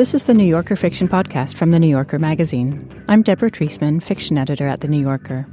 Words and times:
This 0.00 0.14
is 0.14 0.22
the 0.22 0.32
New 0.32 0.46
Yorker 0.46 0.76
Fiction 0.76 1.08
Podcast 1.08 1.56
from 1.56 1.72
The 1.72 1.78
New 1.78 1.86
Yorker 1.86 2.18
magazine. 2.18 3.04
I'm 3.06 3.20
Deborah 3.20 3.50
Treisman, 3.50 4.02
fiction 4.02 4.38
editor 4.38 4.66
at 4.66 4.80
The 4.80 4.88
New 4.88 4.98
Yorker. 4.98 5.46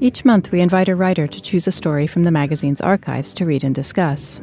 Each 0.00 0.22
month, 0.22 0.52
we 0.52 0.60
invite 0.60 0.90
a 0.90 0.94
writer 0.94 1.26
to 1.26 1.40
choose 1.40 1.66
a 1.66 1.72
story 1.72 2.06
from 2.06 2.24
the 2.24 2.30
magazine's 2.30 2.82
archives 2.82 3.32
to 3.32 3.46
read 3.46 3.64
and 3.64 3.74
discuss. 3.74 4.38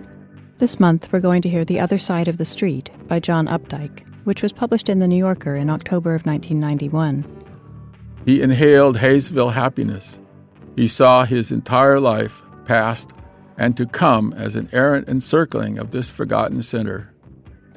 This 0.57 0.79
month, 0.79 1.09
we're 1.11 1.20
going 1.20 1.43
to 1.43 1.50
hear 1.50 1.63
The 1.63 1.79
Other 1.79 2.00
Side 2.00 2.27
of 2.27 2.38
the 2.38 2.45
Street 2.45 2.89
by 3.07 3.20
John 3.20 3.45
Updike, 3.45 4.09
which 4.23 4.41
was 4.41 4.52
published 4.52 4.89
in 4.89 4.97
The 4.97 5.07
New 5.07 5.20
Yorker 5.20 5.55
in 5.55 5.69
October 5.69 6.15
of 6.15 6.25
1991. 6.25 7.23
He 8.25 8.41
inhaled 8.41 8.97
Hayesville 8.97 9.54
happiness. 9.54 10.17
He 10.75 10.88
saw 10.88 11.25
his 11.25 11.51
entire 11.51 11.99
life, 11.99 12.41
past 12.65 13.11
and 13.55 13.77
to 13.77 13.85
come, 13.85 14.33
as 14.33 14.55
an 14.55 14.67
errant 14.71 15.07
encircling 15.07 15.77
of 15.77 15.91
this 15.91 16.09
forgotten 16.09 16.63
center. 16.63 17.13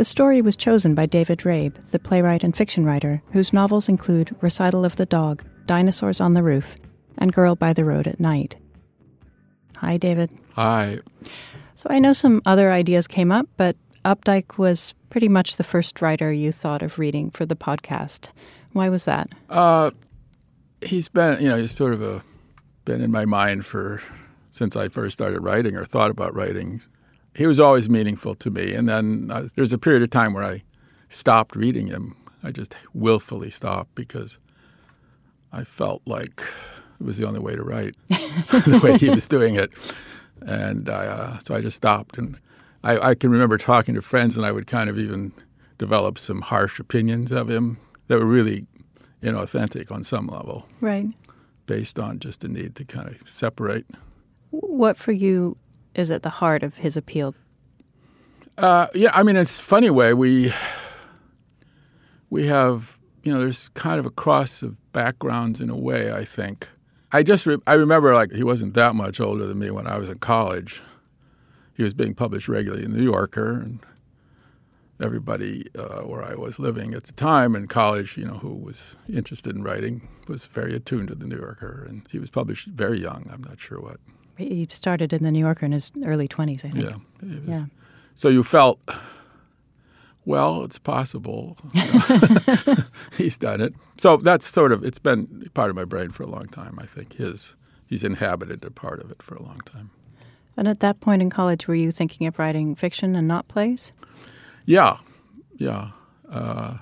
The 0.01 0.07
story 0.07 0.41
was 0.41 0.57
chosen 0.57 0.95
by 0.95 1.05
David 1.05 1.41
Rabe, 1.41 1.75
the 1.91 1.99
playwright 1.99 2.43
and 2.43 2.57
fiction 2.57 2.87
writer, 2.87 3.23
whose 3.33 3.53
novels 3.53 3.87
include 3.87 4.35
Recital 4.41 4.83
of 4.83 4.97
the 4.97 5.05
Dog, 5.05 5.45
Dinosaurs 5.67 6.23
on 6.23 6.33
the 6.33 6.43
Roof, 6.43 6.75
and 7.19 7.35
Girl 7.35 7.55
by 7.55 7.75
the 7.75 7.85
Road 7.85 8.07
at 8.07 8.19
Night. 8.19 8.57
Hi, 9.77 9.99
David. 9.99 10.31
Hi. 10.55 11.01
So 11.75 11.89
I 11.91 11.99
know 11.99 12.15
some 12.15 12.41
other 12.47 12.73
ideas 12.73 13.07
came 13.07 13.31
up, 13.31 13.47
but 13.59 13.77
Updike 14.07 14.57
was 14.57 14.95
pretty 15.11 15.29
much 15.29 15.57
the 15.57 15.65
first 15.65 16.01
writer 16.01 16.33
you 16.33 16.51
thought 16.51 16.81
of 16.81 16.99
reading 16.99 17.31
for 17.31 17.45
the 17.45 17.55
podcast. 17.55 18.31
Why 18.73 18.89
was 18.89 19.05
that? 19.05 19.29
Uh, 19.51 19.91
he's 20.81 21.11
been, 21.11 21.43
you 21.43 21.51
know, 21.51 21.59
he's 21.59 21.77
sort 21.77 21.93
of 21.93 22.01
a, 22.01 22.25
been 22.87 23.03
in 23.03 23.11
my 23.11 23.27
mind 23.27 23.67
for 23.67 24.01
since 24.51 24.77
I 24.77 24.89
first 24.89 25.13
started 25.13 25.41
writing 25.41 25.77
or 25.77 25.85
thought 25.85 26.11
about 26.11 26.35
writing. 26.35 26.81
He 27.35 27.47
was 27.47 27.61
always 27.61 27.89
meaningful 27.89 28.35
to 28.37 28.51
me. 28.51 28.75
And 28.75 28.89
then 28.89 29.31
uh, 29.33 29.49
there's 29.55 29.73
a 29.73 29.79
period 29.79 30.03
of 30.03 30.11
time 30.11 30.33
where 30.33 30.45
I 30.45 30.63
stopped 31.09 31.57
reading 31.57 31.87
him. 31.87 32.17
I 32.43 32.51
just 32.51 32.75
willfully 32.95 33.51
stopped 33.51 33.95
because 33.95 34.39
I 35.53 35.65
felt 35.65 36.03
like 36.07 36.43
it 37.01 37.05
was 37.05 37.19
the 37.19 37.27
only 37.27 37.41
way 37.41 37.55
to 37.55 37.63
write, 37.63 37.97
the 38.09 38.81
way 38.83 38.99
he 38.99 39.11
was 39.11 39.29
doing 39.29 39.55
it. 39.55 39.71
And 40.43 40.89
uh, 40.89 41.39
so 41.39 41.55
I 41.55 41.61
just 41.61 41.77
stopped. 41.77 42.19
And 42.19 42.39
I, 42.83 43.11
I 43.11 43.15
can 43.15 43.31
remember 43.31 43.59
talking 43.59 43.95
to 43.95 44.03
friends, 44.03 44.37
and 44.37 44.47
I 44.47 44.53
would 44.53 44.67
kind 44.67 44.89
of 44.89 44.99
even 44.99 45.33
develop 45.79 46.19
some 46.19 46.41
harsh 46.43 46.79
opinions 46.79 47.33
of 47.33 47.51
him 47.51 47.79
that 48.09 48.19
were 48.19 48.27
really 48.27 48.67
inauthentic 49.23 49.91
on 49.91 50.05
some 50.05 50.29
level. 50.29 50.67
Right. 50.81 51.09
Based 51.67 51.99
on 51.99 52.19
just 52.19 52.41
the 52.41 52.49
need 52.49 52.75
to 52.77 52.85
kind 52.85 53.09
of 53.09 53.29
separate. 53.29 53.87
What 54.51 54.97
for 54.97 55.13
you 55.13 55.57
is 55.95 56.11
at 56.11 56.23
the 56.23 56.31
heart 56.31 56.63
of 56.63 56.77
his 56.77 56.97
appeal? 56.97 57.35
Uh, 58.59 58.89
yeah, 58.95 59.11
I 59.15 59.23
mean, 59.23 59.37
it's 59.37 59.59
funny 59.59 59.91
way 59.91 60.13
we 60.13 60.53
we 62.29 62.47
have 62.47 62.99
you 63.23 63.33
know 63.33 63.41
there's 63.41 63.69
kind 63.71 63.99
of 63.99 64.07
a 64.07 64.11
cross 64.11 64.63
of 64.63 64.77
backgrounds 64.93 65.61
in 65.61 65.71
a 65.71 65.77
way. 65.77 66.13
I 66.13 66.25
think 66.25 66.69
I 67.13 67.23
just 67.23 67.47
re- 67.47 67.59
I 67.67 67.75
remember 67.75 68.15
like 68.15 68.33
he 68.33 68.45
wasn't 68.45 68.75
that 68.75 68.95
much 68.95 69.21
older 69.21 69.47
than 69.47 69.59
me 69.59 69.71
when 69.71 69.87
I 69.87 69.99
was 69.99 70.09
in 70.09 70.19
college. 70.19 70.83
He 71.75 71.83
was 71.83 71.95
being 71.95 72.15
published 72.15 72.49
regularly 72.49 72.85
in 72.85 72.93
the 72.93 72.99
New 72.99 73.05
Yorker, 73.05 73.53
and 73.53 73.81
everybody 75.01 75.67
uh, 75.79 76.03
where 76.03 76.23
I 76.23 76.35
was 76.35 76.59
living 76.59 76.95
at 76.95 77.05
the 77.05 77.13
time 77.13 77.57
in 77.57 77.67
college, 77.67 78.19
you 78.19 78.27
know, 78.27 78.35
who 78.35 78.55
was 78.55 78.97
interested 79.09 79.57
in 79.57 79.63
writing, 79.63 80.09
was 80.29 80.47
very 80.47 80.75
attuned 80.75 81.09
to 81.09 81.15
the 81.15 81.27
New 81.27 81.39
Yorker, 81.39 81.87
and 81.89 82.07
he 82.11 82.19
was 82.19 82.31
published 82.31 82.69
very 82.69 83.01
young. 83.01 83.29
I'm 83.33 83.43
not 83.43 83.59
sure 83.59 83.81
what 83.81 83.99
he 84.41 84.67
started 84.71 85.13
in 85.13 85.23
the 85.23 85.31
New 85.31 85.41
Yorker 85.41 85.67
in 85.67 85.73
his 85.73 85.93
early 86.05 86.29
20s, 86.29 86.65
I 86.65 86.71
think. 86.71 86.83
Yeah. 86.83 86.97
Yeah. 87.45 87.65
So 88.15 88.29
you 88.29 88.43
felt, 88.43 88.81
well, 90.25 90.65
it's 90.65 90.79
possible. 90.79 91.57
he's 93.17 93.37
done 93.37 93.61
it. 93.61 93.75
So 93.99 94.17
that's 94.17 94.49
sort 94.49 94.73
of, 94.73 94.85
it's 94.85 94.99
been 94.99 95.49
part 95.55 95.71
of 95.71 95.77
my 95.77 95.85
brain 95.85 96.11
for 96.11 96.23
a 96.23 96.29
long 96.29 96.49
time, 96.49 96.79
I 96.81 96.87
think. 96.87 97.15
His, 97.15 97.55
he's 97.87 98.05
inhabited 98.05 98.65
a 98.65 98.71
part 98.71 99.01
of 99.01 99.11
it 99.11 99.23
for 99.23 99.35
a 99.35 99.43
long 99.43 99.61
time. 99.65 99.91
And 100.57 100.69
at 100.69 100.81
that 100.81 101.01
point 101.01 101.23
in 101.23 101.31
college, 101.31 101.67
were 101.67 101.75
you 101.75 101.91
thinking 101.91 102.27
of 102.27 102.39
writing 102.39 102.75
fiction 102.75 103.15
and 103.17 103.27
not 103.27 103.49
plays? 103.49 103.93
Yeah, 104.67 104.99
yeah. 105.57 105.91
Uh, 106.31 106.79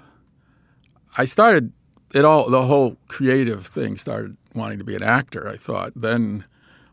I 1.17 1.25
started 1.25 1.73
it 2.15 2.25
all. 2.25 2.51
The 2.51 2.65
whole 2.65 2.97
creative 3.09 3.67
thing 3.67 3.97
started 3.97 4.37
wanting 4.55 4.79
to 4.79 4.85
be 4.85 4.97
an 4.97 5.03
actor. 5.03 5.49
I 5.49 5.57
thought. 5.57 5.93
Then 5.95 6.45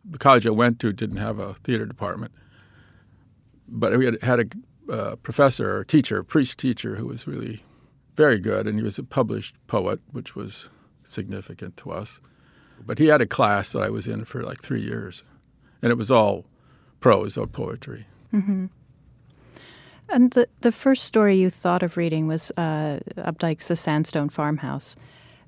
the 0.09 0.17
college 0.17 0.45
I 0.45 0.51
went 0.51 0.79
to 0.81 0.93
didn't 0.93 1.17
have 1.17 1.39
a 1.39 1.55
theater 1.55 1.85
department, 1.85 2.31
but 3.67 3.97
we 3.97 4.05
had, 4.05 4.21
had 4.21 4.39
a 4.39 4.91
uh, 4.91 5.15
professor 5.17 5.77
or 5.77 5.83
teacher, 5.83 6.23
priest 6.23 6.59
teacher, 6.59 6.95
who 6.95 7.07
was 7.07 7.27
really 7.27 7.63
very 8.15 8.39
good, 8.39 8.67
and 8.67 8.77
he 8.77 8.83
was 8.83 8.99
a 8.99 9.03
published 9.03 9.55
poet, 9.67 9.99
which 10.11 10.35
was 10.35 10.69
significant 11.03 11.75
to 11.77 11.91
us. 11.91 12.19
But 12.85 12.99
he 12.99 13.07
had 13.07 13.21
a 13.21 13.25
class 13.25 13.71
that 13.71 13.81
I 13.81 13.89
was 13.89 14.07
in 14.07 14.25
for 14.25 14.43
like 14.43 14.61
three 14.61 14.81
years, 14.81 15.23
and 15.81 15.91
it 15.91 15.97
was 15.97 16.11
all 16.11 16.45
prose 16.99 17.37
or 17.37 17.47
poetry. 17.47 18.05
Mm-hmm. 18.33 18.65
And 20.09 20.31
the 20.31 20.47
the 20.61 20.71
first 20.71 21.05
story 21.05 21.35
you 21.35 21.49
thought 21.49 21.81
of 21.81 21.97
reading 21.97 22.27
was 22.27 22.51
uh, 22.57 22.99
Updike's 23.17 23.67
The 23.67 23.75
Sandstone 23.75 24.29
Farmhouse, 24.29 24.95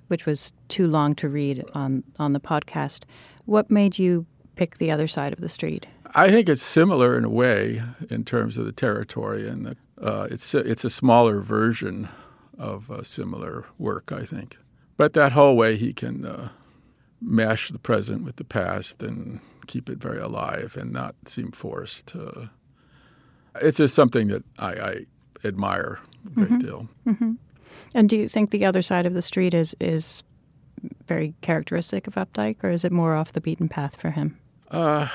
which 0.08 0.26
was 0.26 0.52
too 0.68 0.88
long 0.88 1.14
to 1.16 1.30
read 1.30 1.64
on 1.74 2.04
on 2.18 2.34
the 2.34 2.40
podcast. 2.40 3.04
What 3.46 3.70
made 3.70 4.00
you 4.00 4.26
pick 4.58 4.78
the 4.78 4.92
other 4.92 5.08
side 5.08 5.34
of 5.34 5.40
the 5.40 5.50
street? 5.50 5.88
I 6.16 6.30
think 6.30 6.50
it's 6.50 6.64
similar 6.64 7.18
in 7.18 7.24
a 7.24 7.30
way 7.30 7.82
in 8.10 8.26
terms 8.26 8.58
of 8.58 8.66
the 8.66 8.72
territory, 8.72 9.48
and 9.48 9.66
the, 9.66 9.78
uh, 10.02 10.28
it's 10.30 10.54
a, 10.54 10.60
it's 10.60 10.84
a 10.84 10.90
smaller 10.90 11.42
version 11.42 12.10
of 12.58 12.90
a 12.90 13.06
similar 13.06 13.66
work, 13.78 14.12
I 14.12 14.26
think. 14.26 14.58
But 14.98 15.14
that 15.14 15.34
whole 15.34 15.56
way 15.56 15.78
he 15.78 15.94
can 15.94 16.26
uh, 16.26 16.50
mash 17.22 17.70
the 17.70 17.80
present 17.80 18.24
with 18.24 18.38
the 18.38 18.44
past 18.44 19.04
and 19.04 19.42
keep 19.68 19.90
it 19.90 20.00
very 20.00 20.20
alive 20.20 20.76
and 20.80 20.92
not 20.92 21.16
seem 21.26 21.52
forced. 21.52 22.16
It's 23.62 23.78
just 23.78 23.96
something 23.96 24.28
that 24.30 24.44
I, 24.58 24.72
I 24.72 24.96
admire 25.44 26.00
a 26.26 26.30
great 26.30 26.48
mm-hmm. 26.48 26.58
deal. 26.60 26.90
Mm-hmm. 27.06 27.34
And 27.94 28.10
do 28.10 28.18
you 28.18 28.28
think 28.30 28.50
the 28.50 28.66
other 28.66 28.82
side 28.82 29.06
of 29.06 29.14
the 29.14 29.22
street 29.22 29.54
is 29.54 29.76
is 29.80 30.24
very 31.08 31.34
characteristic 31.42 32.08
of 32.08 32.16
Updike, 32.16 32.64
or 32.64 32.70
is 32.70 32.86
it 32.86 32.92
more 32.92 33.16
off 33.16 33.34
the 33.34 33.42
beaten 33.42 33.68
path 33.68 33.96
for 33.96 34.12
him? 34.12 34.38
Uh, 34.70 35.08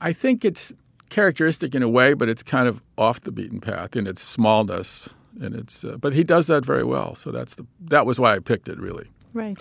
I 0.00 0.12
think 0.12 0.44
it's 0.44 0.74
characteristic 1.10 1.74
in 1.74 1.82
a 1.82 1.88
way, 1.88 2.14
but 2.14 2.28
it's 2.28 2.42
kind 2.42 2.68
of 2.68 2.80
off 2.96 3.20
the 3.20 3.32
beaten 3.32 3.60
path 3.60 3.96
in 3.96 4.06
its 4.06 4.22
smallness. 4.22 5.08
And 5.40 5.54
it's, 5.54 5.84
uh, 5.84 5.96
but 5.98 6.12
he 6.12 6.24
does 6.24 6.46
that 6.46 6.64
very 6.64 6.84
well. 6.84 7.14
So 7.14 7.30
that's 7.30 7.54
the 7.54 7.66
that 7.80 8.06
was 8.06 8.18
why 8.18 8.34
I 8.34 8.38
picked 8.38 8.68
it, 8.68 8.78
really. 8.78 9.10
Right. 9.32 9.58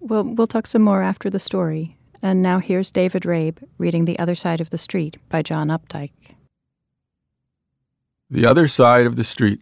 Well, 0.00 0.24
we'll 0.24 0.46
talk 0.46 0.66
some 0.66 0.82
more 0.82 1.02
after 1.02 1.28
the 1.30 1.38
story. 1.38 1.96
And 2.22 2.42
now 2.42 2.58
here's 2.58 2.90
David 2.90 3.22
Rabe 3.22 3.58
reading 3.78 4.04
The 4.04 4.18
Other 4.18 4.34
Side 4.34 4.60
of 4.60 4.70
the 4.70 4.78
Street 4.78 5.16
by 5.28 5.42
John 5.42 5.68
Updike. 5.68 6.10
The 8.30 8.46
Other 8.46 8.68
Side 8.68 9.06
of 9.06 9.16
the 9.16 9.24
Street. 9.24 9.60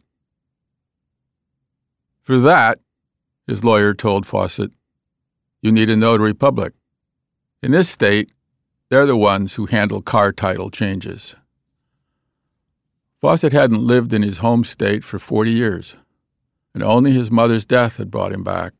For 2.22 2.38
that, 2.38 2.78
his 3.47 3.65
lawyer 3.65 3.92
told 3.92 4.26
Fawcett, 4.26 4.72
you 5.60 5.72
need 5.72 5.91
a 5.91 5.97
notary 5.97 6.34
public. 6.34 6.72
In 7.62 7.72
this 7.72 7.91
state, 7.91 8.31
they're 8.94 9.06
the 9.06 9.16
ones 9.16 9.55
who 9.55 9.66
handle 9.66 10.00
car 10.00 10.31
title 10.31 10.71
changes. 10.71 11.34
Fawcett 13.21 13.53
hadn't 13.53 13.84
lived 13.84 14.12
in 14.12 14.22
his 14.22 14.37
home 14.37 14.62
state 14.62 15.03
for 15.03 15.19
40 15.19 15.50
years, 15.50 15.97
and 16.72 16.81
only 16.81 17.10
his 17.10 17.28
mother's 17.28 17.66
death 17.66 17.97
had 17.97 18.09
brought 18.09 18.33
him 18.33 18.44
back. 18.44 18.72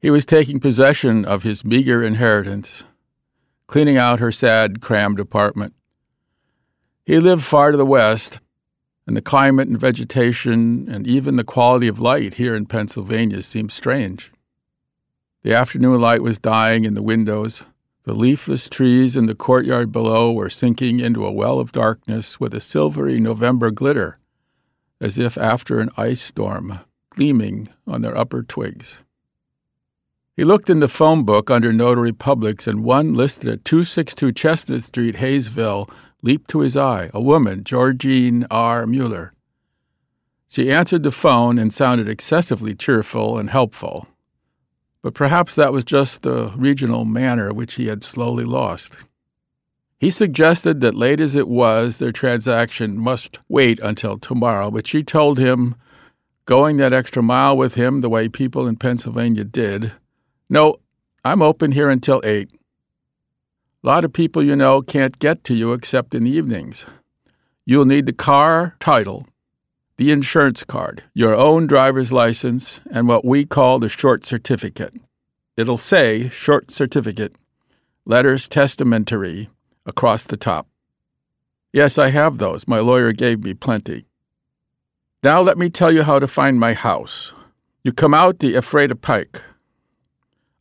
He 0.00 0.12
was 0.12 0.24
taking 0.24 0.60
possession 0.60 1.24
of 1.24 1.42
his 1.42 1.64
meager 1.64 2.04
inheritance, 2.04 2.84
cleaning 3.66 3.96
out 3.96 4.20
her 4.20 4.30
sad, 4.30 4.80
crammed 4.80 5.18
apartment. 5.18 5.74
He 7.04 7.18
lived 7.18 7.42
far 7.42 7.72
to 7.72 7.76
the 7.76 7.84
west, 7.84 8.38
and 9.08 9.16
the 9.16 9.20
climate 9.20 9.66
and 9.66 9.76
vegetation 9.76 10.88
and 10.88 11.04
even 11.04 11.34
the 11.34 11.42
quality 11.42 11.88
of 11.88 11.98
light 11.98 12.34
here 12.34 12.54
in 12.54 12.66
Pennsylvania 12.66 13.42
seemed 13.42 13.72
strange. 13.72 14.30
The 15.42 15.52
afternoon 15.52 16.00
light 16.00 16.22
was 16.22 16.38
dying 16.38 16.84
in 16.84 16.94
the 16.94 17.02
windows, 17.02 17.64
the 18.04 18.12
leafless 18.12 18.68
trees 18.68 19.16
in 19.16 19.26
the 19.26 19.34
courtyard 19.34 19.90
below 19.90 20.30
were 20.30 20.50
sinking 20.50 21.00
into 21.00 21.24
a 21.24 21.32
well 21.32 21.58
of 21.58 21.72
darkness 21.72 22.38
with 22.38 22.52
a 22.52 22.60
silvery 22.60 23.18
November 23.18 23.70
glitter, 23.70 24.18
as 25.00 25.16
if 25.16 25.38
after 25.38 25.80
an 25.80 25.88
ice 25.96 26.20
storm, 26.20 26.80
gleaming 27.10 27.70
on 27.86 28.02
their 28.02 28.16
upper 28.16 28.42
twigs. 28.42 28.98
He 30.36 30.44
looked 30.44 30.68
in 30.68 30.80
the 30.80 30.88
phone 30.88 31.24
book 31.24 31.50
under 31.50 31.72
notary 31.72 32.12
publics, 32.12 32.66
and 32.66 32.84
one 32.84 33.14
listed 33.14 33.48
at 33.48 33.64
262 33.64 34.32
Chestnut 34.32 34.82
Street, 34.82 35.16
Hayesville, 35.16 35.88
leaped 36.22 36.50
to 36.50 36.60
his 36.60 36.76
eye 36.76 37.10
a 37.14 37.22
woman, 37.22 37.64
Georgine 37.64 38.46
R. 38.50 38.86
Mueller. 38.86 39.32
She 40.48 40.70
answered 40.70 41.04
the 41.04 41.12
phone 41.12 41.58
and 41.58 41.72
sounded 41.72 42.08
excessively 42.08 42.74
cheerful 42.74 43.38
and 43.38 43.48
helpful 43.48 44.08
but 45.04 45.12
perhaps 45.12 45.54
that 45.54 45.70
was 45.70 45.84
just 45.84 46.22
the 46.22 46.50
regional 46.56 47.04
manner 47.04 47.52
which 47.52 47.74
he 47.74 47.88
had 47.88 48.02
slowly 48.02 48.42
lost. 48.42 48.94
He 49.98 50.10
suggested 50.10 50.80
that, 50.80 50.94
late 50.94 51.20
as 51.20 51.34
it 51.34 51.46
was, 51.46 51.98
their 51.98 52.10
transaction 52.10 52.98
must 52.98 53.38
wait 53.46 53.78
until 53.80 54.18
tomorrow, 54.18 54.70
but 54.70 54.86
she 54.86 55.02
told 55.02 55.38
him 55.38 55.74
going 56.46 56.78
that 56.78 56.94
extra 56.94 57.22
mile 57.22 57.54
with 57.54 57.74
him 57.74 58.00
the 58.00 58.08
way 58.08 58.30
people 58.30 58.66
in 58.66 58.76
Pennsylvania 58.76 59.44
did. 59.44 59.92
No, 60.48 60.76
I'm 61.22 61.42
open 61.42 61.72
here 61.72 61.90
until 61.90 62.22
8. 62.24 62.48
A 62.50 63.86
lot 63.86 64.06
of 64.06 64.12
people 64.14 64.42
you 64.42 64.56
know 64.56 64.80
can't 64.80 65.18
get 65.18 65.44
to 65.44 65.54
you 65.54 65.74
except 65.74 66.14
in 66.14 66.24
the 66.24 66.30
evenings. 66.30 66.86
You'll 67.66 67.84
need 67.84 68.06
the 68.06 68.14
car 68.14 68.74
title, 68.80 69.26
the 69.96 70.10
insurance 70.10 70.64
card, 70.64 71.04
your 71.14 71.34
own 71.34 71.66
driver's 71.66 72.12
license, 72.12 72.80
and 72.90 73.06
what 73.06 73.24
we 73.24 73.44
call 73.44 73.78
the 73.78 73.88
short 73.88 74.26
certificate. 74.26 74.94
It'll 75.56 75.76
say 75.76 76.28
short 76.30 76.70
certificate, 76.70 77.36
letters 78.04 78.48
testamentary, 78.48 79.50
across 79.86 80.24
the 80.24 80.36
top. 80.36 80.66
Yes, 81.72 81.98
I 81.98 82.10
have 82.10 82.38
those. 82.38 82.66
My 82.66 82.78
lawyer 82.78 83.12
gave 83.12 83.44
me 83.44 83.54
plenty. 83.54 84.06
Now 85.22 85.40
let 85.40 85.58
me 85.58 85.70
tell 85.70 85.92
you 85.92 86.02
how 86.02 86.18
to 86.18 86.28
find 86.28 86.58
my 86.58 86.74
house. 86.74 87.32
You 87.82 87.92
come 87.92 88.14
out 88.14 88.38
the 88.38 88.56
Ephrata 88.56 88.96
Pike. 88.96 89.42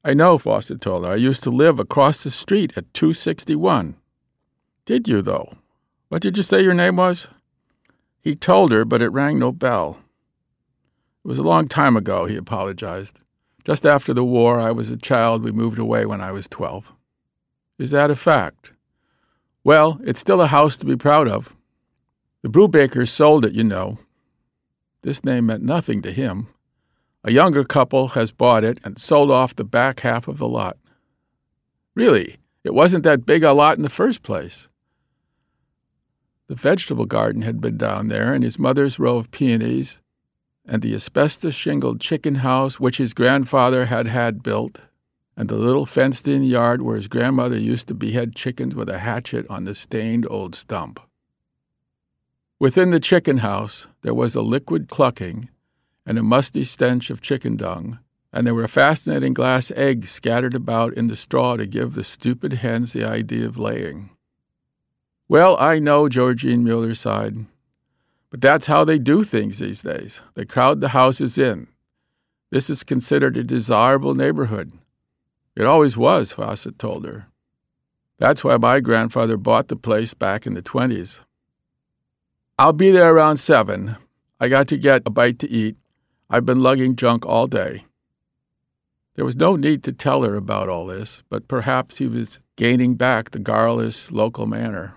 I 0.03 0.13
know, 0.13 0.37
Fawcett 0.37 0.81
told 0.81 1.05
her. 1.05 1.13
I 1.13 1.15
used 1.15 1.43
to 1.43 1.49
live 1.49 1.79
across 1.79 2.23
the 2.23 2.29
street 2.29 2.73
at 2.75 2.93
261. 2.93 3.95
Did 4.85 5.07
you, 5.07 5.21
though? 5.21 5.55
What 6.09 6.21
did 6.21 6.35
you 6.35 6.43
say 6.43 6.61
your 6.61 6.73
name 6.73 6.97
was? 6.97 7.27
He 8.23 8.35
told 8.35 8.71
her, 8.71 8.85
but 8.85 9.01
it 9.01 9.09
rang 9.09 9.37
no 9.37 9.51
bell. 9.51 9.97
It 11.25 11.27
was 11.27 11.37
a 11.37 11.43
long 11.43 11.67
time 11.67 11.97
ago, 11.97 12.25
he 12.25 12.37
apologized. 12.37 13.19
Just 13.65 13.85
after 13.85 14.13
the 14.13 14.23
war, 14.23 14.59
I 14.59 14.71
was 14.71 14.91
a 14.91 14.97
child. 14.97 15.43
We 15.43 15.51
moved 15.51 15.77
away 15.77 16.05
when 16.05 16.21
I 16.21 16.31
was 16.31 16.47
12. 16.47 16.91
Is 17.77 17.91
that 17.91 18.11
a 18.11 18.15
fact? 18.15 18.71
Well, 19.63 19.99
it's 20.03 20.19
still 20.19 20.41
a 20.41 20.47
house 20.47 20.77
to 20.77 20.85
be 20.85 20.95
proud 20.95 21.27
of. 21.27 21.53
The 22.43 22.49
Brubakers 22.49 23.09
sold 23.09 23.45
it, 23.45 23.53
you 23.53 23.63
know. 23.63 23.99
This 25.01 25.23
name 25.23 25.45
meant 25.45 25.63
nothing 25.63 26.01
to 26.01 26.11
him. 26.11 26.47
A 27.25 27.31
younger 27.31 27.63
couple 27.63 28.09
has 28.09 28.31
bought 28.31 28.63
it 28.63 28.79
and 28.83 28.99
sold 28.99 29.31
off 29.31 29.55
the 29.55 29.63
back 29.63 30.01
half 30.01 30.27
of 30.27 30.37
the 30.37 30.47
lot. 30.47 30.77
Really, 31.95 32.37
it 32.63 32.73
wasn't 32.73 33.03
that 33.03 33.25
big 33.25 33.43
a 33.43 33.53
lot 33.53 33.77
in 33.77 33.83
the 33.83 33.89
first 33.89 34.23
place. 34.23 34.67
The 36.47 36.55
vegetable 36.55 37.05
garden 37.05 37.41
had 37.43 37.61
been 37.61 37.77
down 37.77 38.09
there, 38.09 38.33
and 38.33 38.43
his 38.43 38.59
mother's 38.59 38.99
row 38.99 39.17
of 39.17 39.31
peonies, 39.31 39.99
and 40.65 40.81
the 40.81 40.93
asbestos 40.93 41.55
shingled 41.55 42.01
chicken 42.01 42.35
house 42.35 42.79
which 42.79 42.97
his 42.97 43.13
grandfather 43.13 43.85
had 43.85 44.07
had 44.07 44.43
built, 44.43 44.79
and 45.35 45.49
the 45.49 45.55
little 45.55 45.85
fenced 45.85 46.27
in 46.27 46.43
yard 46.43 46.81
where 46.81 46.95
his 46.95 47.07
grandmother 47.07 47.57
used 47.57 47.87
to 47.87 47.93
behead 47.93 48.35
chickens 48.35 48.75
with 48.75 48.89
a 48.89 48.99
hatchet 48.99 49.45
on 49.49 49.63
the 49.63 49.73
stained 49.73 50.27
old 50.29 50.55
stump. 50.55 50.99
Within 52.59 52.91
the 52.91 52.99
chicken 52.99 53.39
house 53.39 53.87
there 54.01 54.13
was 54.13 54.35
a 54.35 54.41
liquid 54.41 54.89
clucking 54.89 55.49
and 56.05 56.17
a 56.17 56.23
musty 56.23 56.63
stench 56.63 57.09
of 57.09 57.21
chicken 57.21 57.57
dung, 57.57 57.99
and 58.31 58.45
there 58.45 58.53
were 58.53 58.67
fascinating 58.67 59.33
glass 59.33 59.71
eggs 59.75 60.11
scattered 60.11 60.55
about 60.55 60.93
in 60.93 61.07
the 61.07 61.15
straw 61.15 61.55
to 61.55 61.65
give 61.65 61.93
the 61.93 62.03
stupid 62.03 62.53
hens 62.53 62.93
the 62.93 63.03
idea 63.03 63.45
of 63.45 63.57
laying. 63.57 64.09
Well, 65.29 65.57
I 65.59 65.79
know, 65.79 66.09
Georgine 66.09 66.63
Mueller 66.63 66.93
sighed, 66.95 67.45
but 68.29 68.41
that's 68.41 68.67
how 68.67 68.83
they 68.83 68.99
do 68.99 69.23
things 69.23 69.59
these 69.59 69.81
days. 69.81 70.21
They 70.35 70.45
crowd 70.45 70.81
the 70.81 70.89
houses 70.89 71.37
in. 71.37 71.67
This 72.51 72.69
is 72.69 72.83
considered 72.83 73.37
a 73.37 73.43
desirable 73.43 74.15
neighborhood. 74.15 74.73
It 75.55 75.65
always 75.65 75.95
was, 75.95 76.33
Fawcett 76.33 76.77
told 76.77 77.05
her. 77.05 77.27
That's 78.19 78.43
why 78.43 78.57
my 78.57 78.79
grandfather 78.79 79.37
bought 79.37 79.69
the 79.69 79.75
place 79.75 80.13
back 80.13 80.45
in 80.45 80.53
the 80.53 80.61
20s. 80.61 81.19
I'll 82.59 82.73
be 82.73 82.91
there 82.91 83.13
around 83.13 83.37
7. 83.37 83.97
I 84.39 84.47
got 84.47 84.67
to 84.67 84.77
get 84.77 85.03
a 85.05 85.09
bite 85.09 85.39
to 85.39 85.49
eat. 85.49 85.77
I've 86.29 86.45
been 86.45 86.61
lugging 86.61 86.95
junk 86.95 87.25
all 87.25 87.47
day. 87.47 87.85
There 89.15 89.25
was 89.25 89.35
no 89.35 89.55
need 89.55 89.83
to 89.83 89.91
tell 89.91 90.23
her 90.23 90.35
about 90.35 90.69
all 90.69 90.85
this, 90.85 91.23
but 91.29 91.47
perhaps 91.47 91.97
he 91.97 92.07
was 92.07 92.39
gaining 92.55 92.95
back 92.95 93.31
the 93.31 93.39
garrulous 93.39 94.11
local 94.11 94.45
manner. 94.45 94.95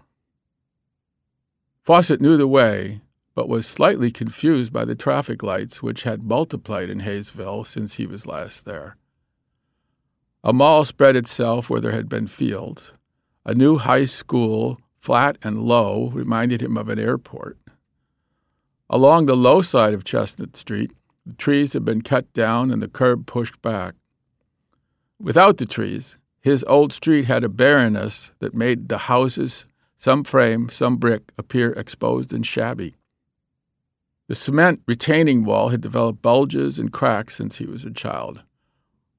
Fawcett 1.87 2.21
knew 2.21 2.37
the 2.37 2.49
way, 2.49 3.01
but 3.37 3.49
was 3.49 3.65
slightly 3.65 4.11
confused 4.11 4.73
by 4.73 4.85
the 4.85 4.97
traffic 4.97 5.45
lights 5.45 5.85
which 5.85 6.03
had 6.03 6.25
multiplied 6.25 6.91
in 6.91 6.99
Hayesville 6.99 7.65
since 7.65 7.95
he 7.95 8.09
was 8.09 8.27
last 8.27 8.65
there. 8.65 8.97
A 10.43 10.53
mall 10.53 10.85
spread 10.85 11.15
itself 11.15 11.71
where 11.71 11.81
there 11.81 11.93
had 11.93 12.09
been 12.09 12.27
fields. 12.27 12.91
A 13.45 13.55
new 13.55 13.79
high 13.79 14.05
school, 14.05 14.81
flat 14.99 15.39
and 15.45 15.63
low, 15.63 16.09
reminded 16.09 16.61
him 16.61 16.77
of 16.77 16.89
an 16.89 16.99
airport. 16.99 17.57
Along 18.91 19.27
the 19.27 19.37
low 19.37 19.63
side 19.63 19.95
of 19.95 20.03
Chestnut 20.03 20.57
Street, 20.57 20.91
the 21.25 21.35
trees 21.35 21.73
had 21.73 21.85
been 21.85 22.03
cut 22.03 22.33
down 22.33 22.73
and 22.73 22.83
the 22.83 22.89
curb 22.89 23.27
pushed 23.27 23.63
back. 23.63 23.95
Without 25.21 25.59
the 25.59 25.67
trees, 25.67 26.19
his 26.41 26.65
old 26.65 26.93
street 26.93 27.27
had 27.27 27.45
a 27.45 27.49
barrenness 27.49 28.33
that 28.41 28.55
made 28.55 28.89
the 28.89 28.99
houses, 28.99 29.67
some 30.07 30.23
frame, 30.23 30.69
some 30.69 30.99
brick, 30.99 31.33
appear 31.37 31.73
exposed 31.73 32.33
and 32.33 32.47
shabby. 32.47 32.95
The 34.29 34.37
cement 34.37 34.81
retaining 34.87 35.45
wall 35.45 35.71
had 35.71 35.81
developed 35.81 36.23
bulges 36.23 36.79
and 36.79 36.93
cracks 36.93 37.35
since 37.35 37.59
he 37.59 37.67
was 37.67 37.85
a 37.85 37.91
child 37.91 38.41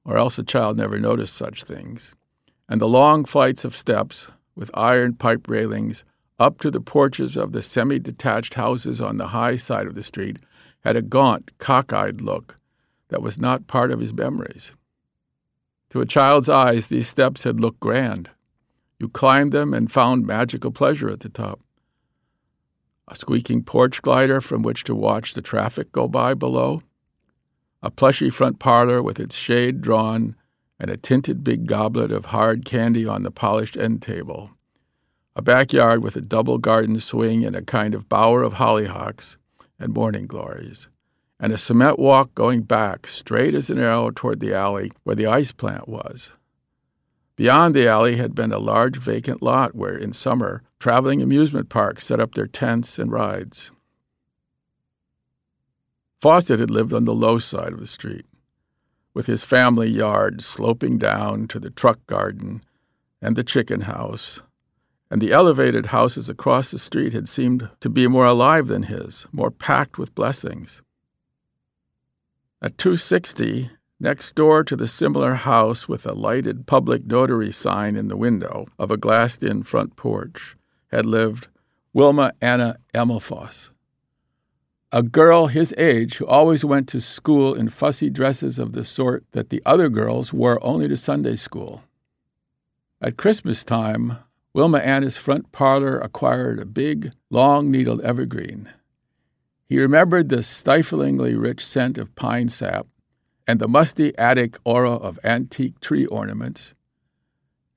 or 0.08 0.16
else 0.16 0.38
a 0.38 0.42
child 0.42 0.78
never 0.78 0.98
noticed 0.98 1.34
such 1.34 1.64
things, 1.64 2.14
and 2.70 2.80
the 2.80 2.88
long 2.88 3.26
flights 3.26 3.66
of 3.66 3.76
steps, 3.76 4.26
with 4.56 4.70
iron 4.72 5.12
pipe 5.12 5.46
railings, 5.46 6.04
up 6.38 6.58
to 6.60 6.70
the 6.70 6.80
porches 6.80 7.36
of 7.36 7.52
the 7.52 7.60
semi 7.60 7.98
detached 7.98 8.54
houses 8.54 8.98
on 8.98 9.18
the 9.18 9.28
high 9.28 9.56
side 9.56 9.86
of 9.86 9.94
the 9.94 10.02
street 10.02 10.38
had 10.80 10.96
a 10.96 11.02
gaunt, 11.02 11.50
cockeyed 11.58 12.22
look 12.22 12.56
that 13.08 13.20
was 13.20 13.36
not 13.36 13.66
part 13.66 13.90
of 13.90 14.00
his 14.00 14.14
memories. 14.14 14.72
To 15.90 16.00
a 16.00 16.06
child's 16.06 16.48
eyes, 16.48 16.86
these 16.86 17.08
steps 17.08 17.44
had 17.44 17.60
looked 17.60 17.80
grand. 17.80 18.30
You 18.98 19.08
climbed 19.08 19.52
them 19.52 19.72
and 19.72 19.90
found 19.90 20.26
magical 20.26 20.72
pleasure 20.72 21.08
at 21.08 21.20
the 21.20 21.28
top. 21.28 21.60
A 23.06 23.14
squeaking 23.14 23.62
porch 23.62 24.02
glider 24.02 24.40
from 24.40 24.62
which 24.62 24.84
to 24.84 24.94
watch 24.94 25.34
the 25.34 25.42
traffic 25.42 25.92
go 25.92 26.08
by 26.08 26.34
below, 26.34 26.82
a 27.82 27.90
plushy 27.90 28.28
front 28.28 28.58
parlor 28.58 29.02
with 29.02 29.20
its 29.20 29.36
shade 29.36 29.80
drawn 29.80 30.34
and 30.80 30.90
a 30.90 30.96
tinted 30.96 31.44
big 31.44 31.66
goblet 31.66 32.10
of 32.10 32.26
hard 32.26 32.64
candy 32.64 33.06
on 33.06 33.22
the 33.22 33.30
polished 33.30 33.76
end 33.76 34.02
table, 34.02 34.50
a 35.36 35.42
backyard 35.42 36.02
with 36.02 36.16
a 36.16 36.20
double 36.20 36.58
garden 36.58 36.98
swing 36.98 37.44
and 37.44 37.54
a 37.54 37.62
kind 37.62 37.94
of 37.94 38.08
bower 38.08 38.42
of 38.42 38.54
hollyhocks 38.54 39.36
and 39.78 39.94
morning 39.94 40.26
glories, 40.26 40.88
and 41.38 41.52
a 41.52 41.58
cement 41.58 41.98
walk 41.98 42.34
going 42.34 42.62
back 42.62 43.06
straight 43.06 43.54
as 43.54 43.70
an 43.70 43.78
arrow 43.78 44.10
toward 44.10 44.40
the 44.40 44.54
alley 44.54 44.90
where 45.04 45.16
the 45.16 45.26
ice 45.26 45.52
plant 45.52 45.88
was. 45.88 46.32
Beyond 47.38 47.72
the 47.72 47.86
alley 47.86 48.16
had 48.16 48.34
been 48.34 48.50
a 48.50 48.58
large 48.58 48.96
vacant 48.96 49.40
lot 49.40 49.76
where, 49.76 49.96
in 49.96 50.12
summer, 50.12 50.64
traveling 50.80 51.22
amusement 51.22 51.68
parks 51.68 52.04
set 52.04 52.18
up 52.18 52.34
their 52.34 52.48
tents 52.48 52.98
and 52.98 53.12
rides. 53.12 53.70
Fawcett 56.20 56.58
had 56.58 56.68
lived 56.68 56.92
on 56.92 57.04
the 57.04 57.14
low 57.14 57.38
side 57.38 57.72
of 57.72 57.78
the 57.78 57.86
street, 57.86 58.26
with 59.14 59.26
his 59.26 59.44
family 59.44 59.88
yard 59.88 60.42
sloping 60.42 60.98
down 60.98 61.46
to 61.46 61.60
the 61.60 61.70
truck 61.70 62.04
garden 62.08 62.64
and 63.22 63.36
the 63.36 63.44
chicken 63.44 63.82
house, 63.82 64.40
and 65.08 65.20
the 65.20 65.30
elevated 65.30 65.86
houses 65.86 66.28
across 66.28 66.72
the 66.72 66.78
street 66.80 67.12
had 67.12 67.28
seemed 67.28 67.70
to 67.78 67.88
be 67.88 68.08
more 68.08 68.26
alive 68.26 68.66
than 68.66 68.82
his, 68.82 69.28
more 69.30 69.52
packed 69.52 69.96
with 69.96 70.12
blessings. 70.16 70.82
At 72.60 72.78
260, 72.78 73.70
next 74.00 74.34
door 74.34 74.62
to 74.64 74.76
the 74.76 74.88
similar 74.88 75.34
house 75.34 75.88
with 75.88 76.06
a 76.06 76.12
lighted 76.12 76.66
public 76.66 77.04
notary 77.06 77.52
sign 77.52 77.96
in 77.96 78.08
the 78.08 78.16
window 78.16 78.66
of 78.78 78.90
a 78.90 78.96
glassed 78.96 79.42
in 79.42 79.62
front 79.62 79.96
porch, 79.96 80.56
had 80.92 81.06
lived 81.06 81.48
Wilma 81.92 82.32
Anna 82.40 82.78
Emelfoss 82.94 83.70
a 84.90 85.02
girl 85.02 85.48
his 85.48 85.74
age 85.76 86.16
who 86.16 86.26
always 86.26 86.64
went 86.64 86.88
to 86.88 87.00
school 87.00 87.54
in 87.54 87.68
fussy 87.68 88.08
dresses 88.08 88.58
of 88.58 88.72
the 88.72 88.84
sort 88.84 89.24
that 89.32 89.50
the 89.50 89.62
other 89.66 89.88
girls 89.88 90.32
wore 90.32 90.64
only 90.64 90.88
to 90.88 90.96
Sunday 90.96 91.36
school. 91.36 91.82
At 93.00 93.18
Christmas 93.18 93.64
time, 93.64 94.18
Wilma 94.54 94.78
Anna's 94.78 95.18
front 95.18 95.52
parlor 95.52 95.98
acquired 95.98 96.58
a 96.58 96.64
big, 96.64 97.12
long 97.30 97.70
needled 97.70 98.00
evergreen. 98.00 98.70
He 99.68 99.78
remembered 99.78 100.30
the 100.30 100.42
stiflingly 100.42 101.34
rich 101.34 101.64
scent 101.64 101.98
of 101.98 102.14
pine 102.14 102.48
sap 102.48 102.86
and 103.48 103.60
the 103.60 103.66
musty 103.66 104.16
attic 104.18 104.58
aura 104.62 104.92
of 104.92 105.18
antique 105.24 105.80
tree 105.80 106.04
ornaments, 106.06 106.74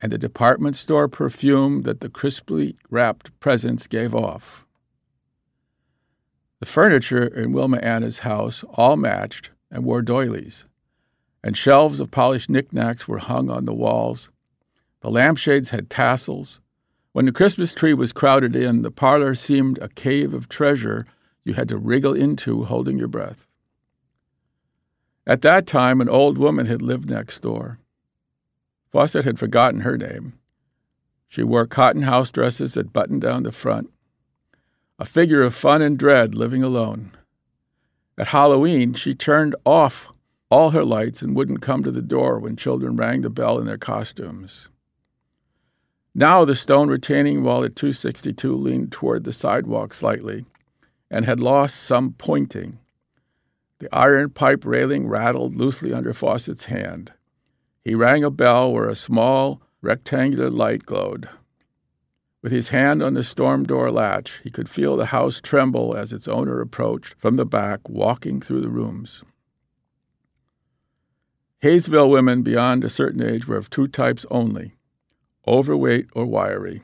and 0.02 0.12
the 0.12 0.18
department 0.18 0.76
store 0.76 1.08
perfume 1.08 1.84
that 1.84 2.02
the 2.02 2.10
crisply 2.10 2.76
wrapped 2.90 3.32
presents 3.40 3.88
gave 3.88 4.14
off. 4.14 4.66
The 6.60 6.66
furniture 6.66 7.26
in 7.26 7.54
Wilma 7.54 7.78
Anna's 7.78 8.20
house 8.20 8.66
all 8.74 8.98
matched 8.98 9.50
and 9.72 9.86
wore 9.86 10.02
doilies, 10.02 10.66
and 11.42 11.56
shelves 11.56 12.02
of 12.02 12.12
polished 12.12 12.50
knickknacks 12.50 13.08
were 13.08 13.20
hung 13.20 13.50
on 13.50 13.64
the 13.64 13.74
walls. 13.74 14.30
The 15.00 15.10
lampshades 15.10 15.70
had 15.70 15.90
tassels. 15.90 16.60
When 17.14 17.26
the 17.26 17.32
Christmas 17.32 17.74
tree 17.74 17.94
was 17.94 18.12
crowded 18.12 18.58
in, 18.58 18.82
the 18.82 18.92
parlor 18.92 19.36
seemed 19.36 19.78
a 19.78 19.88
cave 19.88 20.34
of 20.34 20.50
treasure 20.50 21.06
you 21.46 21.54
had 21.54 21.70
to 21.70 21.78
wriggle 21.78 22.14
into 22.14 22.66
holding 22.66 22.98
your 22.98 23.08
breath. 23.08 23.48
At 25.26 25.42
that 25.44 25.68
time, 25.68 26.02
an 26.02 26.10
old 26.10 26.38
woman 26.38 26.66
had 26.66 26.82
lived 26.82 27.10
next 27.10 27.42
door. 27.42 27.80
Fawcett 28.92 29.24
had 29.24 29.40
forgotten 29.40 29.82
her 29.82 29.98
name. 29.98 30.34
She 31.28 31.44
wore 31.44 31.66
cotton 31.66 32.02
house 32.02 32.32
dresses 32.32 32.74
that 32.74 32.92
buttoned 32.92 33.22
down 33.22 33.44
the 33.44 33.52
front. 33.52 33.90
A 35.00 35.06
figure 35.06 35.42
of 35.42 35.56
fun 35.56 35.82
and 35.82 35.98
dread 35.98 36.36
living 36.36 36.64
alone. 36.64 37.12
At 38.18 38.28
Halloween, 38.28 38.94
she 38.94 39.16
turned 39.16 39.56
off 39.66 40.10
all 40.50 40.72
her 40.72 40.84
lights 40.84 41.22
and 41.22 41.36
wouldn't 41.36 41.62
come 41.62 41.84
to 41.84 41.92
the 41.92 42.02
door 42.02 42.38
when 42.38 42.58
children 42.58 42.98
rang 42.98 43.22
the 43.22 43.30
bell 43.30 43.58
in 43.58 43.66
their 43.66 43.78
costumes. 43.78 44.68
Now 46.14 46.44
the 46.44 46.56
stone 46.56 46.90
retaining 46.90 47.42
wall 47.42 47.64
at 47.64 47.78
262 47.78 48.54
leaned 48.54 48.92
toward 48.92 49.24
the 49.24 49.32
sidewalk 49.32 49.94
slightly 49.94 50.46
and 51.10 51.24
had 51.24 51.40
lost 51.40 51.78
some 51.78 52.14
pointing. 52.18 52.80
The 53.82 53.90
iron 53.92 54.30
pipe 54.30 54.64
railing 54.64 55.08
rattled 55.08 55.56
loosely 55.56 55.92
under 55.92 56.14
Fawcett's 56.14 56.66
hand. 56.66 57.14
He 57.84 57.96
rang 57.96 58.24
a 58.24 58.30
bell 58.30 58.72
where 58.72 58.88
a 58.88 58.96
small 58.96 59.60
rectangular 59.82 60.52
light 60.52 60.86
glowed. 60.86 61.28
With 62.44 62.52
his 62.52 62.68
hand 62.68 63.02
on 63.02 63.16
the 63.16 63.24
storm 63.24 63.64
door 63.64 63.90
latch, 63.90 64.40
he 64.44 64.52
could 64.52 64.70
feel 64.70 64.96
the 64.96 65.08
house 65.08 65.42
tremble 65.42 65.98
as 65.98 66.14
its 66.14 66.28
owner 66.28 66.62
approached 66.62 67.16
from 67.18 67.38
the 67.38 67.46
back, 67.46 67.80
walking 67.90 68.40
through 68.40 68.62
the 68.62 68.70
rooms. 68.70 69.24
Hayesville 71.64 72.12
women 72.12 72.44
beyond 72.44 72.84
a 72.84 72.90
certain 72.90 73.24
age 73.24 73.48
were 73.48 73.58
of 73.58 73.72
two 73.72 73.88
types 73.88 74.28
only 74.30 74.76
overweight 75.48 76.06
or 76.14 76.28
wiry. 76.28 76.84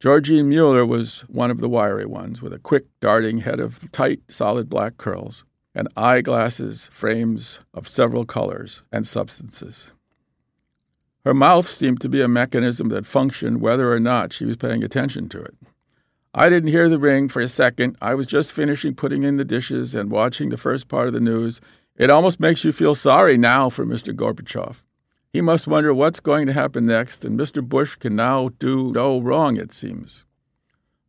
Georgine 0.00 0.48
Mueller 0.48 0.86
was 0.86 1.26
one 1.28 1.50
of 1.50 1.60
the 1.60 1.68
wiry 1.68 2.06
ones, 2.06 2.40
with 2.40 2.54
a 2.54 2.58
quick, 2.58 2.86
darting 3.00 3.40
head 3.40 3.60
of 3.60 3.92
tight, 3.92 4.20
solid 4.30 4.70
black 4.70 4.96
curls 4.96 5.44
and 5.74 5.88
eyeglasses 5.96 6.88
frames 6.92 7.60
of 7.72 7.88
several 7.88 8.24
colors 8.24 8.82
and 8.92 9.06
substances. 9.06 9.88
Her 11.24 11.34
mouth 11.34 11.70
seemed 11.70 12.00
to 12.02 12.08
be 12.08 12.20
a 12.20 12.28
mechanism 12.28 12.90
that 12.90 13.06
functioned 13.06 13.60
whether 13.60 13.92
or 13.92 13.98
not 13.98 14.32
she 14.32 14.44
was 14.44 14.56
paying 14.56 14.84
attention 14.84 15.28
to 15.30 15.42
it. 15.42 15.56
I 16.34 16.48
didn't 16.48 16.70
hear 16.70 16.88
the 16.88 16.98
ring 16.98 17.28
for 17.28 17.40
a 17.40 17.48
second. 17.48 17.96
I 18.02 18.14
was 18.14 18.26
just 18.26 18.52
finishing 18.52 18.94
putting 18.94 19.22
in 19.22 19.36
the 19.36 19.44
dishes 19.44 19.94
and 19.94 20.10
watching 20.10 20.50
the 20.50 20.56
first 20.56 20.88
part 20.88 21.06
of 21.08 21.14
the 21.14 21.20
news. 21.20 21.60
It 21.96 22.10
almost 22.10 22.40
makes 22.40 22.64
you 22.64 22.72
feel 22.72 22.94
sorry 22.94 23.38
now 23.38 23.70
for 23.70 23.86
Mr. 23.86 24.14
Gorbachev. 24.14 24.82
He 25.32 25.40
must 25.40 25.66
wonder 25.66 25.94
what's 25.94 26.20
going 26.20 26.46
to 26.46 26.52
happen 26.52 26.86
next, 26.86 27.24
and 27.24 27.38
Mr. 27.38 27.66
Bush 27.66 27.96
can 27.96 28.14
now 28.14 28.50
do 28.58 28.92
no 28.92 29.20
wrong, 29.20 29.56
it 29.56 29.72
seems. 29.72 30.24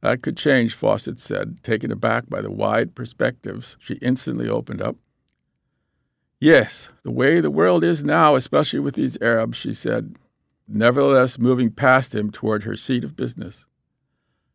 That 0.06 0.22
could 0.22 0.38
change, 0.38 0.76
Fawcett 0.76 1.20
said, 1.20 1.64
taken 1.64 1.92
aback 1.92 2.30
by 2.30 2.40
the 2.40 2.52
wide 2.52 2.94
perspectives 2.94 3.76
she 3.80 3.96
instantly 4.04 4.48
opened 4.48 4.80
up. 4.80 4.98
Yes, 6.40 6.90
the 7.02 7.10
way 7.10 7.42
the 7.42 7.50
world 7.50 7.84
is 7.84 8.04
now, 8.04 8.36
especially 8.36 8.78
with 8.78 8.94
these 8.94 9.18
Arabs, 9.20 9.58
she 9.58 9.74
said, 9.74 10.18
nevertheless 10.68 11.40
moving 11.40 11.72
past 11.72 12.14
him 12.14 12.30
toward 12.30 12.66
her 12.66 12.76
seat 12.76 13.04
of 13.04 13.16
business. 13.16 13.66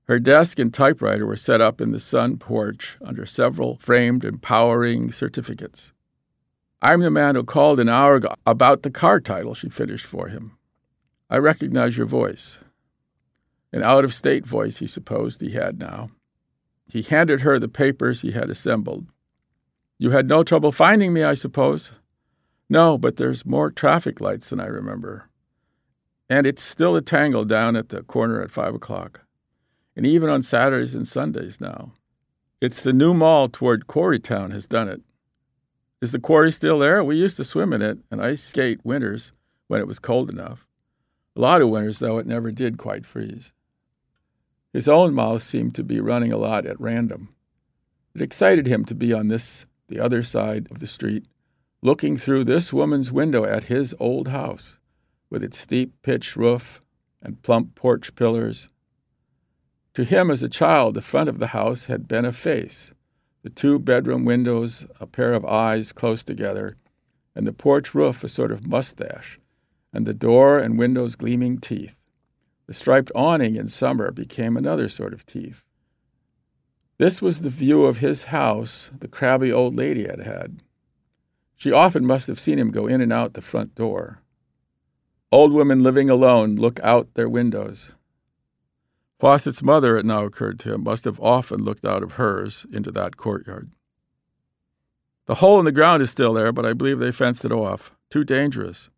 Her 0.05 0.21
desk 0.21 0.61
and 0.61 0.73
typewriter 0.73 1.27
were 1.27 1.35
set 1.35 1.61
up 1.61 1.81
in 1.81 1.91
the 1.91 1.99
sun 1.99 2.37
porch 2.37 2.97
under 3.05 3.27
several 3.27 3.77
framed 3.79 4.25
empowering 4.25 5.11
certificates. 5.11 5.93
I'm 6.81 7.01
the 7.01 7.11
man 7.11 7.35
who 7.35 7.43
called 7.43 7.81
an 7.81 7.89
hour 7.89 8.15
ago 8.15 8.35
about 8.47 8.85
the 8.85 8.91
car 8.93 9.19
title, 9.19 9.55
she 9.55 9.69
finished 9.69 10.07
for 10.07 10.29
him. 10.29 10.57
I 11.29 11.39
recognize 11.39 11.97
your 11.97 12.07
voice. 12.07 12.59
An 13.73 13.83
out 13.83 14.05
of 14.05 14.15
state 14.15 14.47
voice, 14.47 14.79
he 14.79 14.87
supposed 14.87 15.41
he 15.41 15.53
had 15.53 15.79
now. 15.79 16.11
He 16.89 17.03
handed 17.03 17.43
her 17.43 17.59
the 17.59 17.69
papers 17.69 18.23
he 18.23 18.33
had 18.33 18.51
assembled. 18.51 19.07
You 19.99 20.11
had 20.11 20.29
no 20.29 20.43
trouble 20.43 20.73
finding 20.73 21.13
me, 21.13 21.23
I 21.23 21.35
suppose? 21.35 21.93
No, 22.69 22.99
but 22.99 23.17
there's 23.17 23.47
more 23.47 23.71
traffic 23.71 24.21
lights 24.21 24.51
than 24.51 24.61
I 24.61 24.67
remember. 24.67 25.29
And 26.29 26.47
it's 26.47 26.63
still 26.63 26.97
a 26.97 27.03
tangle 27.03 27.45
down 27.45 27.77
at 27.77 27.91
the 27.91 28.03
corner 28.03 28.41
at 28.43 28.51
five 28.51 28.75
o'clock. 28.75 29.21
And 29.97 30.07
even 30.07 30.31
on 30.31 30.43
Saturdays 30.43 30.95
and 30.95 31.07
Sundays 31.07 31.61
now. 31.61 31.93
It's 32.61 32.83
the 32.83 32.93
new 32.93 33.15
mall 33.15 33.49
toward 33.49 33.87
Quarrytown 33.87 34.53
has 34.53 34.67
done 34.67 34.89
it. 34.89 35.01
Is 36.01 36.13
the 36.13 36.19
quarry 36.19 36.51
still 36.51 36.79
there? 36.79 37.05
We 37.05 37.17
used 37.17 37.37
to 37.37 37.45
swim 37.45 37.73
in 37.73 37.83
it 37.83 37.99
and 38.11 38.23
ice 38.23 38.43
skate 38.43 38.81
winters 38.85 39.33
when 39.69 39.81
it 39.81 39.87
was 39.87 39.99
cold 39.99 40.31
enough. 40.31 40.67
A 41.37 41.41
lot 41.41 41.63
of 41.63 41.69
winters, 41.69 41.99
though, 41.99 42.19
it 42.19 42.27
never 42.27 42.51
did 42.51 42.79
quite 42.79 43.05
freeze. 43.05 43.53
His 44.73 44.89
own 44.89 45.15
mouth 45.15 45.43
seemed 45.43 45.75
to 45.75 45.83
be 45.83 46.01
running 46.01 46.33
a 46.33 46.39
lot 46.39 46.67
at 46.67 46.81
random. 46.81 47.35
It 48.15 48.23
excited 48.23 48.67
him 48.67 48.85
to 48.87 48.95
be 48.95 49.13
on 49.13 49.29
this, 49.29 49.67
the 49.89 50.01
other 50.01 50.23
side 50.23 50.69
of 50.71 50.79
the 50.79 50.87
street, 50.87 51.27
looking 51.83 52.17
through 52.17 52.45
this 52.45 52.73
woman's 52.73 53.11
window 53.11 53.45
at 53.45 53.65
his 53.65 53.95
old 53.99 54.29
house, 54.29 54.79
with 55.29 55.43
its 55.43 55.59
steep 55.59 56.01
pitched 56.03 56.37
roof 56.37 56.81
and 57.23 57.43
plump 57.43 57.75
porch 57.75 58.15
pillars. 58.15 58.69
To 59.95 60.05
him 60.05 60.31
as 60.31 60.43
a 60.43 60.49
child, 60.49 60.95
the 60.95 61.03
front 61.03 61.29
of 61.29 61.39
the 61.39 61.49
house 61.49 61.87
had 61.87 62.07
been 62.07 62.25
a 62.25 62.33
face, 62.33 62.93
the 63.43 63.51
two 63.51 63.79
bedroom 63.79 64.25
windows 64.25 64.85
a 65.01 65.07
pair 65.07 65.33
of 65.33 65.45
eyes 65.45 65.93
close 65.93 66.23
together, 66.23 66.77
and 67.35 67.47
the 67.47 67.53
porch 67.53 67.95
roof 67.95 68.23
a 68.23 68.29
sort 68.29 68.53
of 68.53 68.67
mustache, 68.67 69.41
and 69.93 70.07
the 70.07 70.15
door 70.15 70.59
and 70.59 70.79
windows 70.79 71.17
gleaming 71.17 71.59
teeth. 71.59 72.00
The 72.71 72.75
striped 72.75 73.11
awning 73.17 73.57
in 73.57 73.67
summer 73.67 74.13
became 74.13 74.57
another 74.57 74.89
sort 74.89 75.13
of 75.13 75.27
teeth. 75.27 75.65
This 76.99 77.21
was 77.21 77.41
the 77.41 77.51
view 77.51 77.85
of 77.85 77.99
his 77.99 78.23
house 78.31 78.91
the 78.97 79.09
crabby 79.09 79.51
old 79.51 79.75
lady 79.75 80.07
had 80.07 80.21
had. 80.21 80.63
She 81.57 81.73
often 81.73 82.07
must 82.07 82.29
have 82.29 82.39
seen 82.39 82.61
him 82.61 82.71
go 82.71 82.87
in 82.87 83.01
and 83.01 83.13
out 83.13 83.35
the 83.35 83.41
front 83.41 83.75
door. 83.75 84.23
Old 85.33 85.53
women 85.53 85.83
living 85.83 86.09
alone 86.09 86.55
look 86.55 86.79
out 86.85 87.13
their 87.15 87.29
windows. 87.29 87.91
Fawcett's 89.19 89.65
mother, 89.65 89.97
it 89.97 90.07
now 90.07 90.25
occurred 90.25 90.61
to 90.61 90.75
him, 90.75 90.85
must 90.85 91.05
have 91.07 91.19
often 91.19 91.65
looked 91.65 91.85
out 91.85 92.05
of 92.05 92.13
hers 92.13 92.67
into 92.73 92.93
that 92.93 93.17
courtyard. 93.17 93.73
The 95.27 95.35
hole 95.35 95.59
in 95.59 95.65
the 95.65 95.73
ground 95.73 96.05
is 96.05 96.11
still 96.13 96.35
there, 96.35 96.53
but 96.53 96.65
I 96.65 96.75
believe 96.75 97.01
they 97.01 97.11
fenced 97.11 97.45
it 97.45 97.51
off. 97.51 97.91
Too 98.11 98.23
dangerous. 98.23 98.91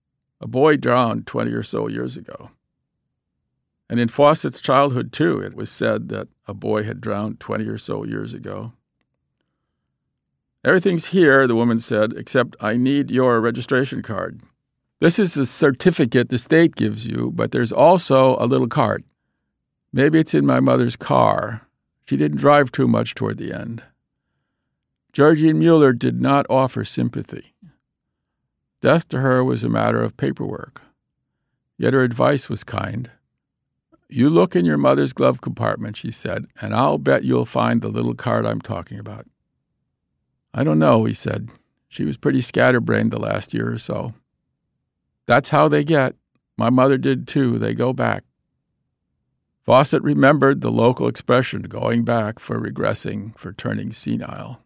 A 0.42 0.46
boy 0.46 0.76
drowned 0.76 1.26
20 1.26 1.50
or 1.52 1.62
so 1.62 1.88
years 1.88 2.18
ago. 2.18 2.50
And 3.88 4.00
in 4.00 4.08
Fawcett's 4.08 4.60
childhood, 4.60 5.12
too, 5.12 5.40
it 5.40 5.54
was 5.54 5.70
said 5.70 6.08
that 6.08 6.28
a 6.46 6.54
boy 6.54 6.84
had 6.84 7.00
drowned 7.00 7.40
20 7.40 7.66
or 7.66 7.78
so 7.78 8.04
years 8.04 8.32
ago. 8.32 8.72
Everything's 10.64 11.06
here, 11.06 11.46
the 11.46 11.56
woman 11.56 11.80
said, 11.80 12.12
except 12.16 12.56
I 12.60 12.76
need 12.76 13.10
your 13.10 13.40
registration 13.40 14.02
card. 14.02 14.40
This 15.00 15.18
is 15.18 15.34
the 15.34 15.46
certificate 15.46 16.28
the 16.28 16.38
state 16.38 16.76
gives 16.76 17.04
you, 17.04 17.32
but 17.34 17.50
there's 17.50 17.72
also 17.72 18.36
a 18.38 18.46
little 18.46 18.68
card. 18.68 19.02
Maybe 19.92 20.20
it's 20.20 20.34
in 20.34 20.46
my 20.46 20.60
mother's 20.60 20.94
car. 20.94 21.66
She 22.04 22.16
didn't 22.16 22.38
drive 22.38 22.70
too 22.70 22.86
much 22.86 23.14
toward 23.14 23.38
the 23.38 23.52
end. 23.52 23.82
Georgine 25.12 25.58
Mueller 25.58 25.92
did 25.92 26.20
not 26.20 26.46
offer 26.48 26.84
sympathy. 26.84 27.54
Death 28.80 29.08
to 29.08 29.20
her 29.20 29.44
was 29.44 29.62
a 29.62 29.68
matter 29.68 30.02
of 30.02 30.16
paperwork. 30.16 30.80
Yet 31.76 31.92
her 31.92 32.02
advice 32.02 32.48
was 32.48 32.64
kind. 32.64 33.10
You 34.12 34.28
look 34.28 34.54
in 34.54 34.66
your 34.66 34.76
mother's 34.76 35.14
glove 35.14 35.40
compartment, 35.40 35.97
she 35.97 36.11
said, 36.11 36.45
and 36.61 36.75
I'll 36.75 36.99
bet 36.99 37.25
you'll 37.25 37.47
find 37.47 37.81
the 37.81 37.88
little 37.88 38.14
card 38.14 38.45
I'm 38.45 38.61
talking 38.61 38.99
about. 38.99 39.26
I 40.52 40.64
don't 40.64 40.78
know, 40.78 41.04
he 41.07 41.14
said. 41.14 41.49
She 41.88 42.04
was 42.04 42.19
pretty 42.19 42.42
scatterbrained 42.42 43.11
the 43.11 43.19
last 43.19 43.54
year 43.54 43.73
or 43.73 43.78
so. 43.78 44.12
That's 45.26 45.49
how 45.49 45.66
they 45.66 45.83
get. 45.83 46.14
My 46.59 46.69
mother 46.69 46.99
did 46.99 47.26
too. 47.26 47.59
They 47.59 47.73
go 47.73 47.95
back. 47.95 48.25
Fawcett 49.64 50.02
remembered 50.02 50.61
the 50.61 50.71
local 50.71 51.09
expression 51.09 51.62
going 51.62 52.04
back 52.04 52.38
for 52.38 52.61
regressing, 52.61 53.35
for 53.38 53.54
turning 53.54 53.92
senile. 53.92 54.61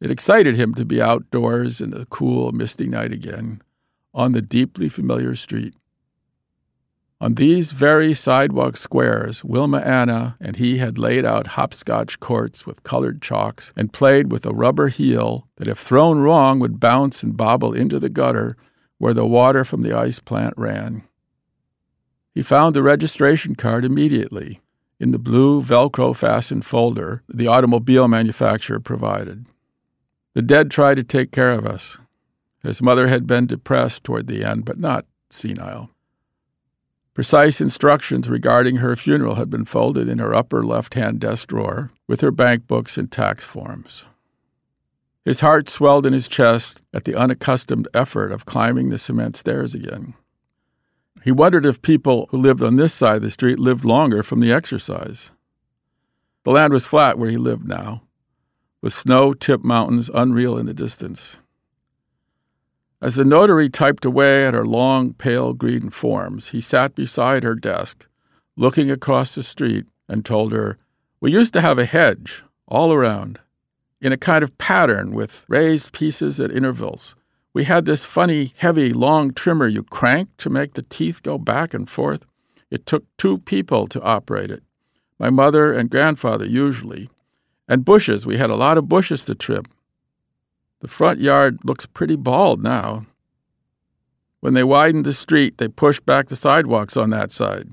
It 0.00 0.10
excited 0.10 0.56
him 0.56 0.74
to 0.74 0.84
be 0.84 1.00
outdoors 1.00 1.80
in 1.80 1.90
the 1.90 2.06
cool, 2.06 2.50
misty 2.50 2.88
night 2.88 3.12
again, 3.12 3.62
on 4.12 4.32
the 4.32 4.42
deeply 4.42 4.88
familiar 4.88 5.36
street. 5.36 5.74
On 7.20 7.34
these 7.34 7.72
very 7.72 8.14
sidewalk 8.14 8.76
squares, 8.76 9.42
Wilma 9.42 9.78
Anna 9.78 10.36
and 10.40 10.54
he 10.54 10.78
had 10.78 10.98
laid 10.98 11.24
out 11.24 11.48
hopscotch 11.48 12.20
courts 12.20 12.64
with 12.64 12.84
colored 12.84 13.20
chalks 13.20 13.72
and 13.74 13.92
played 13.92 14.30
with 14.30 14.46
a 14.46 14.54
rubber 14.54 14.86
heel 14.86 15.48
that, 15.56 15.66
if 15.66 15.78
thrown 15.78 16.18
wrong, 16.18 16.60
would 16.60 16.78
bounce 16.78 17.24
and 17.24 17.36
bobble 17.36 17.72
into 17.72 17.98
the 17.98 18.08
gutter 18.08 18.56
where 18.98 19.14
the 19.14 19.26
water 19.26 19.64
from 19.64 19.82
the 19.82 19.92
ice 19.92 20.20
plant 20.20 20.54
ran. 20.56 21.02
He 22.34 22.42
found 22.42 22.76
the 22.76 22.84
registration 22.84 23.56
card 23.56 23.84
immediately 23.84 24.60
in 25.00 25.10
the 25.10 25.18
blue 25.18 25.60
Velcro 25.60 26.14
fastened 26.14 26.64
folder 26.64 27.22
the 27.28 27.48
automobile 27.48 28.06
manufacturer 28.06 28.78
provided. 28.78 29.44
The 30.34 30.42
dead 30.42 30.70
tried 30.70 30.96
to 30.96 31.04
take 31.04 31.32
care 31.32 31.52
of 31.52 31.66
us. 31.66 31.98
His 32.62 32.80
mother 32.80 33.08
had 33.08 33.26
been 33.26 33.46
depressed 33.46 34.04
toward 34.04 34.28
the 34.28 34.44
end, 34.44 34.64
but 34.64 34.78
not 34.78 35.04
senile. 35.30 35.90
Precise 37.18 37.60
instructions 37.60 38.28
regarding 38.28 38.76
her 38.76 38.94
funeral 38.94 39.34
had 39.34 39.50
been 39.50 39.64
folded 39.64 40.08
in 40.08 40.20
her 40.20 40.32
upper 40.32 40.64
left 40.64 40.94
hand 40.94 41.18
desk 41.18 41.48
drawer 41.48 41.90
with 42.06 42.20
her 42.20 42.30
bank 42.30 42.68
books 42.68 42.96
and 42.96 43.10
tax 43.10 43.42
forms. 43.42 44.04
His 45.24 45.40
heart 45.40 45.68
swelled 45.68 46.06
in 46.06 46.12
his 46.12 46.28
chest 46.28 46.80
at 46.94 47.06
the 47.06 47.16
unaccustomed 47.16 47.88
effort 47.92 48.30
of 48.30 48.46
climbing 48.46 48.90
the 48.90 49.00
cement 49.00 49.36
stairs 49.36 49.74
again. 49.74 50.14
He 51.24 51.32
wondered 51.32 51.66
if 51.66 51.82
people 51.82 52.28
who 52.30 52.38
lived 52.38 52.62
on 52.62 52.76
this 52.76 52.94
side 52.94 53.16
of 53.16 53.22
the 53.22 53.32
street 53.32 53.58
lived 53.58 53.84
longer 53.84 54.22
from 54.22 54.38
the 54.38 54.52
exercise. 54.52 55.32
The 56.44 56.52
land 56.52 56.72
was 56.72 56.86
flat 56.86 57.18
where 57.18 57.30
he 57.30 57.36
lived 57.36 57.66
now, 57.66 58.02
with 58.80 58.94
snow 58.94 59.32
tipped 59.32 59.64
mountains 59.64 60.08
unreal 60.14 60.56
in 60.56 60.66
the 60.66 60.72
distance. 60.72 61.38
As 63.00 63.14
the 63.14 63.24
notary 63.24 63.68
typed 63.68 64.04
away 64.04 64.44
at 64.44 64.54
her 64.54 64.66
long, 64.66 65.12
pale 65.14 65.52
green 65.52 65.88
forms, 65.90 66.48
he 66.48 66.60
sat 66.60 66.96
beside 66.96 67.44
her 67.44 67.54
desk, 67.54 68.06
looking 68.56 68.90
across 68.90 69.34
the 69.34 69.44
street, 69.44 69.86
and 70.08 70.24
told 70.24 70.52
her, 70.52 70.78
We 71.20 71.30
used 71.30 71.52
to 71.52 71.60
have 71.60 71.78
a 71.78 71.84
hedge 71.84 72.42
all 72.66 72.92
around, 72.92 73.38
in 74.00 74.12
a 74.12 74.16
kind 74.16 74.42
of 74.42 74.56
pattern 74.58 75.12
with 75.12 75.44
raised 75.48 75.92
pieces 75.92 76.40
at 76.40 76.50
intervals. 76.50 77.14
We 77.54 77.64
had 77.64 77.84
this 77.84 78.04
funny, 78.04 78.52
heavy, 78.56 78.92
long 78.92 79.32
trimmer 79.32 79.68
you 79.68 79.84
cranked 79.84 80.38
to 80.38 80.50
make 80.50 80.74
the 80.74 80.82
teeth 80.82 81.22
go 81.22 81.38
back 81.38 81.74
and 81.74 81.88
forth. 81.88 82.24
It 82.68 82.84
took 82.84 83.04
two 83.16 83.38
people 83.38 83.86
to 83.88 84.02
operate 84.02 84.50
it 84.50 84.62
my 85.20 85.30
mother 85.30 85.72
and 85.72 85.90
grandfather 85.90 86.46
usually, 86.46 87.10
and 87.68 87.84
bushes. 87.84 88.24
We 88.24 88.36
had 88.36 88.50
a 88.50 88.56
lot 88.56 88.78
of 88.78 88.88
bushes 88.88 89.24
to 89.24 89.34
trim. 89.34 89.64
The 90.80 90.88
front 90.88 91.20
yard 91.20 91.58
looks 91.64 91.86
pretty 91.86 92.16
bald 92.16 92.62
now. 92.62 93.06
When 94.40 94.54
they 94.54 94.64
widened 94.64 95.04
the 95.04 95.12
street, 95.12 95.58
they 95.58 95.68
pushed 95.68 96.06
back 96.06 96.28
the 96.28 96.36
sidewalks 96.36 96.96
on 96.96 97.10
that 97.10 97.32
side. 97.32 97.72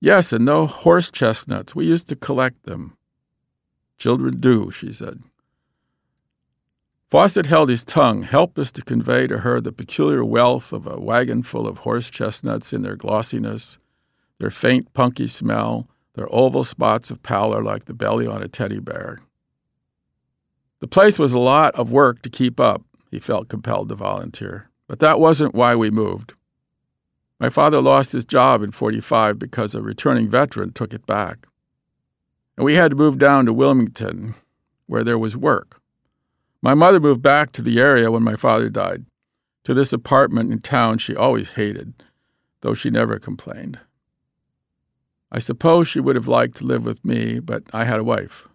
Yes, 0.00 0.32
and 0.32 0.44
no 0.44 0.66
horse 0.66 1.10
chestnuts. 1.10 1.74
We 1.74 1.86
used 1.86 2.08
to 2.08 2.16
collect 2.16 2.64
them. 2.64 2.96
Children 3.98 4.40
do, 4.40 4.70
she 4.70 4.92
said. 4.92 5.22
Fawcett 7.10 7.46
held 7.46 7.68
his 7.68 7.84
tongue, 7.84 8.22
helpless 8.22 8.72
to 8.72 8.82
convey 8.82 9.26
to 9.26 9.38
her 9.38 9.60
the 9.60 9.72
peculiar 9.72 10.24
wealth 10.24 10.72
of 10.72 10.86
a 10.86 10.98
wagon 10.98 11.42
full 11.42 11.66
of 11.66 11.78
horse 11.78 12.08
chestnuts 12.08 12.72
in 12.72 12.82
their 12.82 12.96
glossiness, 12.96 13.78
their 14.38 14.50
faint 14.50 14.92
punky 14.94 15.26
smell, 15.26 15.88
their 16.14 16.32
oval 16.34 16.64
spots 16.64 17.10
of 17.10 17.22
pallor 17.22 17.62
like 17.62 17.84
the 17.84 17.94
belly 17.94 18.26
on 18.26 18.42
a 18.42 18.48
teddy 18.48 18.78
bear. 18.78 19.20
The 20.80 20.88
place 20.88 21.18
was 21.18 21.32
a 21.32 21.38
lot 21.38 21.74
of 21.74 21.92
work 21.92 22.22
to 22.22 22.30
keep 22.30 22.58
up, 22.58 22.82
he 23.10 23.20
felt 23.20 23.48
compelled 23.48 23.90
to 23.90 23.94
volunteer, 23.94 24.70
but 24.88 24.98
that 25.00 25.20
wasn't 25.20 25.54
why 25.54 25.74
we 25.76 25.90
moved. 25.90 26.32
My 27.38 27.50
father 27.50 27.80
lost 27.80 28.12
his 28.12 28.24
job 28.24 28.62
in 28.62 28.70
45 28.70 29.38
because 29.38 29.74
a 29.74 29.82
returning 29.82 30.28
veteran 30.28 30.72
took 30.72 30.92
it 30.92 31.06
back. 31.06 31.46
And 32.56 32.64
we 32.64 32.74
had 32.74 32.90
to 32.90 32.96
move 32.96 33.18
down 33.18 33.46
to 33.46 33.52
Wilmington, 33.52 34.34
where 34.86 35.04
there 35.04 35.18
was 35.18 35.36
work. 35.36 35.80
My 36.62 36.74
mother 36.74 37.00
moved 37.00 37.22
back 37.22 37.52
to 37.52 37.62
the 37.62 37.80
area 37.80 38.10
when 38.10 38.22
my 38.22 38.36
father 38.36 38.68
died, 38.68 39.06
to 39.64 39.72
this 39.72 39.92
apartment 39.92 40.52
in 40.52 40.60
town 40.60 40.98
she 40.98 41.16
always 41.16 41.50
hated, 41.50 41.94
though 42.60 42.74
she 42.74 42.90
never 42.90 43.18
complained. 43.18 43.78
I 45.32 45.38
suppose 45.38 45.88
she 45.88 46.00
would 46.00 46.16
have 46.16 46.28
liked 46.28 46.56
to 46.58 46.66
live 46.66 46.84
with 46.84 47.04
me, 47.04 47.38
but 47.38 47.62
I 47.72 47.84
had 47.84 48.00
a 48.00 48.04
wife. 48.04 48.46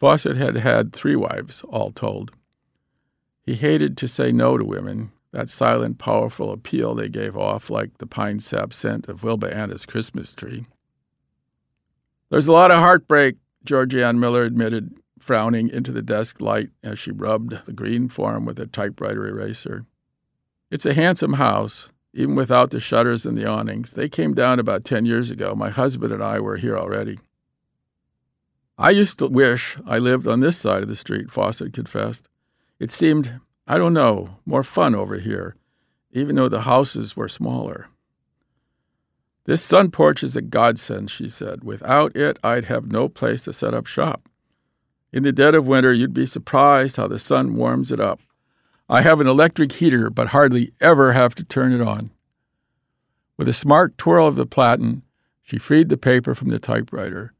Fawcett 0.00 0.38
had 0.38 0.56
had 0.56 0.94
three 0.94 1.14
wives, 1.14 1.62
all 1.68 1.92
told. 1.92 2.32
He 3.42 3.54
hated 3.54 3.98
to 3.98 4.08
say 4.08 4.32
no 4.32 4.56
to 4.56 4.64
women, 4.64 5.12
that 5.32 5.50
silent, 5.50 5.98
powerful 5.98 6.52
appeal 6.52 6.94
they 6.94 7.10
gave 7.10 7.36
off 7.36 7.68
like 7.68 7.98
the 7.98 8.06
pine 8.06 8.40
sap 8.40 8.72
scent 8.72 9.08
of 9.08 9.22
Wilma 9.22 9.48
Anna's 9.48 9.84
Christmas 9.84 10.34
tree. 10.34 10.64
There's 12.30 12.46
a 12.46 12.52
lot 12.52 12.70
of 12.70 12.78
heartbreak, 12.78 13.36
Georgine 13.64 14.18
Mueller 14.18 14.44
admitted, 14.44 14.94
frowning 15.18 15.68
into 15.68 15.92
the 15.92 16.02
desk 16.02 16.40
light 16.40 16.70
as 16.82 16.98
she 16.98 17.10
rubbed 17.10 17.66
the 17.66 17.72
green 17.72 18.08
form 18.08 18.46
with 18.46 18.58
a 18.58 18.66
typewriter 18.66 19.28
eraser. 19.28 19.84
It's 20.70 20.86
a 20.86 20.94
handsome 20.94 21.34
house, 21.34 21.90
even 22.14 22.36
without 22.36 22.70
the 22.70 22.80
shutters 22.80 23.26
and 23.26 23.36
the 23.36 23.46
awnings. 23.46 23.92
They 23.92 24.08
came 24.08 24.32
down 24.32 24.58
about 24.58 24.84
10 24.84 25.04
years 25.04 25.28
ago. 25.28 25.54
My 25.54 25.68
husband 25.68 26.12
and 26.12 26.22
I 26.22 26.40
were 26.40 26.56
here 26.56 26.78
already. 26.78 27.18
I 28.80 28.90
used 28.90 29.18
to 29.18 29.26
wish 29.26 29.76
I 29.86 29.98
lived 29.98 30.26
on 30.26 30.40
this 30.40 30.56
side 30.56 30.82
of 30.82 30.88
the 30.88 30.96
street, 30.96 31.30
Fawcett 31.30 31.74
confessed. 31.74 32.30
It 32.78 32.90
seemed, 32.90 33.38
I 33.68 33.76
don't 33.76 33.92
know, 33.92 34.38
more 34.46 34.64
fun 34.64 34.94
over 34.94 35.18
here, 35.18 35.54
even 36.12 36.36
though 36.36 36.48
the 36.48 36.62
houses 36.62 37.14
were 37.14 37.28
smaller. 37.28 37.88
This 39.44 39.62
sun 39.62 39.90
porch 39.90 40.22
is 40.22 40.34
a 40.34 40.40
godsend, 40.40 41.10
she 41.10 41.28
said. 41.28 41.62
Without 41.62 42.16
it, 42.16 42.38
I'd 42.42 42.64
have 42.64 42.90
no 42.90 43.10
place 43.10 43.44
to 43.44 43.52
set 43.52 43.74
up 43.74 43.86
shop. 43.86 44.30
In 45.12 45.24
the 45.24 45.32
dead 45.32 45.54
of 45.54 45.66
winter, 45.66 45.92
you'd 45.92 46.14
be 46.14 46.24
surprised 46.24 46.96
how 46.96 47.06
the 47.06 47.18
sun 47.18 47.56
warms 47.56 47.92
it 47.92 48.00
up. 48.00 48.20
I 48.88 49.02
have 49.02 49.20
an 49.20 49.26
electric 49.26 49.72
heater, 49.72 50.08
but 50.08 50.28
hardly 50.28 50.72
ever 50.80 51.12
have 51.12 51.34
to 51.34 51.44
turn 51.44 51.74
it 51.74 51.82
on. 51.82 52.12
With 53.36 53.46
a 53.46 53.52
smart 53.52 53.98
twirl 53.98 54.26
of 54.26 54.36
the 54.36 54.46
platen, 54.46 55.02
she 55.42 55.58
freed 55.58 55.90
the 55.90 55.98
paper 55.98 56.34
from 56.34 56.48
the 56.48 56.58
typewriter. 56.58 57.34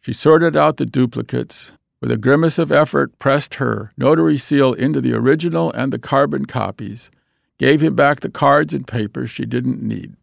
She 0.00 0.12
sorted 0.12 0.56
out 0.56 0.76
the 0.76 0.86
duplicates, 0.86 1.72
with 2.00 2.10
a 2.10 2.16
grimace 2.16 2.58
of 2.58 2.70
effort, 2.70 3.18
pressed 3.18 3.54
her 3.54 3.92
notary 3.96 4.38
seal 4.38 4.72
into 4.72 5.00
the 5.00 5.14
original 5.14 5.72
and 5.72 5.92
the 5.92 5.98
carbon 5.98 6.44
copies, 6.44 7.10
gave 7.58 7.82
him 7.82 7.94
back 7.94 8.20
the 8.20 8.30
cards 8.30 8.72
and 8.72 8.86
papers 8.86 9.30
she 9.30 9.44
didn't 9.44 9.82
need. 9.82 10.14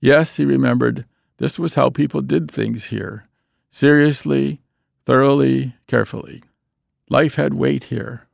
Yes, 0.00 0.36
he 0.36 0.44
remembered, 0.44 1.06
this 1.38 1.58
was 1.58 1.74
how 1.74 1.90
people 1.90 2.20
did 2.20 2.50
things 2.50 2.84
here 2.84 3.26
seriously, 3.74 4.60
thoroughly, 5.04 5.74
carefully. 5.88 6.44
Life 7.10 7.34
had 7.34 7.54
weight 7.54 7.84
here. 7.84 8.28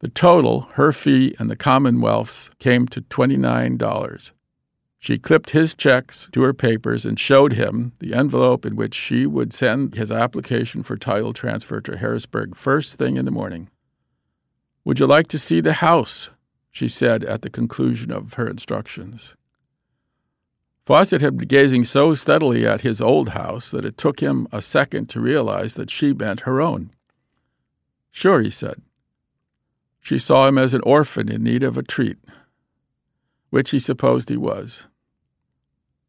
The 0.00 0.08
total, 0.08 0.68
her 0.74 0.92
fee 0.92 1.34
and 1.38 1.50
the 1.50 1.56
Commonwealth's, 1.56 2.50
came 2.58 2.86
to 2.88 3.00
$29. 3.00 4.32
She 4.98 5.18
clipped 5.18 5.50
his 5.50 5.74
checks 5.74 6.28
to 6.32 6.42
her 6.42 6.54
papers 6.54 7.04
and 7.04 7.18
showed 7.18 7.52
him 7.52 7.92
the 7.98 8.14
envelope 8.14 8.64
in 8.64 8.76
which 8.76 8.94
she 8.94 9.26
would 9.26 9.52
send 9.52 9.94
his 9.94 10.10
application 10.10 10.82
for 10.82 10.96
title 10.96 11.32
transfer 11.32 11.80
to 11.82 11.96
Harrisburg 11.96 12.56
first 12.56 12.96
thing 12.96 13.16
in 13.16 13.24
the 13.24 13.30
morning. 13.30 13.68
Would 14.84 14.98
you 14.98 15.06
like 15.06 15.28
to 15.28 15.38
see 15.38 15.60
the 15.60 15.74
house? 15.74 16.30
she 16.70 16.88
said 16.88 17.24
at 17.24 17.42
the 17.42 17.50
conclusion 17.50 18.10
of 18.10 18.34
her 18.34 18.46
instructions. 18.46 19.34
Fawcett 20.84 21.20
had 21.20 21.36
been 21.36 21.48
gazing 21.48 21.84
so 21.84 22.14
steadily 22.14 22.66
at 22.66 22.82
his 22.82 23.00
old 23.00 23.30
house 23.30 23.70
that 23.70 23.84
it 23.84 23.96
took 23.96 24.20
him 24.20 24.46
a 24.52 24.62
second 24.62 25.08
to 25.10 25.20
realize 25.20 25.74
that 25.74 25.90
she 25.90 26.12
meant 26.12 26.40
her 26.40 26.60
own. 26.60 26.90
Sure, 28.12 28.40
he 28.40 28.50
said. 28.50 28.82
She 30.00 30.18
saw 30.18 30.46
him 30.46 30.58
as 30.58 30.74
an 30.74 30.82
orphan 30.84 31.28
in 31.28 31.42
need 31.42 31.64
of 31.64 31.76
a 31.76 31.82
treat, 31.82 32.18
which 33.56 33.70
he 33.70 33.78
supposed 33.78 34.28
he 34.28 34.36
was. 34.36 34.84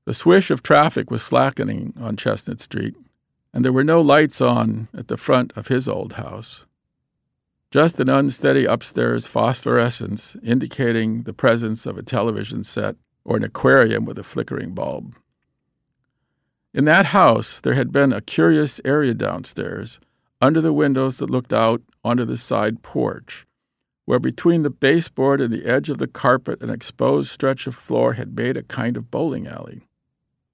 The 0.04 0.14
swish 0.14 0.52
of 0.52 0.62
traffic 0.62 1.10
was 1.10 1.24
slackening 1.24 1.94
on 1.98 2.18
Chestnut 2.18 2.60
Street, 2.60 2.94
and 3.54 3.64
there 3.64 3.72
were 3.72 3.86
no 3.86 4.02
lights 4.02 4.42
on 4.42 4.90
at 4.94 5.08
the 5.08 5.16
front 5.16 5.54
of 5.56 5.70
his 5.70 5.88
old 5.88 6.14
house. 6.14 6.66
Just 7.72 8.02
an 8.02 8.10
unsteady 8.10 8.66
upstairs 8.66 9.28
phosphorescence 9.28 10.36
indicating 10.44 11.24
the 11.24 11.32
presence 11.32 11.86
of 11.86 11.98
a 11.98 12.04
television 12.04 12.66
set 12.66 12.98
or 13.24 13.38
an 13.38 13.46
aquarium 13.46 14.04
with 14.04 14.20
a 14.20 14.26
flickering 14.26 14.74
bulb. 14.74 15.16
In 16.74 16.84
that 16.84 17.08
house, 17.08 17.62
there 17.62 17.76
had 17.76 17.94
been 17.94 18.12
a 18.12 18.20
curious 18.20 18.82
area 18.84 19.14
downstairs, 19.14 20.02
under 20.42 20.60
the 20.60 20.74
windows 20.74 21.16
that 21.20 21.30
looked 21.30 21.54
out 21.54 21.82
onto 22.04 22.26
the 22.26 22.38
side 22.38 22.84
porch, 22.84 23.47
where 24.08 24.20
between 24.20 24.64
the 24.64 24.70
baseboard 24.70 25.42
and 25.42 25.54
the 25.54 25.66
edge 25.66 25.90
of 25.90 25.98
the 25.98 26.08
carpet 26.08 26.62
an 26.62 26.70
exposed 26.70 27.30
stretch 27.30 27.68
of 27.68 27.76
floor 27.76 28.14
had 28.14 28.38
made 28.38 28.56
a 28.56 28.64
kind 28.64 28.96
of 28.96 29.12
bowling 29.12 29.46
alley. 29.46 29.82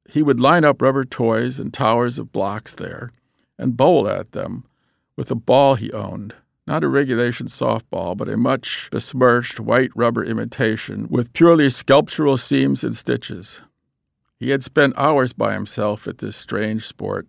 He 0.10 0.24
would 0.24 0.40
line 0.40 0.66
up 0.66 0.82
rubber 0.82 1.06
toys 1.06 1.60
and 1.60 1.72
towers 1.72 2.18
of 2.18 2.32
blocks 2.32 2.74
there 2.74 3.12
and 3.60 3.78
bowl 3.78 4.08
at 4.08 4.32
them 4.32 4.66
with 5.16 5.30
a 5.30 5.36
ball 5.36 5.76
he 5.76 5.92
owned, 5.92 6.34
not 6.66 6.84
a 6.84 6.88
regulation 6.88 7.46
softball, 7.46 8.18
but 8.18 8.28
a 8.28 8.38
much 8.38 8.90
besmirched 8.92 9.60
white 9.60 9.92
rubber 9.94 10.24
imitation 10.24 11.06
with 11.08 11.32
purely 11.34 11.70
sculptural 11.70 12.38
seams 12.38 12.84
and 12.84 12.98
stitches. 12.98 13.62
He 14.40 14.50
had 14.50 14.64
spent 14.64 14.98
hours 14.98 15.32
by 15.32 15.54
himself 15.54 16.08
at 16.08 16.18
this 16.18 16.36
strange 16.36 16.88
sport, 16.88 17.28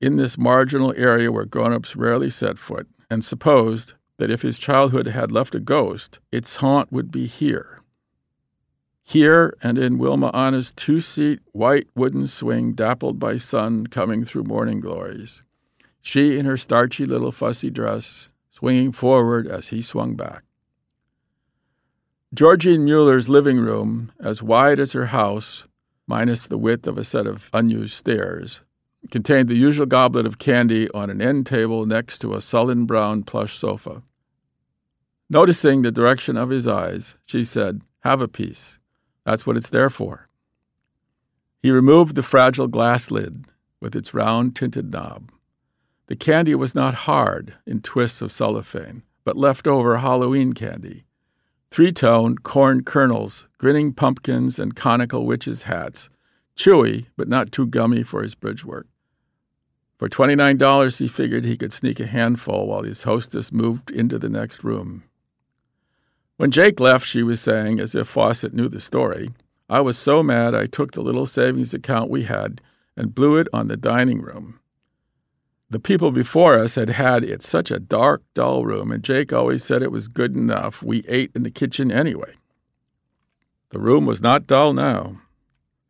in 0.00 0.16
this 0.16 0.38
marginal 0.38 0.94
area 0.96 1.30
where 1.30 1.44
grown 1.44 1.74
ups 1.74 1.94
rarely 1.94 2.30
set 2.30 2.58
foot, 2.58 2.88
and 3.10 3.22
supposed 3.22 3.92
that 4.18 4.30
if 4.30 4.42
his 4.42 4.58
childhood 4.58 5.06
had 5.06 5.32
left 5.32 5.54
a 5.54 5.60
ghost, 5.60 6.18
its 6.30 6.56
haunt 6.56 6.92
would 6.92 7.10
be 7.10 7.26
here. 7.26 7.80
Here 9.02 9.56
and 9.62 9.78
in 9.78 9.96
Wilma 9.96 10.28
Anna's 10.34 10.70
two 10.72 11.00
seat 11.00 11.40
white 11.52 11.88
wooden 11.94 12.26
swing 12.26 12.74
dappled 12.74 13.18
by 13.18 13.38
sun 13.38 13.86
coming 13.86 14.24
through 14.24 14.44
morning 14.44 14.80
glories. 14.80 15.42
She 16.02 16.36
in 16.38 16.44
her 16.44 16.58
starchy 16.58 17.06
little 17.06 17.32
fussy 17.32 17.70
dress, 17.70 18.28
swinging 18.50 18.92
forward 18.92 19.46
as 19.46 19.68
he 19.68 19.80
swung 19.80 20.14
back. 20.14 20.42
Georgine 22.34 22.84
Mueller's 22.84 23.30
living 23.30 23.58
room, 23.58 24.12
as 24.20 24.42
wide 24.42 24.78
as 24.78 24.92
her 24.92 25.06
house, 25.06 25.66
minus 26.06 26.46
the 26.46 26.58
width 26.58 26.86
of 26.86 26.98
a 26.98 27.04
set 27.04 27.26
of 27.26 27.48
unused 27.54 27.94
stairs, 27.94 28.60
contained 29.10 29.48
the 29.48 29.56
usual 29.56 29.86
goblet 29.86 30.26
of 30.26 30.38
candy 30.38 30.90
on 30.90 31.08
an 31.08 31.22
end 31.22 31.46
table 31.46 31.86
next 31.86 32.18
to 32.18 32.34
a 32.34 32.42
sullen 32.42 32.84
brown 32.84 33.22
plush 33.22 33.56
sofa. 33.56 34.02
Noticing 35.30 35.82
the 35.82 35.92
direction 35.92 36.38
of 36.38 36.48
his 36.48 36.66
eyes, 36.66 37.14
she 37.26 37.44
said, 37.44 37.82
Have 38.00 38.22
a 38.22 38.28
piece. 38.28 38.78
That's 39.24 39.46
what 39.46 39.58
it's 39.58 39.68
there 39.68 39.90
for. 39.90 40.28
He 41.62 41.70
removed 41.70 42.14
the 42.14 42.22
fragile 42.22 42.68
glass 42.68 43.10
lid 43.10 43.44
with 43.78 43.94
its 43.94 44.14
round 44.14 44.56
tinted 44.56 44.90
knob. 44.90 45.30
The 46.06 46.16
candy 46.16 46.54
was 46.54 46.74
not 46.74 46.94
hard 46.94 47.54
in 47.66 47.82
twists 47.82 48.22
of 48.22 48.32
cellophane, 48.32 49.02
but 49.24 49.36
leftover 49.36 49.98
Halloween 49.98 50.54
candy. 50.54 51.04
Three 51.70 51.92
toned 51.92 52.42
corn 52.42 52.82
kernels, 52.82 53.46
grinning 53.58 53.92
pumpkins, 53.92 54.58
and 54.58 54.74
conical 54.74 55.26
witches' 55.26 55.64
hats, 55.64 56.08
chewy 56.56 57.06
but 57.18 57.28
not 57.28 57.52
too 57.52 57.66
gummy 57.66 58.02
for 58.02 58.22
his 58.22 58.34
bridge 58.34 58.64
work. 58.64 58.86
For 59.98 60.08
$29, 60.08 60.98
he 60.98 61.08
figured 61.08 61.44
he 61.44 61.58
could 61.58 61.72
sneak 61.72 62.00
a 62.00 62.06
handful 62.06 62.66
while 62.66 62.84
his 62.84 63.02
hostess 63.02 63.52
moved 63.52 63.90
into 63.90 64.18
the 64.18 64.30
next 64.30 64.64
room. 64.64 65.02
When 66.38 66.52
Jake 66.52 66.78
left, 66.78 67.04
she 67.04 67.24
was 67.24 67.40
saying, 67.40 67.80
as 67.80 67.96
if 67.96 68.06
Fawcett 68.06 68.54
knew 68.54 68.68
the 68.68 68.80
story, 68.80 69.30
I 69.68 69.80
was 69.80 69.98
so 69.98 70.22
mad 70.22 70.54
I 70.54 70.66
took 70.66 70.92
the 70.92 71.02
little 71.02 71.26
savings 71.26 71.74
account 71.74 72.10
we 72.10 72.22
had 72.22 72.60
and 72.96 73.12
blew 73.12 73.36
it 73.36 73.48
on 73.52 73.66
the 73.66 73.76
dining 73.76 74.22
room. 74.22 74.60
The 75.68 75.80
people 75.80 76.12
before 76.12 76.56
us 76.56 76.76
had 76.76 76.90
had 76.90 77.24
it 77.24 77.42
such 77.42 77.72
a 77.72 77.80
dark, 77.80 78.22
dull 78.34 78.64
room, 78.64 78.92
and 78.92 79.02
Jake 79.02 79.32
always 79.32 79.64
said 79.64 79.82
it 79.82 79.90
was 79.90 80.06
good 80.06 80.36
enough. 80.36 80.80
We 80.80 81.04
ate 81.08 81.32
in 81.34 81.42
the 81.42 81.50
kitchen 81.50 81.90
anyway. 81.90 82.34
The 83.70 83.80
room 83.80 84.06
was 84.06 84.22
not 84.22 84.46
dull 84.46 84.72
now. 84.72 85.20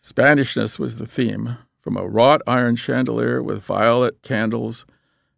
Spanishness 0.01 0.79
was 0.79 0.97
the 0.97 1.07
theme, 1.07 1.59
from 1.83 1.99
a 1.99 2.09
wrought 2.09 2.41
iron 2.47 2.77
chandelier 2.77 3.43
with 3.43 3.63
violet 3.63 4.23
candles 4.23 4.87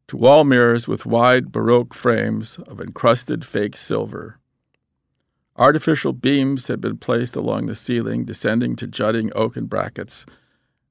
to 0.07 0.17
wall 0.17 0.45
mirrors 0.45 0.87
with 0.87 1.05
wide 1.05 1.51
Baroque 1.51 1.95
frames 1.95 2.59
of 2.69 2.81
encrusted 2.81 3.45
fake 3.45 3.77
silver. 3.77 4.40
Artificial 5.61 6.15
beams 6.15 6.69
had 6.69 6.81
been 6.81 6.97
placed 6.97 7.37
along 7.37 7.67
the 7.67 7.75
ceiling, 7.75 8.25
descending 8.25 8.77
to 8.77 8.87
jutting 8.87 9.31
oaken 9.35 9.67
brackets, 9.67 10.25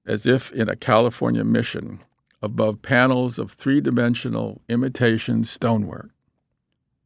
as 0.06 0.28
if 0.28 0.52
in 0.52 0.70
a 0.70 0.76
California 0.76 1.44
mission, 1.44 2.04
above 2.40 2.84
panels 2.84 3.40
of 3.40 3.52
three 3.52 3.82
dimensional 3.82 4.62
imitation 4.70 5.44
stonework. 5.44 6.12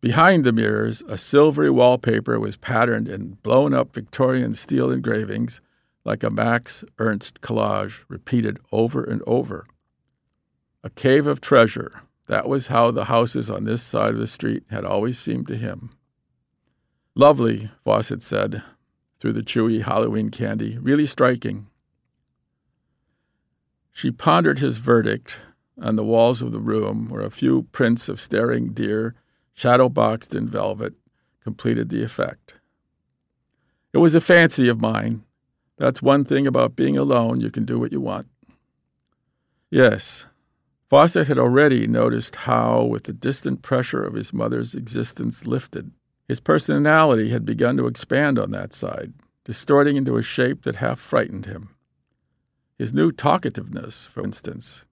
Behind 0.01 0.43
the 0.43 0.51
mirrors, 0.51 1.03
a 1.07 1.17
silvery 1.17 1.69
wallpaper 1.69 2.37
was 2.37 2.57
patterned 2.57 3.07
in 3.07 3.37
blown 3.43 3.73
up 3.73 3.93
Victorian 3.93 4.55
steel 4.55 4.91
engravings 4.91 5.61
like 6.03 6.21
a 6.21 6.29
Max 6.29 6.83
Ernst 6.99 7.39
collage 7.39 8.01
repeated 8.09 8.59
over 8.73 9.05
and 9.05 9.21
over. 9.25 9.65
A 10.83 10.89
cave 10.89 11.27
of 11.27 11.39
treasure. 11.39 12.01
That 12.27 12.49
was 12.49 12.67
how 12.67 12.91
the 12.91 13.05
houses 13.05 13.49
on 13.49 13.63
this 13.63 13.81
side 13.81 14.15
of 14.15 14.19
the 14.19 14.27
street 14.27 14.63
had 14.69 14.83
always 14.83 15.17
seemed 15.17 15.47
to 15.47 15.55
him. 15.55 15.91
Lovely, 17.15 17.69
Fawcett 17.83 18.21
said, 18.21 18.63
through 19.19 19.33
the 19.33 19.43
chewy 19.43 19.83
Halloween 19.83 20.29
candy, 20.29 20.77
really 20.79 21.05
striking. 21.05 21.67
She 23.91 24.09
pondered 24.09 24.59
his 24.59 24.77
verdict. 24.77 25.37
On 25.81 25.95
the 25.95 26.03
walls 26.03 26.41
of 26.41 26.51
the 26.51 26.59
room 26.59 27.09
were 27.09 27.21
a 27.21 27.31
few 27.31 27.63
prints 27.71 28.09
of 28.09 28.21
staring 28.21 28.73
deer, 28.73 29.15
shadow 29.53 29.89
boxed 29.89 30.33
in 30.33 30.47
velvet, 30.47 30.93
completed 31.43 31.89
the 31.89 32.03
effect. 32.03 32.55
It 33.91 33.99
was 33.99 34.15
a 34.15 34.21
fancy 34.21 34.67
of 34.67 34.81
mine, 34.81 35.23
that's 35.77 36.01
one 36.01 36.23
thing 36.23 36.47
about 36.47 36.75
being 36.75 36.97
alone, 36.97 37.41
you 37.41 37.49
can 37.49 37.65
do 37.65 37.79
what 37.79 37.91
you 37.91 37.99
want. 37.99 38.27
Yes, 39.69 40.25
Fawcett 40.89 41.27
had 41.27 41.39
already 41.39 41.87
noticed 41.87 42.35
how, 42.35 42.83
with 42.83 43.03
the 43.03 43.13
distant 43.13 43.63
pressure 43.63 44.03
of 44.03 44.13
his 44.13 44.31
mother's 44.31 44.75
existence 44.75 45.45
lifted, 45.45 45.91
his 46.27 46.39
personality 46.39 47.29
had 47.29 47.45
begun 47.45 47.77
to 47.77 47.87
expand 47.87 48.39
on 48.39 48.51
that 48.51 48.73
side, 48.73 49.13
distorting 49.43 49.97
into 49.97 50.17
a 50.17 50.23
shape 50.23 50.63
that 50.63 50.75
half 50.75 50.99
frightened 50.99 51.45
him. 51.45 51.69
His 52.77 52.93
new 52.93 53.11
talkativeness, 53.11 54.07
for 54.07 54.23
instance, 54.23 54.83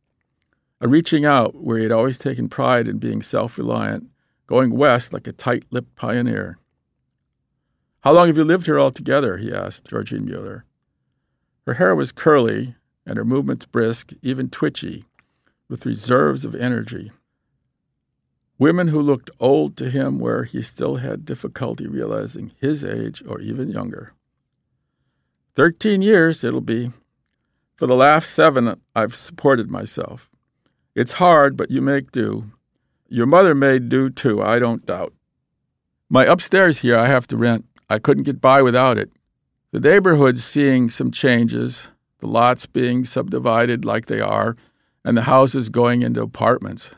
a 0.79 0.87
reaching 0.87 1.25
out 1.25 1.55
where 1.55 1.77
he 1.77 1.83
had 1.83 1.91
always 1.91 2.17
taken 2.17 2.49
pride 2.49 2.87
in 2.87 2.97
being 2.97 3.21
self 3.21 3.57
reliant, 3.57 4.07
going 4.47 4.75
west 4.75 5.13
like 5.13 5.27
a 5.27 5.31
tight 5.31 5.65
lipped 5.71 5.95
pioneer. 5.95 6.57
How 8.01 8.11
long 8.11 8.27
have 8.27 8.37
you 8.37 8.43
lived 8.43 8.65
here 8.65 8.79
altogether? 8.79 9.37
he 9.37 9.53
asked 9.53 9.85
Georgine 9.85 10.25
Mueller. 10.25 10.65
Her 11.65 11.75
hair 11.75 11.95
was 11.95 12.11
curly 12.11 12.75
and 13.05 13.17
her 13.17 13.25
movements 13.25 13.65
brisk, 13.65 14.13
even 14.21 14.49
twitchy, 14.49 15.05
with 15.69 15.85
reserves 15.85 16.43
of 16.43 16.55
energy. 16.55 17.11
Women 18.61 18.89
who 18.89 19.01
looked 19.01 19.31
old 19.39 19.75
to 19.77 19.89
him 19.89 20.19
where 20.19 20.43
he 20.43 20.61
still 20.61 20.97
had 20.97 21.25
difficulty 21.25 21.87
realizing 21.87 22.51
his 22.61 22.83
age 22.83 23.23
or 23.27 23.41
even 23.41 23.71
younger. 23.71 24.13
Thirteen 25.55 26.03
years 26.03 26.43
it'll 26.43 26.61
be. 26.61 26.91
For 27.75 27.87
the 27.87 27.95
last 27.95 28.29
seven, 28.29 28.79
I've 28.95 29.15
supported 29.15 29.71
myself. 29.71 30.29
It's 30.93 31.13
hard, 31.13 31.57
but 31.57 31.71
you 31.71 31.81
make 31.81 32.11
do. 32.11 32.51
Your 33.09 33.25
mother 33.25 33.55
made 33.55 33.89
do 33.89 34.11
too, 34.11 34.43
I 34.43 34.59
don't 34.59 34.85
doubt. 34.85 35.15
My 36.07 36.25
upstairs 36.25 36.77
here 36.77 36.99
I 36.99 37.07
have 37.07 37.25
to 37.29 37.37
rent. 37.37 37.65
I 37.89 37.97
couldn't 37.97 38.25
get 38.25 38.39
by 38.39 38.61
without 38.61 38.99
it. 38.99 39.09
The 39.71 39.79
neighborhood's 39.79 40.43
seeing 40.43 40.91
some 40.91 41.09
changes, 41.09 41.87
the 42.19 42.27
lots 42.27 42.67
being 42.67 43.05
subdivided 43.05 43.85
like 43.85 44.05
they 44.05 44.21
are, 44.21 44.55
and 45.03 45.17
the 45.17 45.23
houses 45.23 45.69
going 45.69 46.03
into 46.03 46.21
apartments. 46.21 46.91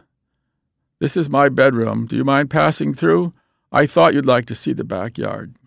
This 1.03 1.17
is 1.17 1.27
my 1.27 1.49
bedroom. 1.49 2.05
Do 2.05 2.15
you 2.15 2.23
mind 2.23 2.49
passing 2.49 2.93
through? 2.93 3.33
I 3.73 3.85
thought 3.85 4.13
you'd 4.13 4.25
like 4.25 4.45
to 4.45 4.55
see 4.55 4.71
the 4.71 4.85
backyard. 4.85 5.57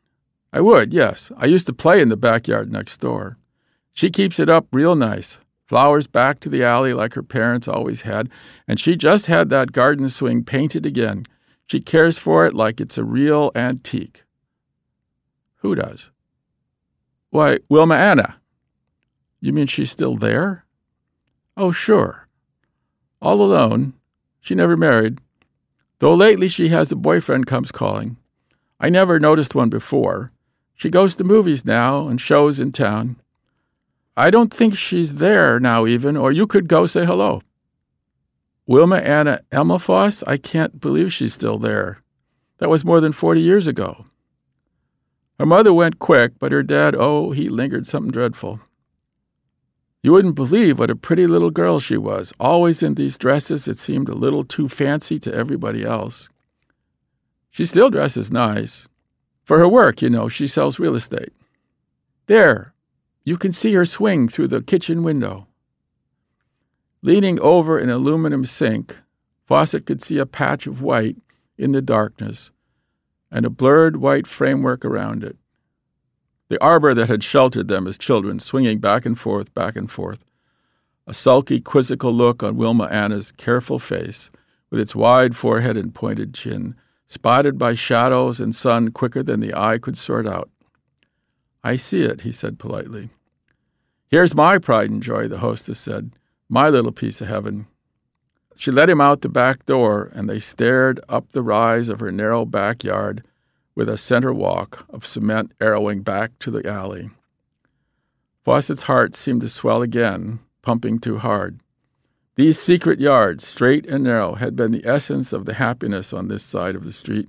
I 0.50 0.62
would, 0.62 0.94
yes. 0.94 1.30
I 1.36 1.44
used 1.44 1.66
to 1.66 1.74
play 1.74 2.00
in 2.00 2.08
the 2.08 2.16
backyard 2.16 2.72
next 2.72 3.02
door. 3.02 3.36
She 3.92 4.08
keeps 4.08 4.40
it 4.40 4.48
up 4.48 4.66
real 4.72 4.96
nice. 4.96 5.36
Flowers 5.66 6.06
back 6.06 6.40
to 6.40 6.48
the 6.48 6.64
alley 6.64 6.94
like 6.94 7.12
her 7.12 7.22
parents 7.22 7.68
always 7.68 8.00
had, 8.00 8.30
and 8.66 8.80
she 8.80 8.96
just 8.96 9.26
had 9.26 9.50
that 9.50 9.72
garden 9.72 10.08
swing 10.08 10.42
painted 10.42 10.86
again. 10.86 11.26
She 11.66 11.80
cares 11.80 12.18
for 12.18 12.46
it 12.46 12.54
like 12.54 12.80
it's 12.80 12.96
a 12.96 13.04
real 13.04 13.52
antique. 13.54 14.24
Who 15.56 15.74
does? 15.74 16.10
Why, 17.28 17.58
Wilma 17.68 17.96
Anna. 17.96 18.36
You 19.42 19.52
mean 19.52 19.66
she's 19.66 19.90
still 19.90 20.16
there? 20.16 20.64
Oh, 21.58 21.72
sure. 21.72 22.26
All 23.20 23.42
alone. 23.42 23.92
She 24.40 24.54
never 24.54 24.78
married. 24.78 25.18
Though 25.98 26.14
lately 26.14 26.48
she 26.48 26.68
has 26.68 26.92
a 26.92 26.96
boyfriend 26.96 27.46
comes 27.46 27.72
calling. 27.72 28.16
I 28.78 28.90
never 28.90 29.18
noticed 29.18 29.54
one 29.54 29.70
before. 29.70 30.32
She 30.74 30.90
goes 30.90 31.16
to 31.16 31.24
movies 31.24 31.64
now 31.64 32.08
and 32.08 32.20
shows 32.20 32.60
in 32.60 32.72
town. 32.72 33.16
I 34.16 34.30
don't 34.30 34.52
think 34.52 34.76
she's 34.76 35.14
there 35.14 35.58
now, 35.58 35.86
even, 35.86 36.16
or 36.16 36.32
you 36.32 36.46
could 36.46 36.68
go 36.68 36.86
say 36.86 37.04
hello. 37.06 37.42
Wilma 38.66 38.96
Anna 38.96 39.40
Elmafoss? 39.52 40.22
I 40.26 40.36
can't 40.36 40.80
believe 40.80 41.12
she's 41.12 41.34
still 41.34 41.58
there. 41.58 42.02
That 42.58 42.70
was 42.70 42.84
more 42.84 43.00
than 43.00 43.12
40 43.12 43.40
years 43.40 43.66
ago. 43.66 44.06
Her 45.38 45.46
mother 45.46 45.72
went 45.72 45.98
quick, 45.98 46.32
but 46.38 46.52
her 46.52 46.62
dad, 46.62 46.94
oh, 46.96 47.30
he 47.30 47.48
lingered 47.48 47.86
something 47.86 48.10
dreadful. 48.10 48.60
You 50.06 50.12
wouldn't 50.12 50.36
believe 50.36 50.78
what 50.78 50.88
a 50.88 50.94
pretty 50.94 51.26
little 51.26 51.50
girl 51.50 51.80
she 51.80 51.96
was, 51.96 52.32
always 52.38 52.80
in 52.80 52.94
these 52.94 53.18
dresses 53.18 53.64
that 53.64 53.76
seemed 53.76 54.08
a 54.08 54.14
little 54.14 54.44
too 54.44 54.68
fancy 54.68 55.18
to 55.18 55.34
everybody 55.34 55.84
else. 55.84 56.28
She 57.50 57.66
still 57.66 57.90
dresses 57.90 58.30
nice. 58.30 58.86
For 59.42 59.58
her 59.58 59.66
work, 59.66 60.02
you 60.02 60.08
know, 60.08 60.28
she 60.28 60.46
sells 60.46 60.78
real 60.78 60.94
estate. 60.94 61.32
There, 62.26 62.72
you 63.24 63.36
can 63.36 63.52
see 63.52 63.72
her 63.72 63.84
swing 63.84 64.28
through 64.28 64.46
the 64.46 64.62
kitchen 64.62 65.02
window. 65.02 65.48
Leaning 67.02 67.40
over 67.40 67.76
an 67.76 67.90
aluminum 67.90 68.46
sink, 68.46 68.96
Fawcett 69.44 69.86
could 69.86 70.04
see 70.04 70.18
a 70.18 70.24
patch 70.24 70.68
of 70.68 70.82
white 70.82 71.16
in 71.58 71.72
the 71.72 71.82
darkness 71.82 72.52
and 73.28 73.44
a 73.44 73.50
blurred 73.50 73.96
white 73.96 74.28
framework 74.28 74.84
around 74.84 75.24
it. 75.24 75.36
The 76.48 76.62
arbor 76.62 76.94
that 76.94 77.08
had 77.08 77.24
sheltered 77.24 77.68
them 77.68 77.86
as 77.86 77.98
children 77.98 78.38
swinging 78.38 78.78
back 78.78 79.04
and 79.04 79.18
forth, 79.18 79.52
back 79.54 79.74
and 79.74 79.90
forth. 79.90 80.24
A 81.06 81.14
sulky, 81.14 81.60
quizzical 81.60 82.12
look 82.12 82.42
on 82.42 82.56
Wilma 82.56 82.84
Anna's 82.84 83.32
careful 83.32 83.78
face, 83.78 84.30
with 84.70 84.80
its 84.80 84.94
wide 84.94 85.36
forehead 85.36 85.76
and 85.76 85.94
pointed 85.94 86.34
chin, 86.34 86.74
spotted 87.08 87.58
by 87.58 87.74
shadows 87.74 88.40
and 88.40 88.54
sun 88.54 88.90
quicker 88.90 89.22
than 89.22 89.40
the 89.40 89.54
eye 89.54 89.78
could 89.78 89.96
sort 89.96 90.26
out. 90.26 90.50
I 91.64 91.76
see 91.76 92.02
it, 92.02 92.20
he 92.20 92.32
said 92.32 92.58
politely. 92.58 93.10
Here's 94.08 94.34
my 94.34 94.58
pride 94.58 94.90
and 94.90 95.02
joy, 95.02 95.26
the 95.26 95.38
hostess 95.38 95.80
said, 95.80 96.12
my 96.48 96.68
little 96.68 96.92
piece 96.92 97.20
of 97.20 97.26
heaven. 97.26 97.66
She 98.56 98.70
led 98.70 98.88
him 98.88 99.00
out 99.00 99.22
the 99.22 99.28
back 99.28 99.66
door, 99.66 100.10
and 100.14 100.28
they 100.28 100.38
stared 100.38 101.00
up 101.08 101.32
the 101.32 101.42
rise 101.42 101.88
of 101.88 102.00
her 102.00 102.12
narrow 102.12 102.44
backyard 102.44 103.24
with 103.76 103.88
a 103.88 103.98
center 103.98 104.32
walk 104.32 104.84
of 104.88 105.06
cement 105.06 105.52
arrowing 105.60 106.00
back 106.00 106.36
to 106.40 106.50
the 106.50 106.68
alley. 106.68 107.10
Fawcett's 108.44 108.84
heart 108.84 109.14
seemed 109.14 109.42
to 109.42 109.48
swell 109.48 109.82
again, 109.82 110.40
pumping 110.62 110.98
too 110.98 111.18
hard. 111.18 111.60
These 112.36 112.58
secret 112.58 113.00
yards, 113.00 113.46
straight 113.46 113.86
and 113.86 114.04
narrow, 114.04 114.34
had 114.34 114.56
been 114.56 114.72
the 114.72 114.86
essence 114.86 115.32
of 115.32 115.44
the 115.44 115.54
happiness 115.54 116.12
on 116.12 116.28
this 116.28 116.42
side 116.42 116.74
of 116.74 116.84
the 116.84 116.92
street. 116.92 117.28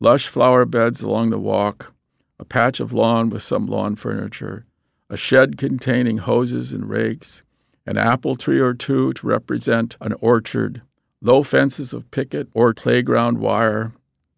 Lush 0.00 0.28
flower 0.28 0.64
beds 0.64 1.02
along 1.02 1.30
the 1.30 1.38
walk, 1.38 1.92
a 2.38 2.44
patch 2.44 2.80
of 2.80 2.92
lawn 2.92 3.28
with 3.28 3.42
some 3.42 3.66
lawn 3.66 3.94
furniture, 3.94 4.64
a 5.08 5.16
shed 5.16 5.56
containing 5.56 6.18
hoses 6.18 6.72
and 6.72 6.88
rakes, 6.88 7.42
an 7.86 7.96
apple 7.96 8.36
tree 8.36 8.60
or 8.60 8.74
two 8.74 9.12
to 9.12 9.26
represent 9.26 9.96
an 10.00 10.14
orchard, 10.20 10.82
low 11.20 11.42
fences 11.42 11.92
of 11.92 12.10
picket 12.10 12.48
or 12.54 12.74
playground 12.74 13.38
wire, 13.38 13.92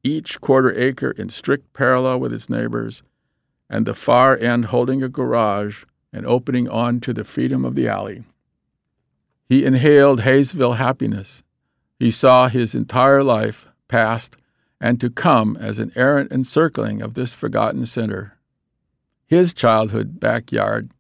each 0.04 0.40
quarter 0.40 0.72
acre 0.78 1.10
in 1.12 1.30
strict 1.30 1.72
parallel 1.72 2.20
with 2.20 2.32
its 2.32 2.48
neighbors, 2.48 3.02
and 3.68 3.86
the 3.86 3.94
far 3.94 4.38
end 4.38 4.66
holding 4.66 5.02
a 5.02 5.08
garage 5.08 5.84
and 6.12 6.26
opening 6.26 6.68
on 6.68 7.00
to 7.00 7.12
the 7.12 7.24
freedom 7.24 7.64
of 7.64 7.74
the 7.74 7.88
alley. 7.88 8.22
He 9.48 9.64
inhaled 9.64 10.20
Hayesville 10.20 10.76
happiness. 10.76 11.42
He 11.98 12.10
saw 12.10 12.48
his 12.48 12.74
entire 12.74 13.22
life, 13.22 13.66
past 13.88 14.36
and 14.80 15.00
to 15.00 15.08
come, 15.08 15.56
as 15.58 15.78
an 15.78 15.92
errant 15.96 16.30
encircling 16.30 17.00
of 17.00 17.14
this 17.14 17.32
forgotten 17.34 17.86
center. 17.86 18.36
His 19.26 19.54
childhood 19.54 20.20
backyard, 20.20 20.90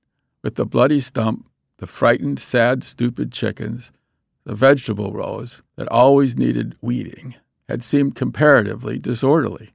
with 0.42 0.54
the 0.54 0.64
bloody 0.64 1.00
stump, 1.00 1.48
the 1.78 1.86
frightened, 1.86 2.40
sad, 2.40 2.82
stupid 2.82 3.30
chickens, 3.30 3.90
the 4.44 4.54
vegetable 4.54 5.12
rows 5.12 5.62
that 5.76 5.88
always 5.88 6.36
needed 6.36 6.76
weeding, 6.80 7.34
had 7.68 7.82
seemed 7.82 8.14
comparatively 8.14 8.98
disorderly. 8.98 9.70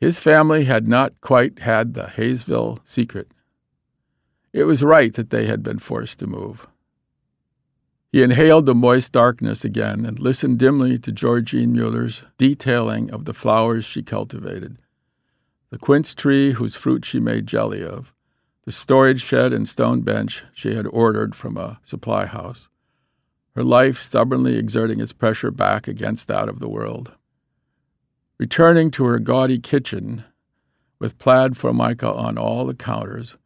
His 0.00 0.18
family 0.18 0.64
had 0.64 0.88
not 0.88 1.20
quite 1.20 1.60
had 1.60 1.94
the 1.94 2.12
Hayesville 2.16 2.78
secret. 2.84 3.30
It 4.52 4.64
was 4.64 4.82
right 4.82 5.12
that 5.14 5.30
they 5.30 5.46
had 5.46 5.62
been 5.62 5.78
forced 5.78 6.18
to 6.18 6.26
move. 6.26 6.66
He 8.12 8.22
inhaled 8.22 8.66
the 8.66 8.74
moist 8.74 9.12
darkness 9.12 9.64
again 9.64 10.06
and 10.06 10.18
listened 10.18 10.58
dimly 10.58 10.98
to 10.98 11.10
Georgine 11.10 11.72
Mueller's 11.72 12.22
detailing 12.38 13.10
of 13.10 13.24
the 13.24 13.34
flowers 13.34 13.84
she 13.84 14.02
cultivated 14.02 14.78
the 15.74 15.78
quince 15.78 16.14
tree 16.14 16.52
whose 16.52 16.76
fruit 16.76 17.04
she 17.04 17.18
made 17.18 17.48
jelly 17.48 17.82
of, 17.82 18.12
the 18.64 18.70
storage 18.70 19.20
shed 19.20 19.52
and 19.52 19.68
stone 19.68 20.02
bench 20.02 20.44
she 20.54 20.76
had 20.76 20.86
ordered 20.86 21.34
from 21.34 21.56
a 21.56 21.80
supply 21.82 22.26
house, 22.26 22.68
her 23.54 23.64
life 23.64 24.00
stubbornly 24.00 24.56
exerting 24.56 25.00
its 25.00 25.12
pressure 25.12 25.50
back 25.50 25.86
against 25.88 26.28
that 26.28 26.48
of 26.48 26.58
the 26.58 26.68
world. 26.68 27.12
Returning 28.38 28.90
to 28.92 29.04
her 29.04 29.18
gaudy 29.18 29.58
kitchen, 29.58 30.24
with 30.98 31.18
plaid 31.18 31.56
formica 31.56 32.12
on 32.12 32.38
all 32.38 32.66
the 32.66 32.74
counters, 32.74 33.36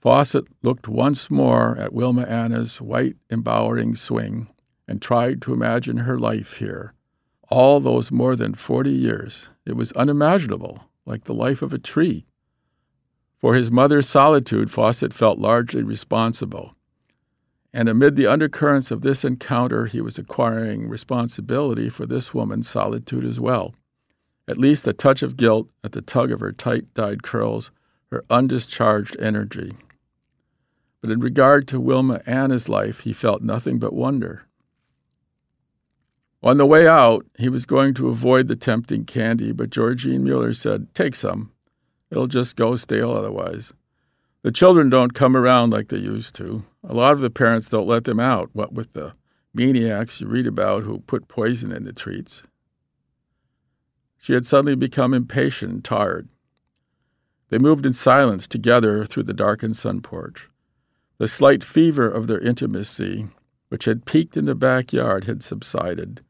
Fawcett 0.00 0.46
looked 0.62 0.86
once 0.86 1.30
more 1.30 1.76
at 1.78 1.92
Wilma 1.92 2.22
Anna's 2.22 2.80
white, 2.80 3.16
embowering 3.28 3.96
swing 3.96 4.48
and 4.86 5.02
tried 5.02 5.42
to 5.42 5.52
imagine 5.52 5.96
her 5.96 6.18
life 6.18 6.54
here. 6.54 6.92
All 7.48 7.80
those 7.80 8.12
more 8.12 8.36
than 8.36 8.54
forty 8.54 8.92
years, 8.92 9.48
it 9.64 9.74
was 9.74 9.90
unimaginable, 9.92 10.84
like 11.06 11.24
the 11.24 11.34
life 11.34 11.60
of 11.60 11.72
a 11.72 11.78
tree. 11.78 12.24
For 13.38 13.54
his 13.54 13.70
mother's 13.70 14.08
solitude, 14.08 14.70
Fawcett 14.70 15.12
felt 15.12 15.40
largely 15.40 15.82
responsible. 15.82 16.75
And 17.72 17.88
amid 17.88 18.16
the 18.16 18.26
undercurrents 18.26 18.90
of 18.90 19.02
this 19.02 19.24
encounter, 19.24 19.86
he 19.86 20.00
was 20.00 20.18
acquiring 20.18 20.88
responsibility 20.88 21.88
for 21.88 22.06
this 22.06 22.32
woman's 22.32 22.68
solitude 22.68 23.24
as 23.24 23.38
well. 23.38 23.74
At 24.48 24.58
least 24.58 24.86
a 24.86 24.92
touch 24.92 25.22
of 25.22 25.36
guilt 25.36 25.68
at 25.84 25.92
the 25.92 26.02
tug 26.02 26.30
of 26.30 26.40
her 26.40 26.52
tight 26.52 26.94
dyed 26.94 27.22
curls, 27.22 27.70
her 28.10 28.24
undischarged 28.30 29.20
energy 29.20 29.72
but 31.06 31.12
in 31.12 31.20
regard 31.20 31.68
to 31.68 31.78
Wilma 31.78 32.20
Anna's 32.26 32.68
life, 32.68 33.00
he 33.00 33.12
felt 33.12 33.40
nothing 33.40 33.78
but 33.78 33.92
wonder. 33.92 34.42
On 36.42 36.56
the 36.56 36.66
way 36.66 36.88
out, 36.88 37.24
he 37.38 37.48
was 37.48 37.64
going 37.64 37.94
to 37.94 38.08
avoid 38.08 38.48
the 38.48 38.56
tempting 38.56 39.04
candy, 39.04 39.52
but 39.52 39.70
Georgine 39.70 40.24
Mueller 40.24 40.52
said, 40.52 40.92
Take 40.94 41.14
some. 41.14 41.52
It'll 42.10 42.26
just 42.26 42.56
go 42.56 42.74
stale 42.74 43.12
otherwise. 43.12 43.72
The 44.42 44.50
children 44.50 44.90
don't 44.90 45.14
come 45.14 45.36
around 45.36 45.70
like 45.70 45.90
they 45.90 45.98
used 45.98 46.34
to. 46.36 46.64
A 46.88 46.94
lot 46.94 47.12
of 47.12 47.20
the 47.20 47.30
parents 47.30 47.68
don't 47.68 47.88
let 47.88 48.04
them 48.04 48.20
out, 48.20 48.50
what 48.52 48.72
with 48.72 48.92
the 48.92 49.14
maniacs 49.52 50.20
you 50.20 50.28
read 50.28 50.46
about 50.46 50.84
who 50.84 51.00
put 51.00 51.26
poison 51.26 51.72
in 51.72 51.84
the 51.84 51.92
treats. 51.92 52.44
She 54.18 54.34
had 54.34 54.46
suddenly 54.46 54.76
become 54.76 55.12
impatient 55.12 55.72
and 55.72 55.84
tired. 55.84 56.28
They 57.48 57.58
moved 57.58 57.86
in 57.86 57.92
silence 57.92 58.46
together 58.46 59.04
through 59.04 59.24
the 59.24 59.32
darkened 59.32 59.76
sun 59.76 60.00
porch. 60.00 60.48
The 61.18 61.28
slight 61.28 61.64
fever 61.64 62.08
of 62.08 62.28
their 62.28 62.40
intimacy, 62.40 63.28
which 63.68 63.86
had 63.86 64.04
peaked 64.04 64.36
in 64.36 64.44
the 64.44 64.54
backyard, 64.54 65.24
had 65.24 65.42
subsided. 65.42 66.22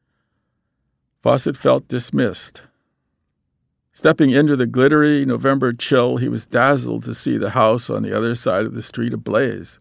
Fawcett 1.22 1.56
felt 1.56 1.88
dismissed. 1.88 2.62
Stepping 3.92 4.30
into 4.30 4.56
the 4.56 4.66
glittery 4.66 5.24
November 5.24 5.72
chill, 5.72 6.18
he 6.18 6.28
was 6.28 6.46
dazzled 6.46 7.04
to 7.04 7.14
see 7.14 7.36
the 7.36 7.50
house 7.50 7.90
on 7.90 8.02
the 8.02 8.16
other 8.16 8.34
side 8.34 8.64
of 8.64 8.74
the 8.74 8.82
street 8.82 9.12
ablaze. 9.12 9.80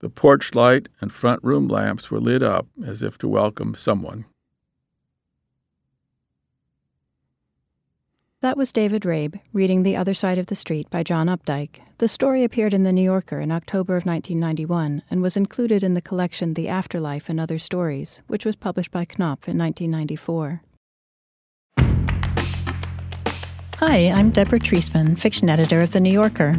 The 0.00 0.10
porch 0.10 0.54
light 0.54 0.88
and 1.00 1.12
front 1.12 1.42
room 1.42 1.68
lamps 1.68 2.10
were 2.10 2.20
lit 2.20 2.42
up 2.42 2.66
as 2.84 3.02
if 3.02 3.16
to 3.18 3.28
welcome 3.28 3.74
someone. 3.74 4.26
That 8.42 8.58
was 8.58 8.70
David 8.70 9.02
Rabe 9.06 9.40
reading 9.54 9.82
The 9.82 9.96
Other 9.96 10.12
Side 10.12 10.36
of 10.36 10.46
the 10.46 10.54
Street 10.54 10.90
by 10.90 11.02
John 11.02 11.26
Updike. 11.28 11.80
The 11.96 12.08
story 12.08 12.44
appeared 12.44 12.74
in 12.74 12.82
The 12.82 12.92
New 12.92 13.02
Yorker 13.02 13.40
in 13.40 13.50
October 13.50 13.96
of 13.96 14.04
1991 14.04 15.02
and 15.10 15.22
was 15.22 15.36
included 15.36 15.82
in 15.82 15.94
the 15.94 16.02
collection 16.02 16.52
The 16.52 16.68
Afterlife 16.68 17.30
and 17.30 17.40
Other 17.40 17.58
Stories, 17.58 18.20
which 18.26 18.44
was 18.44 18.54
published 18.54 18.90
by 18.90 19.06
Knopf 19.06 19.48
in 19.48 19.56
1994. 19.56 20.62
Hi, 23.78 24.10
I'm 24.10 24.30
Deborah 24.30 24.60
Treisman, 24.60 25.18
fiction 25.18 25.48
editor 25.48 25.80
of 25.80 25.92
The 25.92 26.00
New 26.00 26.12
Yorker. 26.12 26.58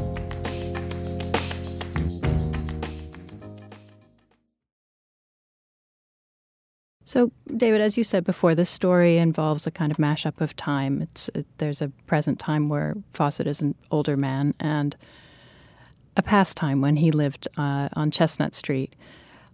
So, 7.11 7.29
David, 7.57 7.81
as 7.81 7.97
you 7.97 8.05
said 8.05 8.23
before, 8.23 8.55
this 8.55 8.69
story 8.69 9.17
involves 9.17 9.67
a 9.67 9.71
kind 9.71 9.91
of 9.91 9.97
mashup 9.97 10.39
of 10.39 10.55
time. 10.55 11.01
It's 11.01 11.29
it, 11.35 11.45
there's 11.57 11.81
a 11.81 11.89
present 12.07 12.39
time 12.39 12.69
where 12.69 12.95
Fawcett 13.11 13.47
is 13.47 13.59
an 13.59 13.75
older 13.91 14.15
man, 14.15 14.53
and 14.61 14.95
a 16.15 16.21
past 16.21 16.55
time 16.55 16.79
when 16.79 16.95
he 16.95 17.11
lived 17.11 17.49
uh, 17.57 17.89
on 17.97 18.11
Chestnut 18.11 18.55
Street. 18.55 18.95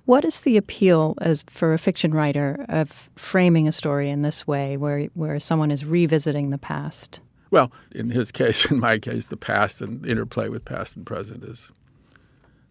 What 0.05 0.23
is 0.23 0.41
the 0.41 0.55
appeal 0.55 1.15
as 1.19 1.43
for 1.47 1.73
a 1.73 1.79
fiction 1.79 2.13
writer 2.13 2.63
of 2.69 3.09
framing 3.15 3.67
a 3.67 3.71
story 3.71 4.11
in 4.11 4.21
this 4.21 4.45
way, 4.45 4.77
where 4.77 5.05
where 5.15 5.39
someone 5.39 5.71
is 5.71 5.83
revisiting 5.83 6.51
the 6.51 6.59
past? 6.59 7.21
Well, 7.49 7.71
in 7.89 8.11
his 8.11 8.31
case, 8.41 8.69
in 8.69 8.79
my 8.79 8.99
case, 8.99 9.29
the 9.29 9.35
past 9.35 9.81
and 9.81 10.05
interplay 10.05 10.47
with 10.47 10.63
past 10.63 10.95
and 10.95 11.07
present 11.07 11.43
is 11.43 11.71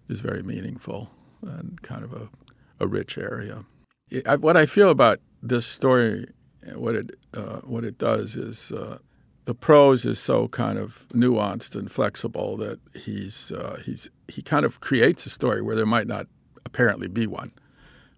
is 0.08 0.20
very 0.20 0.44
meaningful 0.44 1.10
and 1.42 1.82
kind 1.82 2.04
of 2.04 2.12
a, 2.12 2.28
a 2.78 2.86
rich 2.86 3.18
area. 3.18 3.64
I, 4.26 4.36
what 4.36 4.56
I 4.56 4.66
feel 4.66 4.90
about 4.90 5.20
this 5.42 5.66
story, 5.66 6.28
what 6.74 6.94
it 6.94 7.10
uh, 7.34 7.60
what 7.60 7.84
it 7.84 7.98
does 7.98 8.36
is 8.36 8.72
uh, 8.72 8.98
the 9.44 9.54
prose 9.54 10.04
is 10.04 10.18
so 10.18 10.48
kind 10.48 10.78
of 10.78 11.04
nuanced 11.12 11.74
and 11.74 11.90
flexible 11.90 12.56
that 12.58 12.80
he's 12.94 13.52
uh, 13.52 13.80
he's 13.84 14.10
he 14.28 14.42
kind 14.42 14.64
of 14.64 14.80
creates 14.80 15.26
a 15.26 15.30
story 15.30 15.62
where 15.62 15.76
there 15.76 15.86
might 15.86 16.06
not 16.06 16.26
apparently 16.64 17.08
be 17.08 17.26
one. 17.26 17.52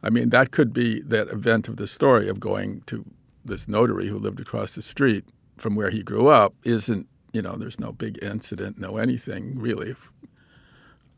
I 0.02 0.10
mean, 0.10 0.30
that 0.30 0.52
could 0.52 0.72
be 0.72 1.00
that 1.02 1.28
event 1.28 1.68
of 1.68 1.76
the 1.76 1.86
story 1.86 2.28
of 2.28 2.38
going 2.38 2.82
to 2.86 3.04
this 3.44 3.66
notary 3.66 4.08
who 4.08 4.18
lived 4.18 4.40
across 4.40 4.74
the 4.74 4.82
street 4.82 5.24
from 5.56 5.74
where 5.74 5.90
he 5.90 6.02
grew 6.02 6.28
up 6.28 6.54
isn't 6.64 7.08
you 7.32 7.42
know, 7.42 7.56
there's 7.56 7.78
no 7.78 7.92
big 7.92 8.18
incident, 8.22 8.78
no 8.78 8.96
anything 8.96 9.58
really. 9.58 9.94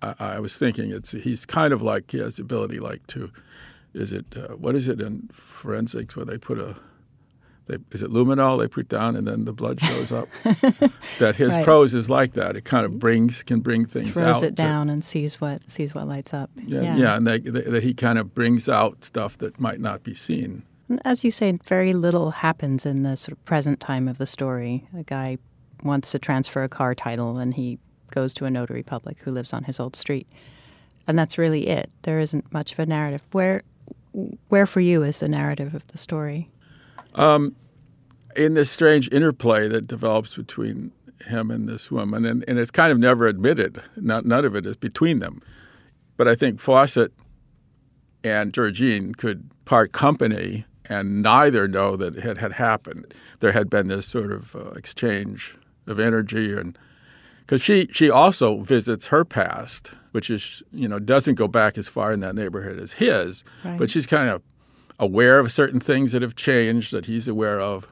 I, 0.03 0.15
I 0.19 0.41
was 0.41 0.57
thinking 0.57 0.91
it's 0.91 1.13
he's 1.13 1.47
kind 1.47 1.73
of 1.73 1.83
like 1.83 2.11
he 2.11 2.19
has 2.19 2.37
the 2.37 2.43
ability 2.43 2.81
like 2.81 3.07
to, 3.09 3.31
is 3.95 4.13
it 4.13 4.27
uh, 4.37 4.55
what 4.57 4.75
is 4.77 4.89
it 4.89 5.01
in 5.01 5.29
forensics 5.33 6.15
where 6.17 6.25
they 6.25 6.39
put 6.39 6.59
a 6.59 6.77
they, 7.67 7.77
is 7.93 8.03
it 8.03 8.11
luminol 8.11 8.59
they 8.59 8.67
put 8.67 8.89
down 8.89 9.15
and 9.17 9.27
then 9.29 9.45
the 9.45 9.53
blood 9.53 9.81
shows 9.89 10.11
up? 10.13 10.29
that 11.19 11.37
his 11.37 11.55
Right. 11.55 11.65
prose 11.65 11.95
is 11.95 12.09
like 12.11 12.33
that. 12.35 12.57
It 12.57 12.65
kind 12.65 12.85
of 12.85 12.99
brings 12.99 13.43
can 13.43 13.61
bring 13.61 13.87
things 13.87 14.13
Throws 14.15 14.37
out. 14.37 14.43
it 14.43 14.47
that- 14.47 14.55
down 14.57 14.89
and 14.91 15.05
sees 15.05 15.41
what 15.41 15.63
sees 15.71 15.95
what 15.95 16.07
lights 16.09 16.33
up. 16.35 16.51
yeah, 16.57 16.97
yeah, 16.97 17.17
and 17.17 17.27
they, 17.27 17.39
they, 17.39 17.63
that 17.63 17.83
he 17.83 17.95
kind 17.95 18.19
of 18.19 18.35
brings 18.35 18.69
out 18.69 19.05
stuff 19.05 19.39
that 19.39 19.61
might 19.61 19.81
not 19.81 20.03
be 20.03 20.15
seen. 20.15 20.65
As 21.05 21.23
you 21.23 21.31
say, 21.31 21.57
very 21.67 21.93
little 21.93 22.33
happens 22.33 22.85
in 22.85 23.05
the 23.05 23.17
sort 23.17 23.39
of 23.39 23.45
present 23.45 23.79
time 23.79 24.09
of 24.09 24.19
the 24.19 24.27
story. 24.27 24.89
A 24.97 25.05
guy 25.05 25.39
wants 25.85 26.11
to 26.13 26.19
transfer 26.19 26.65
a 26.65 26.69
car 26.69 26.97
title, 26.97 27.39
and 27.39 27.55
he 27.55 27.79
goes 28.11 28.35
to 28.35 28.45
a 28.45 28.51
notary 28.51 28.83
public 28.83 29.21
who 29.21 29.31
lives 29.31 29.53
on 29.53 29.63
his 29.65 29.79
old 29.79 29.95
street, 29.95 30.27
and 31.07 31.17
that's 31.17 31.39
really 31.39 31.69
it. 31.69 31.91
There 32.03 32.19
isn't 32.19 32.53
much 32.53 32.73
of 32.73 32.81
a 32.81 32.87
narrative. 32.87 33.23
Where, 33.31 33.63
where 34.49 34.67
for 34.67 34.81
you 34.81 35.03
is 35.03 35.19
the 35.19 35.29
narrative 35.29 35.75
of 35.75 35.87
the 35.89 35.99
story? 35.99 36.49
in 38.37 38.55
this 38.55 38.71
strange 38.71 39.11
interplay 39.11 39.69
that 39.69 39.87
develops 39.87 40.37
between 40.37 40.93
him 41.27 41.51
and 41.51 41.69
this 41.69 41.91
woman, 41.91 42.25
and, 42.25 42.45
and 42.49 42.59
it's 42.59 42.71
kind 42.71 42.93
of 42.93 42.99
never 42.99 43.27
admitted. 43.27 43.83
Not, 43.97 44.25
none 44.25 44.45
of 44.45 44.55
it 44.55 44.67
is 44.67 44.77
between 44.77 45.19
them. 45.19 45.43
But 46.17 46.29
I 46.29 46.35
think 46.35 46.61
Fawcett 46.61 47.13
and 48.23 48.53
Georgine 48.53 49.15
could 49.15 49.51
part 49.65 49.93
company 49.93 50.65
and 50.85 51.23
neither 51.23 51.69
know 51.69 51.97
that 51.97 52.17
it 52.17 52.23
had, 52.25 52.39
had 52.39 52.53
happened. 52.53 53.15
There 53.39 53.53
had 53.53 53.71
been 53.71 53.89
this 53.89 54.07
sort 54.07 54.33
of 54.33 54.55
uh, 54.57 54.71
exchange 54.71 55.57
of 55.87 56.01
energy, 56.01 56.53
and 56.53 56.77
because 57.41 57.63
she 57.63 57.89
she 57.93 58.11
also 58.11 58.61
visits 58.61 59.07
her 59.07 59.25
past, 59.25 59.93
which 60.13 60.31
is 60.31 60.63
you 60.73 60.89
know 60.89 60.99
doesn't 60.99 61.35
go 61.37 61.47
back 61.49 61.79
as 61.79 61.89
far 61.89 62.13
in 62.13 62.21
that 62.21 62.35
neighborhood 62.35 62.79
as 62.79 62.93
his, 62.93 63.45
Right. 63.65 63.79
but 63.79 63.91
she's 63.91 64.07
kind 64.07 64.29
of 64.31 64.43
aware 64.99 65.39
of 65.39 65.51
certain 65.51 65.81
things 65.81 66.13
that 66.13 66.23
have 66.23 66.37
changed 66.37 66.93
that 66.93 67.07
he's 67.07 67.27
aware 67.29 67.61
of, 67.61 67.89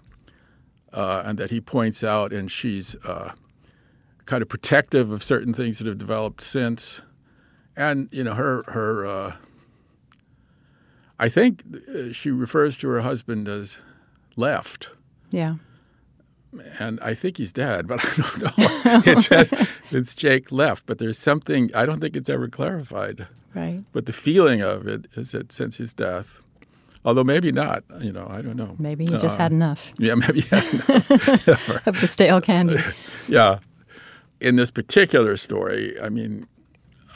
uh, 0.93 1.23
and 1.25 1.39
that 1.39 1.51
he 1.51 1.61
points 1.61 2.03
out, 2.05 2.33
and 2.33 2.51
she's 2.51 2.95
uh, 3.05 3.33
kind 4.27 4.43
of 4.43 4.49
protective 4.49 5.11
of 5.11 5.23
certain 5.23 5.55
things 5.55 5.79
that 5.79 5.87
have 5.87 5.99
developed 5.99 6.43
since, 6.43 7.01
and 7.77 8.09
you 8.13 8.23
know 8.25 8.35
her 8.35 8.63
her. 8.69 9.07
Uh, 9.07 9.33
I 11.21 11.29
think 11.29 11.63
uh, 11.89 12.13
she 12.13 12.31
refers 12.31 12.79
to 12.79 12.89
her 12.89 13.01
husband 13.01 13.49
as 13.49 13.79
left, 14.37 14.89
Yeah. 15.31 15.57
And 16.79 16.99
I 17.01 17.15
think 17.15 17.37
he's 17.37 17.53
dead, 17.53 17.87
but 17.87 18.01
I 18.05 18.17
don't 18.17 18.85
know. 18.87 19.13
it 19.13 19.21
says 19.21 19.53
it's 19.91 20.15
Jake 20.15 20.51
left, 20.51 20.87
but 20.87 20.99
there's 20.99 21.19
something 21.19 21.71
I 21.75 21.85
don't 21.87 22.01
think 22.01 22.17
it's 22.17 22.29
ever 22.29 22.49
clarified. 22.49 23.27
Right. 23.55 23.83
But 23.93 24.07
the 24.07 24.13
feeling 24.13 24.61
of 24.63 24.87
it 24.87 25.07
is 25.15 25.33
that 25.33 25.53
since 25.53 25.77
his 25.79 25.93
death, 25.93 26.41
although 27.05 27.25
maybe 27.25 27.51
not, 27.53 27.83
you 28.01 28.13
know, 28.13 28.27
I 28.31 28.41
don't 28.43 28.57
know. 28.57 28.77
Maybe 28.79 29.05
he 29.07 29.13
just 29.19 29.37
Uh, 29.37 29.43
had 29.43 29.53
enough 29.53 29.87
Yeah, 29.99 30.15
maybe 30.15 30.41
he 30.41 30.49
had 30.49 30.65
enough. 30.75 31.87
of 31.87 32.01
the 32.01 32.07
stale 32.07 32.41
candy. 32.41 32.79
yeah. 33.29 33.59
In 34.41 34.57
this 34.57 34.71
particular 34.71 35.37
story, 35.37 36.01
I 36.01 36.09
mean, 36.09 36.47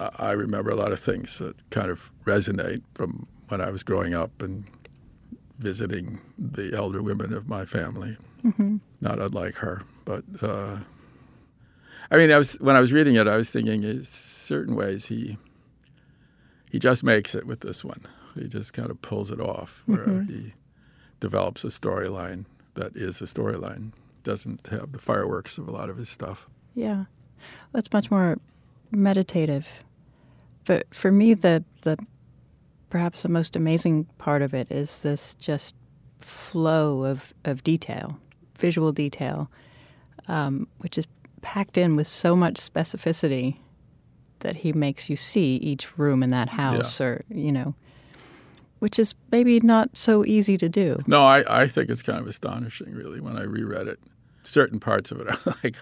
I 0.01 0.09
I 0.19 0.33
remember 0.33 0.71
a 0.71 0.75
lot 0.77 0.93
of 0.93 1.01
things 1.01 1.39
that 1.39 1.55
kind 1.71 1.91
of 1.91 2.11
resonate 2.27 2.83
from 2.95 3.27
when 3.49 3.61
I 3.61 3.71
was 3.71 3.83
growing 3.83 4.15
up 4.15 4.43
and 4.43 4.65
visiting 5.59 6.21
the 6.39 6.75
elder 6.75 7.03
women 7.03 7.33
of 7.33 7.49
my 7.49 7.65
family. 7.65 8.17
Mm-hmm. 8.45 8.79
Not 9.01 9.19
unlike 9.21 9.57
her, 9.57 9.83
but 10.05 10.25
uh, 10.41 10.79
I 12.11 12.17
mean, 12.17 12.31
I 12.31 12.39
was 12.39 12.55
when 12.55 12.77
I 12.77 12.81
was 12.81 12.93
reading 12.93 13.15
it, 13.15 13.27
I 13.27 13.37
was 13.37 13.51
thinking, 13.51 13.85
in 13.85 14.03
certain 14.03 14.75
ways, 14.75 15.07
he 15.07 15.39
he 16.71 16.79
just 16.79 17.03
makes 17.03 17.35
it 17.35 17.47
with 17.47 17.61
this 17.61 17.85
one. 17.85 18.01
He 18.35 18.49
just 18.49 18.73
kind 18.73 18.91
of 18.91 19.01
pulls 19.03 19.31
it 19.31 19.41
off, 19.41 19.83
where 19.87 20.07
mm-hmm. 20.07 20.33
he 20.33 20.55
develops 21.21 21.65
a 21.65 21.69
storyline 21.69 22.45
that 22.75 22.97
is 22.97 23.21
a 23.23 23.27
storyline. 23.27 23.93
Doesn't 24.25 24.67
have 24.69 24.93
the 24.93 24.99
fireworks 24.99 25.59
of 25.59 25.69
a 25.69 25.71
lot 25.71 25.91
of 25.91 25.97
his 25.97 26.09
stuff. 26.09 26.49
Yeah, 26.75 27.05
it's 27.75 27.93
much 27.93 28.11
more 28.11 28.39
meditative. 28.91 29.67
But 30.65 30.95
for 30.95 31.11
me, 31.11 31.35
the 31.35 31.65
the 31.83 31.99
perhaps 32.91 33.23
the 33.23 33.29
most 33.29 33.57
amazing 33.57 34.05
part 34.19 34.43
of 34.43 34.53
it 34.53 34.71
is 34.71 35.01
this 35.01 35.35
just 35.35 35.75
flow 36.21 37.05
of 37.05 37.33
of 37.45 37.65
detail, 37.65 38.19
visual 38.63 38.93
detail, 38.93 39.51
um, 40.29 40.67
which 40.79 40.97
is 40.97 41.07
packed 41.43 41.77
in 41.77 41.97
with 41.97 42.07
so 42.07 42.35
much 42.35 42.55
specificity 42.55 43.57
that 44.39 44.57
he 44.57 44.73
makes 44.73 45.11
you 45.11 45.17
see 45.17 45.57
each 45.57 45.99
room 45.99 46.23
in 46.23 46.31
that 46.31 46.49
house, 46.49 47.01
or 47.01 47.21
you 47.29 47.53
know, 47.53 47.75
which 48.79 48.99
is 48.99 49.15
maybe 49.31 49.61
not 49.61 49.91
so 49.97 50.25
easy 50.25 50.57
to 50.59 50.69
do. 50.69 51.01
No, 51.07 51.23
I, 51.25 51.63
I 51.63 51.69
think 51.69 51.91
it's 51.91 52.03
kind 52.03 52.19
of 52.21 52.27
astonishing, 52.27 52.93
really, 52.95 53.21
when 53.21 53.37
I 53.37 53.43
reread 53.43 53.87
it. 53.89 53.99
Certain 54.45 54.81
parts 54.81 55.11
of 55.13 55.21
it 55.21 55.29
are 55.47 55.55
like, 55.63 55.77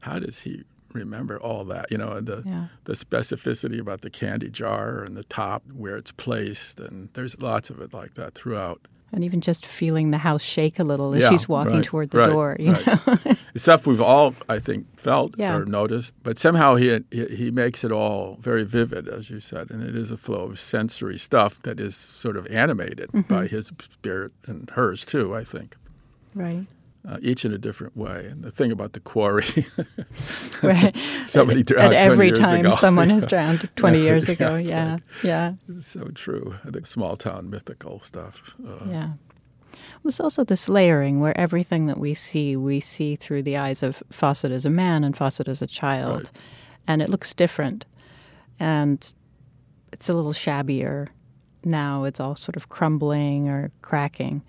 how 0.00 0.18
does 0.18 0.40
he 0.40 0.64
remember 0.92 1.38
all 1.40 1.64
that? 1.64 1.90
You 1.92 1.98
know, 1.98 2.20
the 2.20 2.42
Yeah. 2.44 2.66
the 2.84 2.94
specificity 2.94 3.80
about 3.80 4.00
the 4.02 4.10
candy 4.10 4.50
jar 4.50 5.02
and 5.02 5.16
the 5.16 5.24
top 5.24 5.62
where 5.72 5.96
it's 5.96 6.12
placed, 6.12 6.80
and 6.80 7.08
there's 7.14 7.40
lots 7.40 7.70
of 7.70 7.80
it 7.80 7.92
like 7.94 8.14
that 8.14 8.34
throughout. 8.34 8.80
And 9.14 9.22
even 9.24 9.42
just 9.42 9.66
feeling 9.66 10.10
the 10.10 10.18
house 10.18 10.40
shake 10.42 10.78
a 10.78 10.84
little 10.84 11.14
as 11.14 11.20
Yeah, 11.20 11.30
she's 11.30 11.46
walking 11.46 11.74
right, 11.74 11.84
toward 11.84 12.10
the 12.12 12.18
right, 12.18 12.30
door, 12.30 12.56
you 12.58 12.72
right. 12.72 13.06
know. 13.26 13.36
Stuff 13.56 13.86
we've 13.86 14.00
all, 14.00 14.34
I 14.48 14.58
think, 14.58 14.86
felt 14.98 15.34
Yeah. 15.36 15.54
or 15.54 15.66
noticed, 15.66 16.14
but 16.22 16.38
somehow 16.38 16.76
he, 16.76 16.98
he 17.10 17.26
he 17.26 17.50
makes 17.50 17.84
it 17.84 17.92
all 17.92 18.38
very 18.40 18.64
vivid, 18.64 19.08
as 19.08 19.28
you 19.28 19.38
said, 19.40 19.70
and 19.70 19.82
it 19.86 19.94
is 19.94 20.10
a 20.10 20.16
flow 20.16 20.44
of 20.44 20.58
sensory 20.58 21.18
stuff 21.18 21.60
that 21.62 21.78
is 21.78 21.94
sort 21.94 22.38
of 22.38 22.46
animated 22.46 23.10
Mm-hmm. 23.12 23.34
by 23.34 23.46
his 23.48 23.66
spirit 23.92 24.32
and 24.46 24.70
hers 24.70 25.04
too. 25.04 25.34
I 25.36 25.44
think. 25.44 25.76
right. 26.34 26.66
Uh, 27.08 27.18
each 27.20 27.44
in 27.44 27.52
a 27.52 27.58
different 27.58 27.96
way. 27.96 28.26
And 28.30 28.42
the 28.44 28.50
thing 28.50 28.70
about 28.72 28.92
the 28.92 29.00
quarry, 29.00 29.44
Right. 30.62 30.96
somebody 31.26 31.60
At 31.60 31.66
drowned 31.66 31.90
20 31.92 31.96
every 31.96 32.32
time 32.32 32.60
ago. 32.60 32.70
someone 32.72 33.10
has 33.10 33.26
drowned 33.32 33.68
20 33.76 33.98
Yeah, 33.98 34.04
years 34.04 34.28
yeah, 34.28 34.32
ago. 34.34 34.54
it's 34.56 34.68
Yeah. 34.68 34.92
like- 34.92 35.02
Yeah. 35.24 35.54
It's 35.68 35.88
so 35.88 36.08
true. 36.14 36.54
The 36.64 36.84
small 36.86 37.16
town 37.16 37.50
mythical 37.50 38.00
stuff. 38.00 38.54
Uh, 38.66 38.84
Yeah. 38.88 39.08
There's 40.04 40.18
also 40.20 40.42
this 40.42 40.68
layering 40.68 41.20
where 41.20 41.36
everything 41.38 41.86
that 41.86 41.96
we 41.98 42.12
see, 42.14 42.56
we 42.56 42.80
see 42.80 43.14
through 43.14 43.44
the 43.44 43.56
eyes 43.56 43.84
of 43.84 44.02
Fawcett 44.10 44.50
as 44.50 44.66
a 44.66 44.70
man 44.70 45.04
and 45.04 45.16
Fawcett 45.16 45.46
as 45.48 45.62
a 45.62 45.66
child. 45.66 46.16
Right. 46.24 46.30
And 46.88 47.00
it 47.02 47.08
looks 47.08 47.32
different. 47.32 47.84
And 48.58 49.12
it's 49.92 50.08
a 50.08 50.12
little 50.12 50.32
shabbier 50.32 51.08
now. 51.64 52.02
It's 52.02 52.18
all 52.18 52.34
sort 52.34 52.56
of 52.56 52.68
crumbling 52.68 53.48
or 53.48 53.70
cracking. 53.82 54.42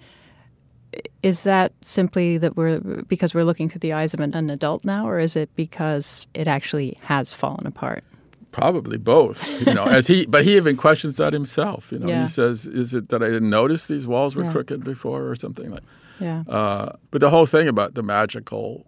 Is 1.22 1.44
that 1.44 1.72
simply 1.82 2.38
that 2.38 2.56
we're 2.58 2.80
because 3.08 3.34
we're 3.34 3.44
looking 3.46 3.70
through 3.70 3.80
the 3.80 3.94
eyes 3.94 4.14
of 4.14 4.20
an, 4.20 4.34
an 4.34 4.50
adult 4.50 4.84
now, 4.86 5.08
or 5.08 5.20
is 5.20 5.36
it 5.36 5.50
because 5.56 6.28
it 6.34 6.48
actually 6.48 6.98
has 7.04 7.32
fallen 7.34 7.66
apart? 7.68 8.04
Probably 8.52 8.98
both, 8.98 9.44
you 9.66 9.74
know. 9.74 9.86
As 9.86 10.06
he, 10.08 10.26
but 10.28 10.44
he 10.46 10.56
even 10.58 10.78
questions 10.78 11.18
that 11.18 11.34
himself. 11.34 11.92
You 11.92 12.00
know, 12.00 12.08
Yeah. 12.08 12.22
he 12.24 12.28
says, 12.28 12.68
"Is 12.68 12.94
it 12.94 13.10
that 13.10 13.24
I 13.24 13.28
didn't 13.30 13.50
notice 13.50 13.88
these 13.88 14.06
walls 14.06 14.36
were 14.36 14.44
Yeah. 14.44 14.52
crooked 14.52 14.84
before, 14.84 15.28
or 15.28 15.36
something 15.36 15.72
like?" 15.72 15.84
Yeah. 16.20 16.44
Uh, 16.48 16.92
but 17.10 17.22
the 17.22 17.30
whole 17.32 17.48
thing 17.48 17.68
about 17.68 17.96
the 17.96 18.04
magical 18.04 18.86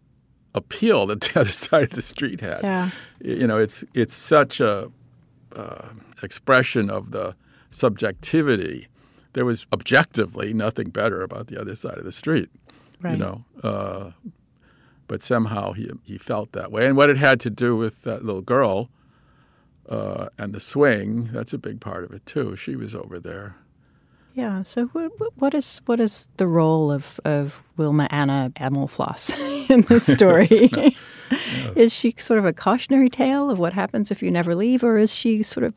appeal 0.53 1.07
that 1.07 1.21
the 1.21 1.39
other 1.41 1.51
side 1.51 1.83
of 1.83 1.89
the 1.91 2.01
street 2.01 2.41
had, 2.41 2.59
Yeah. 2.63 2.89
you 3.23 3.47
know, 3.47 3.57
it's 3.57 3.83
it's 3.95 4.13
such 4.13 4.59
a 4.61 4.91
uh, 5.55 5.87
expression 6.21 6.89
of 6.91 7.11
the 7.11 7.33
subjectivity. 7.71 8.87
There 9.35 9.45
was 9.45 9.67
objectively 9.71 10.53
nothing 10.53 10.89
better 10.89 11.21
about 11.21 11.47
the 11.47 11.59
other 11.61 11.75
side 11.75 11.97
of 11.97 12.05
the 12.05 12.11
street, 12.11 12.49
Right. 13.01 13.11
you 13.11 13.17
know. 13.17 13.45
Uh, 13.63 14.11
but 15.07 15.21
somehow 15.21 15.73
he 15.73 15.91
he 16.03 16.17
felt 16.17 16.51
that 16.53 16.71
way, 16.71 16.87
and 16.87 16.97
what 16.97 17.09
it 17.09 17.17
had 17.17 17.39
to 17.41 17.49
do 17.49 17.75
with 17.75 18.01
that 18.03 18.25
little 18.25 18.41
girl 18.41 18.89
uh, 19.89 20.29
and 20.39 20.53
the 20.53 20.59
swing, 20.59 21.29
that's 21.31 21.53
a 21.53 21.57
big 21.57 21.79
part 21.79 22.03
of 22.03 22.11
it 22.11 22.25
too. 22.25 22.55
She 22.55 22.75
was 22.75 22.95
over 22.95 23.19
there. 23.19 23.55
Yeah. 24.33 24.63
So, 24.63 24.87
what, 24.87 25.11
what 25.37 25.53
is 25.53 25.81
what 25.85 25.99
is 25.99 26.27
the 26.37 26.47
role 26.47 26.91
of, 26.91 27.19
of 27.23 27.61
Wilma 27.77 28.07
Anna 28.11 28.51
Amelfloss 28.59 29.31
in 29.69 29.81
the 29.83 29.99
story? 29.99 30.69
Is 31.75 31.91
she 31.91 32.13
sort 32.19 32.37
of 32.37 32.45
a 32.45 32.53
cautionary 32.53 33.09
tale 33.09 33.49
of 33.49 33.57
what 33.57 33.73
happens 33.73 34.11
if 34.11 34.21
you 34.21 34.29
never 34.29 34.53
leave, 34.53 34.83
or 34.83 34.97
is 34.97 35.11
she 35.11 35.41
sort 35.41 35.63
of 35.63 35.73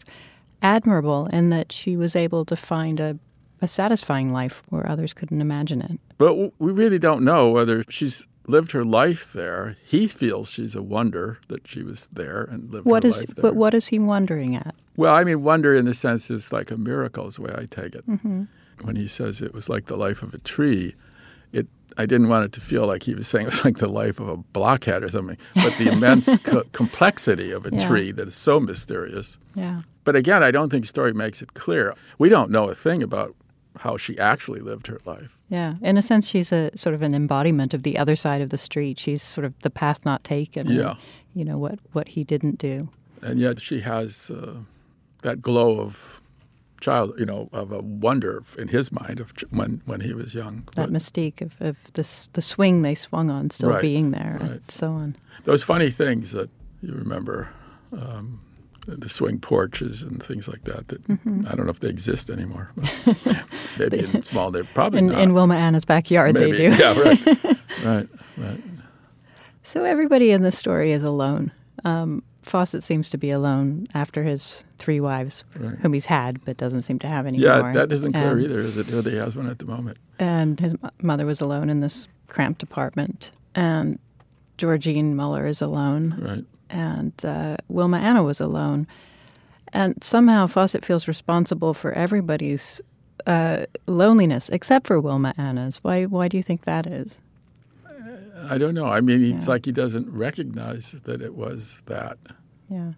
admirable 0.61 1.27
in 1.33 1.49
that 1.51 1.73
she 1.73 1.97
was 1.97 2.15
able 2.15 2.45
to 2.45 2.55
find 2.55 3.01
a, 3.01 3.19
a 3.61 3.69
satisfying 3.69 4.33
life 4.33 4.63
where 4.69 4.89
others 4.89 5.13
couldn't 5.13 5.41
imagine 5.41 5.81
it? 5.83 6.01
But 6.19 6.35
we 6.61 6.73
really 6.73 6.99
don't 6.99 7.25
know 7.25 7.51
whether 7.51 7.85
she's 7.89 8.27
lived 8.47 8.73
her 8.73 8.85
life 8.85 9.33
there. 9.35 9.77
He 9.85 10.09
feels 10.09 10.51
she's 10.51 10.75
a 10.75 10.83
wonder 10.83 11.39
that 11.49 11.67
she 11.69 11.83
was 11.83 12.09
there 12.13 12.43
and 12.45 12.71
lived 12.73 12.87
What 12.87 13.03
her 13.03 13.09
is 13.11 13.19
life 13.19 13.35
there. 13.35 13.43
but 13.43 13.57
what 13.57 13.75
is 13.75 13.89
he 13.89 13.99
wondering 13.99 14.57
at? 14.57 14.75
Well, 14.97 15.15
I 15.15 15.23
mean, 15.25 15.43
wonder 15.43 15.75
in 15.75 15.85
the 15.85 15.95
sense 15.95 16.31
is 16.31 16.53
like 16.53 16.71
a 16.71 16.77
miracle 16.77 17.27
is 17.27 17.37
the 17.37 17.43
way 17.43 17.55
I 17.57 17.67
take 17.67 17.95
it. 17.95 18.09
Mm-hmm. 18.09 18.45
When 18.83 18.97
he 18.97 19.07
says 19.07 19.43
it 19.43 19.53
was 19.53 19.69
like 19.69 19.87
the 19.87 19.97
life 19.97 20.23
of 20.23 20.33
a 20.35 20.39
tree, 20.39 20.95
it 21.53 21.67
I 21.99 22.07
didn't 22.07 22.29
want 22.29 22.45
it 22.45 22.53
to 22.53 22.61
feel 22.61 22.87
like 22.87 23.03
he 23.03 23.15
was 23.15 23.27
saying 23.29 23.47
it 23.47 23.51
was 23.53 23.65
like 23.65 23.79
the 23.79 23.89
life 23.89 24.21
of 24.21 24.29
a 24.29 24.37
blockhead 24.37 25.03
or 25.03 25.09
something, 25.09 25.37
but 25.57 25.77
the 25.79 25.89
immense 25.93 26.39
co- 26.45 26.63
complexity 26.73 27.51
of 27.51 27.67
a 27.67 27.71
Yeah. 27.73 27.87
tree 27.89 28.13
that 28.13 28.29
is 28.29 28.37
so 28.37 28.61
mysterious. 28.61 29.37
Yeah. 29.57 29.83
But 30.05 30.15
again, 30.17 30.43
I 30.45 30.51
don't 30.53 30.71
think 30.71 30.85
the 30.85 30.89
story 30.89 31.13
makes 31.13 31.43
it 31.43 31.55
clear. 31.55 31.95
We 32.19 32.29
don't 32.29 32.51
know 32.51 32.69
a 32.71 32.75
thing 32.75 33.03
about 33.03 33.35
how 33.79 33.97
she 33.97 34.19
actually 34.19 34.61
lived 34.61 34.87
her 34.89 34.99
life. 35.05 35.37
Yeah. 35.49 35.75
In 35.83 35.97
a 35.99 36.03
sense, 36.03 36.29
she's 36.29 36.53
a 36.53 36.71
sort 36.75 36.95
of 36.95 37.03
an 37.03 37.15
embodiment 37.15 37.73
of 37.75 37.83
the 37.83 37.97
other 37.99 38.17
side 38.17 38.41
of 38.43 38.51
the 38.51 38.59
street. 38.59 38.99
She's 38.99 39.23
sort 39.23 39.45
of 39.45 39.55
the 39.61 39.71
path 39.71 40.05
not 40.05 40.25
taken. 40.25 40.67
and, 40.69 40.77
Yeah. 40.77 40.95
you 41.35 41.45
know, 41.45 41.59
what, 41.59 41.79
what 41.93 42.09
he 42.09 42.25
didn't 42.25 42.59
do. 42.59 42.89
And 43.23 43.39
yet 43.41 43.61
she 43.61 43.81
has 43.81 44.31
uh, 44.31 44.55
that 45.23 45.41
glow 45.43 45.81
of 45.81 46.21
child, 46.81 47.15
you 47.19 47.27
know, 47.27 47.49
of 47.53 47.73
a 47.73 47.81
wonder 47.81 48.45
in 48.57 48.69
his 48.69 48.93
mind 48.93 49.19
of 49.21 49.35
ch- 49.35 49.45
when, 49.51 49.83
when 49.87 50.01
he 50.01 50.13
was 50.15 50.35
young. 50.35 50.69
That 50.77 50.77
But 50.77 50.93
mystique 50.93 51.41
of, 51.41 51.57
of 51.61 51.77
this, 51.95 52.29
the 52.35 52.43
swing 52.43 52.83
they 52.83 52.95
swung 52.95 53.31
on 53.31 53.51
still 53.51 53.71
Right, 53.71 53.83
being 53.83 54.13
there 54.13 54.39
and 54.41 54.61
so 54.69 54.93
on. 54.93 55.17
those 55.45 55.63
funny 55.65 55.91
things 55.91 56.31
that 56.33 56.49
you 56.83 56.93
remember, 56.95 57.49
um, 57.93 58.41
the 58.97 59.09
swing 59.09 59.39
porches 59.39 60.03
and 60.03 60.23
things 60.23 60.49
like 60.49 60.65
that, 60.65 60.89
that 60.89 61.07
Mm-hmm. 61.09 61.47
I 61.47 61.55
don't 61.55 61.67
know 61.67 61.71
if 61.73 61.81
they 61.81 61.89
exist 61.89 62.31
anymore. 62.31 62.71
Maybe 63.79 63.99
in 64.01 64.23
small, 64.23 64.51
they're 64.51 64.65
probably 64.65 65.01
In, 65.01 65.07
not. 65.09 65.21
in 65.21 65.35
Wilma 65.35 65.55
Anna's 65.57 65.85
backyard, 65.85 66.35
Maybe. 66.35 66.53
they 66.53 66.69
do. 66.71 66.77
Yeah, 66.77 66.99
right. 67.01 67.27
right, 67.85 68.09
right. 68.39 68.61
So 69.63 69.85
everybody 69.85 70.31
in 70.31 70.43
this 70.43 70.57
story 70.57 70.93
is 70.93 71.05
alone. 71.05 71.53
Um, 71.85 72.23
Fawcett 72.43 72.83
seems 72.83 73.11
to 73.11 73.19
be 73.19 73.31
alone 73.31 73.87
after 73.93 74.23
his 74.23 74.65
three 74.79 75.01
wives, 75.01 75.45
Right. 75.55 75.77
whom 75.81 75.93
he's 75.93 76.07
had 76.07 76.43
but 76.47 76.57
doesn't 76.57 76.83
seem 76.83 76.99
to 77.01 77.09
have 77.09 77.27
anymore. 77.27 77.47
Yeah, 77.67 77.73
that 77.73 77.93
isn't 77.93 78.13
clear 78.13 78.29
and, 78.33 78.41
either, 78.41 78.59
is 78.61 78.79
it? 78.79 78.89
Whether 78.91 79.11
he 79.11 79.17
has 79.19 79.37
one 79.37 79.49
at 79.51 79.59
the 79.59 79.67
moment. 79.67 79.99
And 80.19 80.59
his 80.59 80.75
mother 81.03 81.27
was 81.27 81.41
alone 81.43 81.69
in 81.69 81.81
this 81.81 82.09
cramped 82.27 82.63
apartment, 82.63 83.33
and 83.55 83.99
Georgine 84.57 85.15
Mueller 85.15 85.47
is 85.47 85.61
alone, 85.61 86.17
Right. 86.19 86.45
And 86.71 87.13
uh, 87.25 87.57
Wilma 87.69 87.99
Anna 87.99 88.23
was 88.23 88.41
alone. 88.41 88.87
And 89.73 90.03
somehow 90.03 90.47
Fawcett 90.47 90.85
feels 90.85 91.07
responsible 91.07 91.75
for 91.75 91.93
everybody's 91.93 92.81
uh, 93.27 93.67
loneliness, 93.87 94.49
except 94.49 94.87
for 94.87 94.99
Wilma 95.01 95.35
Anna's. 95.37 95.79
Why? 95.83 96.05
Why 96.07 96.29
do 96.29 96.37
you 96.37 96.43
think 96.43 96.65
that 96.65 96.87
is? 96.87 97.19
I 98.49 98.57
don't 98.57 98.75
know. 98.75 98.87
I 98.87 99.01
mean, 99.01 99.23
it's 99.35 99.47
Yeah. 99.47 99.51
like 99.51 99.67
he 99.67 99.73
doesn't 99.73 100.09
recognize 100.11 100.93
that 101.05 101.21
it 101.21 101.35
was 101.35 101.83
that. 101.87 102.17
Yeah. 102.71 102.93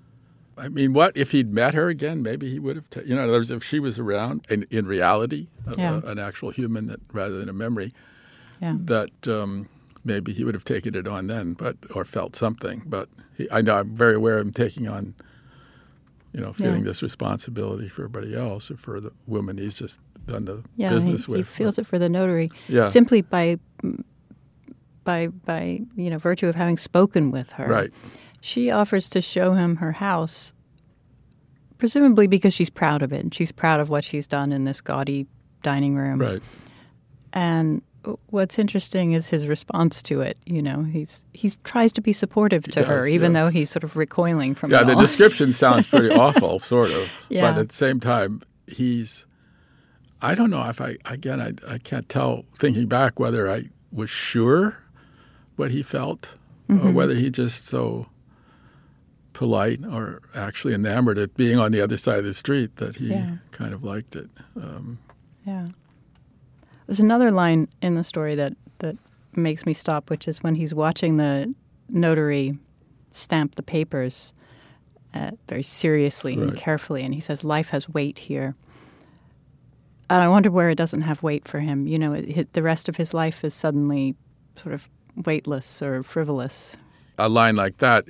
I 0.59 0.69
mean, 0.69 0.93
what 0.93 1.17
if 1.17 1.31
he'd 1.33 1.53
met 1.53 1.73
her 1.75 1.89
again? 1.89 2.23
Maybe 2.23 2.51
he 2.51 2.59
would 2.59 2.77
have. 2.77 2.91
Ta- 2.91 3.01
you 3.07 3.15
know, 3.15 3.23
in 3.23 3.29
other 3.31 3.39
words, 3.39 3.51
if 3.51 3.65
she 3.65 3.81
was 3.81 3.99
around 3.99 4.45
in, 4.51 4.67
in 4.71 4.87
reality, 4.87 5.49
a- 5.67 5.75
Yeah. 5.79 6.01
a- 6.05 6.07
an 6.09 6.19
actual 6.19 6.51
human 6.51 6.87
that 6.87 7.01
rather 7.13 7.39
than 7.39 7.49
a 7.49 7.53
memory, 7.55 7.95
Yeah. 8.61 8.77
that 8.81 9.27
um, 9.27 9.69
maybe 10.05 10.33
he 10.33 10.45
would 10.45 10.55
have 10.55 10.65
taken 10.65 10.95
it 10.95 11.07
on 11.07 11.27
then, 11.27 11.53
but 11.55 11.77
or 11.95 12.05
felt 12.05 12.35
something. 12.37 12.83
But 12.87 13.09
he, 13.37 13.49
I 13.51 13.61
know 13.63 13.77
I'm 13.79 13.95
very 13.95 14.15
aware 14.15 14.39
of 14.39 14.47
him 14.47 14.53
taking 14.53 14.89
on, 14.89 15.15
you 16.33 16.41
know, 16.41 16.53
feeling 16.53 16.79
Yeah. 16.81 16.85
this 16.87 17.03
responsibility 17.03 17.89
for 17.89 18.05
everybody 18.05 18.35
else 18.37 18.71
or 18.71 18.77
for 18.77 19.01
the 19.01 19.13
woman 19.27 19.59
he's 19.59 19.75
just 19.75 20.01
done 20.27 20.45
the 20.45 20.63
Yeah, 20.77 20.91
business 20.91 21.27
he, 21.27 21.33
with. 21.33 21.39
he 21.41 21.45
feels 21.45 21.79
it 21.79 21.87
for 21.87 21.99
the 21.99 22.09
notary 22.09 22.51
Yeah. 22.69 22.85
simply 22.85 23.21
by 23.23 23.59
by 25.05 25.29
by 25.29 25.81
you 25.97 26.11
know 26.11 26.19
virtue 26.19 26.47
of 26.49 26.55
having 26.55 26.77
spoken 26.79 27.31
with 27.31 27.53
her. 27.53 27.67
Right. 27.67 27.91
She 28.43 28.71
offers 28.71 29.09
to 29.11 29.21
show 29.21 29.53
him 29.55 29.77
her 29.77 29.93
house, 29.93 30.55
presumably 31.79 32.27
because 32.27 32.55
she's 32.55 32.71
proud 32.71 33.03
of 33.03 33.13
it 33.13 33.21
and 33.21 33.35
she's 33.35 33.53
proud 33.53 33.81
of 33.81 33.89
what 33.91 34.03
she's 34.05 34.27
done 34.27 34.53
in 34.53 34.65
this 34.65 34.81
gaudy 34.81 35.27
dining 35.63 35.95
room. 35.95 36.19
Right. 36.21 36.43
And 37.33 37.83
what's 38.29 38.59
interesting 38.59 39.13
is 39.13 39.29
his 39.29 39.47
response 39.47 40.03
to 40.03 40.21
it. 40.23 40.39
You 40.47 40.63
know, 40.63 40.83
he's 40.85 41.25
he 41.33 41.51
tries 41.65 41.93
to 41.93 42.01
be 42.01 42.13
supportive 42.13 42.65
to 42.73 42.83
her, 42.85 43.07
even 43.07 43.33
yes. 43.33 43.43
though 43.45 43.51
he's 43.51 43.71
sort 43.71 43.85
of 43.85 43.97
recoiling 43.97 44.55
from 44.55 44.71
Yeah, 44.71 44.83
the 44.85 44.95
description 44.95 45.53
sounds 45.53 45.87
pretty 45.87 46.11
awful, 46.15 46.59
sort 46.59 46.91
of. 46.91 47.09
Yeah. 47.29 47.53
But 47.53 47.61
at 47.61 47.69
the 47.69 47.75
same 47.75 48.01
time, 48.01 48.43
he's. 48.67 49.27
I 50.23 50.35
don't 50.35 50.51
know 50.51 50.63
if 50.69 50.81
I 50.81 50.97
again 51.07 51.41
I 51.41 51.53
I 51.75 51.79
can't 51.79 52.09
tell 52.09 52.45
thinking 52.59 52.87
back 52.87 53.19
whether 53.19 53.51
I 53.51 53.71
was 53.93 54.11
sure 54.11 54.79
what 55.57 55.71
he 55.71 55.83
felt 55.83 56.31
Mm-hmm. 56.69 56.87
or 56.87 56.93
whether 56.93 57.15
he 57.17 57.31
just 57.31 57.67
so 57.67 58.07
polite 59.33 59.81
or 59.91 60.21
actually 60.35 60.75
enamored 60.75 61.19
at 61.19 61.35
being 61.37 61.59
on 61.59 61.73
the 61.73 61.81
other 61.81 61.97
side 61.97 62.19
of 62.21 62.25
the 62.25 62.35
street 62.35 62.77
that 62.77 62.97
he 62.97 63.09
Yeah. 63.09 63.37
kind 63.51 63.73
of 63.73 63.83
liked 63.83 64.15
it. 64.15 64.31
Um, 64.57 64.99
Yeah. 65.45 65.69
There's 66.91 66.99
another 66.99 67.31
line 67.31 67.69
in 67.81 67.95
the 67.95 68.03
story 68.03 68.35
that, 68.35 68.55
that 68.81 68.97
makes 69.37 69.65
me 69.65 69.75
stop, 69.75 70.11
which 70.11 70.27
is 70.27 70.43
when 70.43 70.57
he's 70.57 70.75
watching 70.75 71.19
the 71.19 71.55
notary 71.89 72.59
stamp 73.13 73.55
the 73.55 73.63
papers 73.63 74.33
uh, 75.15 75.31
very 75.49 75.63
seriously 75.63 76.35
and 76.35 76.57
carefully, 76.57 77.05
and 77.05 77.15
he 77.15 77.21
says, 77.21 77.45
Life 77.45 77.69
has 77.69 77.89
weight 77.89 78.19
here. 78.19 78.57
And 80.09 80.21
I 80.21 80.27
wonder 80.27 80.51
where 80.51 80.69
it 80.69 80.75
doesn't 80.75 81.03
have 81.03 81.23
weight 81.23 81.47
for 81.47 81.61
him. 81.61 81.87
You 81.87 81.97
know, 81.97 82.13
it, 82.13 82.25
it- 82.29 82.53
the 82.55 82.63
rest 82.63 82.89
of 82.89 82.97
his 82.97 83.15
life 83.15 83.45
is 83.45 83.55
suddenly 83.55 84.17
sort 84.57 84.75
of 84.75 84.89
weightless 85.15 85.81
or 85.83 86.03
frivolous. 86.03 86.77
a 87.19 87.29
line 87.29 87.55
like 87.55 87.79
that 87.79 88.07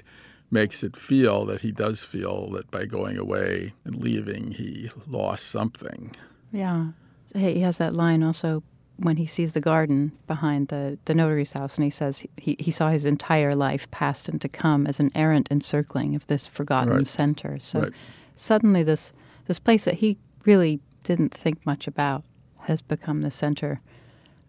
makes 0.50 0.82
it 0.82 0.96
feel 0.96 1.44
that 1.44 1.60
he 1.60 1.70
does 1.70 2.02
feel 2.06 2.48
that 2.52 2.70
by 2.70 2.86
going 2.86 3.18
away 3.18 3.74
and 3.84 3.94
leaving, 3.96 4.52
he 4.52 4.90
lost 5.06 5.48
something. 5.48 6.16
Yeah. 6.50 6.92
He 7.34 7.60
has 7.60 7.78
that 7.78 7.94
line 7.94 8.22
also 8.22 8.62
when 8.96 9.16
he 9.16 9.26
sees 9.26 9.52
the 9.54 9.60
garden 9.60 10.12
behind 10.26 10.68
the, 10.68 10.98
the 11.06 11.14
notary's 11.14 11.52
house, 11.52 11.76
and 11.76 11.84
he 11.84 11.90
says 11.90 12.24
he, 12.36 12.56
he 12.58 12.70
saw 12.70 12.90
his 12.90 13.04
entire 13.06 13.54
life 13.54 13.90
past 13.90 14.28
and 14.28 14.40
to 14.42 14.48
come 14.48 14.86
as 14.86 15.00
an 15.00 15.10
errant 15.14 15.48
encircling 15.50 16.14
of 16.14 16.26
this 16.26 16.46
forgotten 16.46 16.92
Right. 16.96 17.06
center. 17.06 17.58
So 17.60 17.80
Right. 17.80 17.92
suddenly, 18.36 18.82
this, 18.82 19.12
this 19.46 19.58
place 19.58 19.84
that 19.84 19.94
he 19.94 20.18
really 20.44 20.80
didn't 21.04 21.32
think 21.32 21.64
much 21.64 21.86
about 21.86 22.24
has 22.64 22.82
become 22.82 23.22
the 23.22 23.30
center 23.30 23.80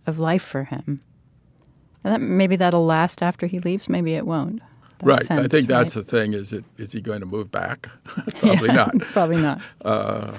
of 0.06 0.20
life 0.20 0.44
for 0.44 0.66
him. 0.66 1.00
And 2.04 2.14
that, 2.14 2.20
maybe 2.22 2.56
that'll 2.58 2.86
last 2.86 3.22
after 3.24 3.48
he 3.48 3.60
leaves, 3.60 3.88
maybe 3.88 4.16
it 4.16 4.26
won't. 4.26 4.62
Right. 5.04 5.32
I 5.32 5.48
think 5.48 5.68
that's 5.68 5.96
right? 5.96 6.06
the 6.06 6.12
thing. 6.12 6.34
Is 6.34 6.54
it 6.54 6.64
is 6.78 6.92
he 6.92 7.02
going 7.02 7.22
to 7.22 7.26
move 7.26 7.50
back? 7.52 7.90
Probably 8.36 8.68
not. 8.68 8.98
Probably 9.14 9.38
not. 9.42 9.62
Uh, 9.86 10.32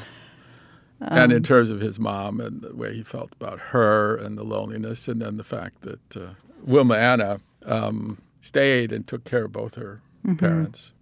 and 1.09 1.32
in 1.32 1.42
terms 1.42 1.70
of 1.70 1.80
his 1.80 1.98
mom 1.98 2.40
and 2.40 2.61
the 2.62 2.74
way 2.74 2.94
he 2.94 3.03
felt 3.03 3.32
about 3.40 3.59
her 3.70 4.16
and 4.16 4.36
the 4.38 4.44
loneliness, 4.44 5.09
and 5.09 5.20
then 5.22 5.36
the 5.36 5.44
fact 5.44 5.82
that 5.82 6.16
uh, 6.16 6.34
Wilma 6.64 6.94
Anna 6.96 7.40
um, 7.66 8.18
stayed 8.40 8.92
and 8.92 9.07
took 9.07 9.24
care 9.24 9.44
of 9.44 9.53
both 9.53 9.74
her 9.76 10.00
Mm-hmm. 10.26 10.36
parents, 10.36 10.92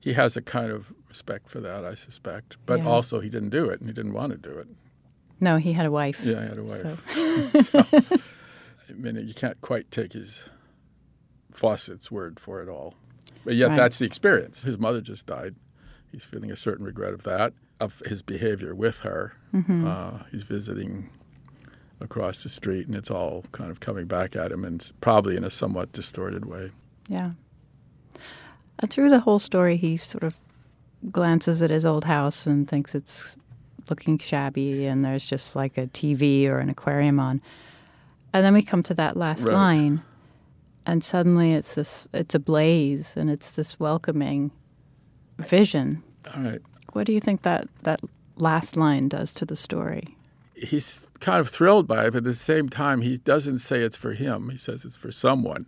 he 0.00 0.14
has 0.14 0.34
a 0.36 0.40
kind 0.40 0.70
of 0.70 0.90
respect 1.10 1.50
for 1.50 1.60
that, 1.60 1.84
I 1.84 1.94
suspect. 1.94 2.56
But 2.64 2.80
Yeah. 2.80 2.86
also, 2.88 3.20
he 3.20 3.28
didn't 3.28 3.50
do 3.50 3.68
it, 3.68 3.80
and 3.80 3.88
he 3.90 3.92
didn't 3.94 4.14
want 4.14 4.32
to 4.32 4.38
do 4.38 4.56
it. 4.58 4.66
No, 5.40 5.58
he 5.58 5.74
had 5.74 5.84
a 5.84 5.90
wife. 5.90 6.20
Yeah, 6.24 6.40
he 6.42 6.48
had 6.48 6.56
a 6.58 6.62
wife. 6.62 7.66
So. 7.66 7.86
I 8.88 8.92
mean, 8.94 9.16
you 9.28 9.34
can't 9.34 9.60
quite 9.60 9.90
take 9.90 10.14
his 10.14 10.44
Fawcett's 11.52 12.10
word 12.10 12.38
for 12.40 12.62
it 12.62 12.68
all. 12.68 12.94
But 13.44 13.54
yet, 13.56 13.68
Right. 13.68 13.76
that's 13.76 13.98
the 13.98 14.06
experience. 14.06 14.62
His 14.62 14.78
mother 14.78 15.00
just 15.00 15.26
died. 15.26 15.54
He's 16.16 16.24
feeling 16.24 16.50
a 16.50 16.56
certain 16.56 16.86
regret 16.86 17.12
of 17.12 17.24
that, 17.24 17.52
of 17.78 18.00
his 18.06 18.22
behavior 18.22 18.74
with 18.74 19.00
her. 19.00 19.34
Mm-hmm. 19.52 19.86
Uh, 19.86 20.10
he's 20.32 20.44
visiting 20.44 21.10
across 22.00 22.42
the 22.42 22.48
street, 22.48 22.86
and 22.86 22.96
it's 22.96 23.10
all 23.10 23.44
kind 23.52 23.70
of 23.70 23.80
coming 23.80 24.06
back 24.06 24.34
at 24.34 24.50
him, 24.50 24.64
and 24.64 24.90
probably 25.02 25.36
in 25.36 25.44
a 25.44 25.50
somewhat 25.50 25.92
distorted 25.92 26.46
way. 26.46 26.70
Yeah. 27.10 27.32
And 28.78 28.90
through 28.90 29.10
the 29.10 29.20
whole 29.20 29.38
story, 29.38 29.76
he 29.76 29.98
sort 29.98 30.22
of 30.22 30.38
glances 31.12 31.62
at 31.62 31.68
his 31.68 31.84
old 31.84 32.04
house 32.04 32.46
and 32.46 32.66
thinks 32.66 32.94
it's 32.94 33.36
looking 33.90 34.16
shabby, 34.16 34.86
and 34.86 35.04
there's 35.04 35.26
just 35.26 35.54
like 35.54 35.76
a 35.76 35.86
TV 35.88 36.46
or 36.48 36.60
an 36.60 36.70
aquarium 36.70 37.20
on. 37.20 37.42
And 38.32 38.42
then 38.42 38.54
we 38.54 38.62
come 38.62 38.82
to 38.84 38.94
that 38.94 39.18
last 39.18 39.44
Right. 39.44 39.52
line, 39.52 40.02
and 40.86 41.04
suddenly 41.04 41.52
it's 41.52 41.74
this 41.74 42.08
it's 42.14 42.34
a 42.34 42.38
blaze 42.38 43.18
and 43.18 43.28
it's 43.28 43.50
this 43.50 43.78
welcoming 43.78 44.50
vision. 45.38 46.02
All 46.34 46.42
right. 46.42 46.62
What 46.92 47.06
do 47.06 47.12
you 47.12 47.20
think 47.20 47.42
that 47.42 47.68
that 47.84 48.00
last 48.36 48.76
line 48.76 49.08
does 49.08 49.32
to 49.34 49.44
the 49.44 49.56
story? 49.56 50.08
He's 50.54 51.06
kind 51.20 51.40
of 51.40 51.48
thrilled 51.48 51.86
by 51.86 52.06
it, 52.06 52.12
but 52.12 52.18
at 52.18 52.24
the 52.24 52.34
same 52.34 52.68
time, 52.68 53.02
he 53.02 53.18
doesn't 53.18 53.58
say 53.58 53.82
it's 53.82 53.96
for 53.96 54.12
him. 54.12 54.48
He 54.48 54.58
says 54.58 54.84
it's 54.84 54.96
for 54.96 55.12
someone. 55.12 55.66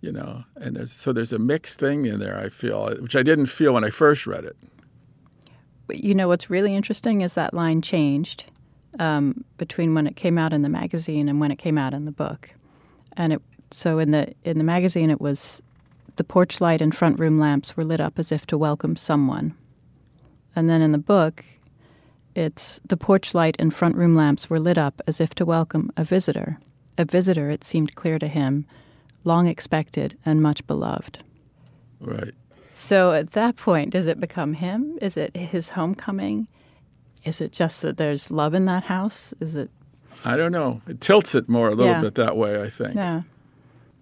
You 0.00 0.12
know, 0.12 0.44
and 0.56 0.76
there's, 0.76 0.92
so 0.92 1.12
there's 1.12 1.32
a 1.32 1.40
mixed 1.40 1.80
thing 1.80 2.06
in 2.06 2.20
there. 2.20 2.38
I 2.38 2.50
feel, 2.50 2.88
which 3.00 3.16
I 3.16 3.22
didn't 3.22 3.46
feel 3.46 3.74
when 3.74 3.84
I 3.84 3.90
first 3.90 4.26
read 4.26 4.44
it. 4.44 4.56
You 5.90 6.14
know 6.14 6.28
what's 6.28 6.48
really 6.48 6.74
interesting 6.74 7.20
is 7.22 7.34
that 7.34 7.52
line 7.52 7.82
changed 7.82 8.44
um, 8.98 9.44
between 9.56 9.94
when 9.94 10.06
it 10.06 10.16
came 10.16 10.38
out 10.38 10.52
in 10.52 10.62
the 10.62 10.68
magazine 10.68 11.28
and 11.28 11.40
when 11.40 11.50
it 11.50 11.56
came 11.56 11.76
out 11.78 11.94
in 11.94 12.04
the 12.04 12.12
book. 12.12 12.50
And 13.16 13.32
it 13.32 13.42
so 13.70 13.98
in 13.98 14.12
the 14.12 14.34
in 14.44 14.58
the 14.58 14.64
magazine 14.64 15.10
it 15.10 15.20
was 15.20 15.62
the 16.16 16.24
porch 16.24 16.60
light 16.60 16.80
and 16.80 16.94
front 16.94 17.18
room 17.18 17.38
lamps 17.38 17.76
were 17.76 17.84
lit 17.84 18.00
up 18.00 18.18
as 18.18 18.32
if 18.32 18.46
to 18.46 18.58
welcome 18.58 18.96
someone. 18.96 19.54
And 20.58 20.68
then 20.68 20.82
in 20.82 20.90
the 20.90 20.98
book 20.98 21.44
it's 22.34 22.80
the 22.84 22.96
porch 22.96 23.32
light 23.32 23.54
and 23.60 23.72
front 23.72 23.94
room 23.94 24.16
lamps 24.16 24.50
were 24.50 24.58
lit 24.58 24.76
up 24.76 25.00
as 25.06 25.20
if 25.20 25.32
to 25.36 25.44
welcome 25.44 25.92
a 25.96 26.02
visitor. 26.02 26.58
a 26.98 27.04
visitor, 27.04 27.48
it 27.48 27.62
seemed 27.62 27.94
clear 27.94 28.18
to 28.18 28.26
him, 28.26 28.66
long 29.22 29.46
expected 29.46 30.18
and 30.26 30.42
much 30.42 30.66
beloved. 30.66 31.20
Right. 32.00 32.34
So 32.72 33.12
at 33.12 33.32
that 33.34 33.54
point, 33.54 33.90
does 33.92 34.08
it 34.08 34.18
become 34.18 34.54
him? 34.54 34.98
Is 35.00 35.16
it 35.16 35.36
his 35.36 35.70
homecoming? 35.70 36.48
Is 37.24 37.40
it 37.40 37.52
just 37.52 37.82
that 37.82 37.96
there's 37.98 38.32
love 38.32 38.52
in 38.52 38.64
that 38.64 38.84
house? 38.84 39.32
Is 39.38 39.54
it? 39.54 39.70
I 40.24 40.36
don't 40.36 40.50
know. 40.50 40.82
It 40.88 41.00
tilts 41.00 41.36
it 41.36 41.48
more 41.48 41.68
a 41.68 41.74
little 41.76 41.92
Yeah. 41.94 42.00
bit 42.00 42.16
that 42.16 42.36
way, 42.36 42.60
I 42.60 42.68
think. 42.68 42.96
Yeah. 42.96 43.22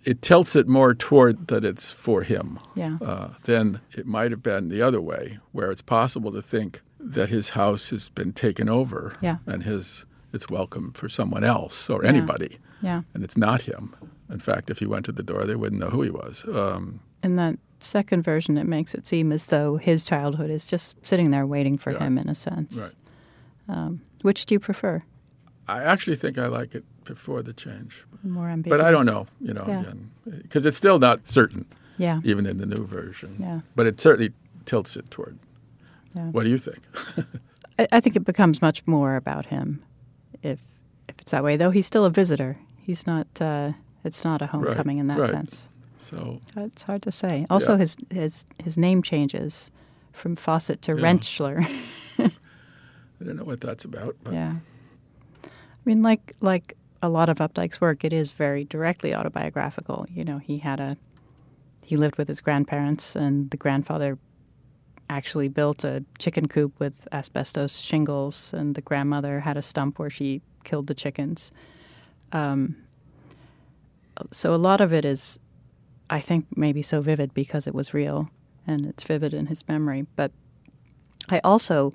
It 0.07 0.23
tilts 0.23 0.55
it 0.55 0.69
more 0.69 0.95
toward 0.95 1.49
that 1.49 1.65
it's 1.65 1.91
for 1.91 2.23
him 2.23 2.61
Yeah. 2.77 2.99
uh, 3.03 3.31
than 3.45 3.81
it 3.93 4.07
might 4.07 4.31
have 4.31 4.43
been 4.43 4.69
the 4.69 4.81
other 4.81 5.01
way, 5.01 5.39
where 5.51 5.73
it's 5.73 5.83
possible 5.83 6.31
to 6.33 6.41
think 6.41 6.81
that 7.01 7.29
his 7.29 7.51
house 7.51 7.91
has 7.91 8.09
been 8.09 8.33
taken 8.33 8.69
over 8.69 9.15
Yeah. 9.21 9.39
and 9.47 9.65
his 9.65 10.05
it's 10.33 10.49
welcome 10.49 10.93
for 10.93 11.09
someone 11.09 11.43
else 11.45 11.91
or 11.91 12.03
Yeah. 12.03 12.09
anybody, 12.11 12.59
Yeah. 12.83 13.03
and 13.15 13.25
it's 13.25 13.37
not 13.37 13.63
him. 13.63 13.95
In 14.31 14.39
fact, 14.39 14.71
if 14.71 14.79
he 14.79 14.87
went 14.87 15.07
to 15.07 15.13
the 15.13 15.23
door, 15.23 15.45
they 15.45 15.55
wouldn't 15.57 15.81
know 15.81 15.89
who 15.91 16.03
he 16.03 16.11
was. 16.11 16.45
Um, 16.53 17.01
In 17.23 17.37
that 17.37 17.59
second 17.81 18.23
version, 18.23 18.57
it 18.59 18.67
makes 18.67 18.95
it 18.95 19.07
seem 19.07 19.33
as 19.33 19.47
though 19.47 19.77
his 19.77 20.05
childhood 20.05 20.51
is 20.51 20.67
just 20.69 20.95
sitting 21.07 21.31
there 21.31 21.47
waiting 21.47 21.79
for 21.79 21.93
Yeah. 21.93 22.05
him, 22.05 22.19
in 22.19 22.29
a 22.29 22.35
sense. 22.35 22.79
Right. 22.79 22.95
Um, 23.77 24.03
which 24.23 24.47
do 24.47 24.55
you 24.55 24.61
prefer? 24.61 25.03
I 25.67 25.83
actually 25.83 26.17
think 26.17 26.39
I 26.39 26.47
like 26.47 26.75
it 26.77 26.85
before 27.07 27.43
the 27.43 27.53
change, 27.53 28.05
More 28.23 28.49
ambiguous. 28.49 28.79
but 28.81 28.87
I 28.87 28.91
don't 28.91 29.07
know. 29.07 29.27
You 29.41 29.55
know, 29.55 29.65
Yeah. 29.67 29.93
because 30.43 30.67
it's 30.67 30.77
still 30.77 30.99
not 30.99 31.27
certain, 31.29 31.65
Yeah. 31.99 32.21
even 32.25 32.47
in 32.47 32.59
the 32.59 32.67
new 32.67 32.85
version. 32.87 33.37
Yeah. 33.41 33.61
But 33.75 33.87
it 33.87 34.01
certainly 34.01 34.33
tilts 34.65 34.97
it 34.97 35.11
toward. 35.11 35.39
Yeah. 36.15 36.31
What 36.31 36.45
do 36.45 36.51
you 36.51 36.59
think? 36.59 36.79
I, 37.79 37.87
I 37.93 38.01
think 38.01 38.17
it 38.17 38.25
becomes 38.25 38.61
much 38.63 38.87
more 38.87 39.17
about 39.17 39.47
him 39.47 39.83
if 40.43 40.61
if 41.09 41.19
it's 41.21 41.31
that 41.31 41.45
way. 41.45 41.57
Though 41.57 41.71
he's 41.71 41.87
still 41.87 42.05
a 42.05 42.11
visitor. 42.11 42.57
He's 42.83 43.07
not. 43.07 43.27
Uh, 43.41 43.73
it's 44.05 44.25
not 44.25 44.43
a 44.43 44.47
homecoming 44.47 44.99
in 44.99 45.07
that 45.09 45.19
right. 45.19 45.29
sense. 45.29 45.67
So 45.99 46.41
It's 46.57 46.83
hard 46.85 47.03
to 47.03 47.11
say. 47.13 47.47
Also, 47.51 47.73
Yeah. 47.73 47.79
his 47.79 47.97
his 48.11 48.45
his 48.65 48.77
name 48.77 49.03
changes 49.03 49.71
from 50.13 50.37
Fawcett 50.37 50.81
to 50.83 50.93
Yeah. 50.93 51.03
Rentschler. 51.03 51.67
I 52.19 53.25
don't 53.25 53.37
know 53.37 53.45
what 53.45 53.61
that's 53.61 53.85
about, 53.85 54.17
but 54.23 54.33
yeah. 54.35 54.57
I 55.45 55.49
mean, 55.85 56.03
like 56.03 56.33
like 56.41 56.77
a 57.07 57.09
lot 57.09 57.29
of 57.29 57.39
Updike's 57.39 57.81
work, 57.81 58.05
it 58.05 58.13
is 58.13 58.31
very 58.31 58.65
directly 58.65 59.15
autobiographical. 59.15 60.07
You 60.11 60.25
know, 60.25 60.39
he 60.39 60.59
had 60.59 60.81
a 60.81 60.97
he 61.85 61.97
lived 61.97 62.17
with 62.17 62.27
his 62.27 62.41
grandparents, 62.41 63.15
and 63.15 63.49
the 63.51 63.57
grandfather 63.57 64.19
actually 65.09 65.47
built 65.47 65.85
a 65.85 66.05
chicken 66.19 66.49
coop 66.49 66.79
with 66.81 67.07
asbestos 67.13 67.79
shingles, 67.79 68.53
and 68.53 68.75
the 68.75 68.81
grandmother 68.81 69.41
had 69.41 69.57
a 69.57 69.63
stump 69.63 69.99
where 69.99 70.11
she 70.11 70.43
killed 70.65 70.89
the 70.89 70.95
chickens. 70.95 71.53
Um, 72.33 72.77
so 74.33 74.53
a 74.53 74.57
lot 74.57 74.81
of 74.81 74.93
it 74.93 75.05
is, 75.05 75.39
I 76.11 76.21
think, 76.21 76.47
maybe 76.57 76.83
so 76.83 77.01
vivid 77.01 77.33
because 77.35 77.69
it 77.69 77.75
was 77.75 77.95
real 77.95 78.29
and 78.67 78.85
it's 78.85 79.05
vivid 79.05 79.33
in 79.33 79.47
his 79.47 79.67
memory. 79.69 80.07
But 80.17 80.33
I 81.29 81.41
also 81.45 81.93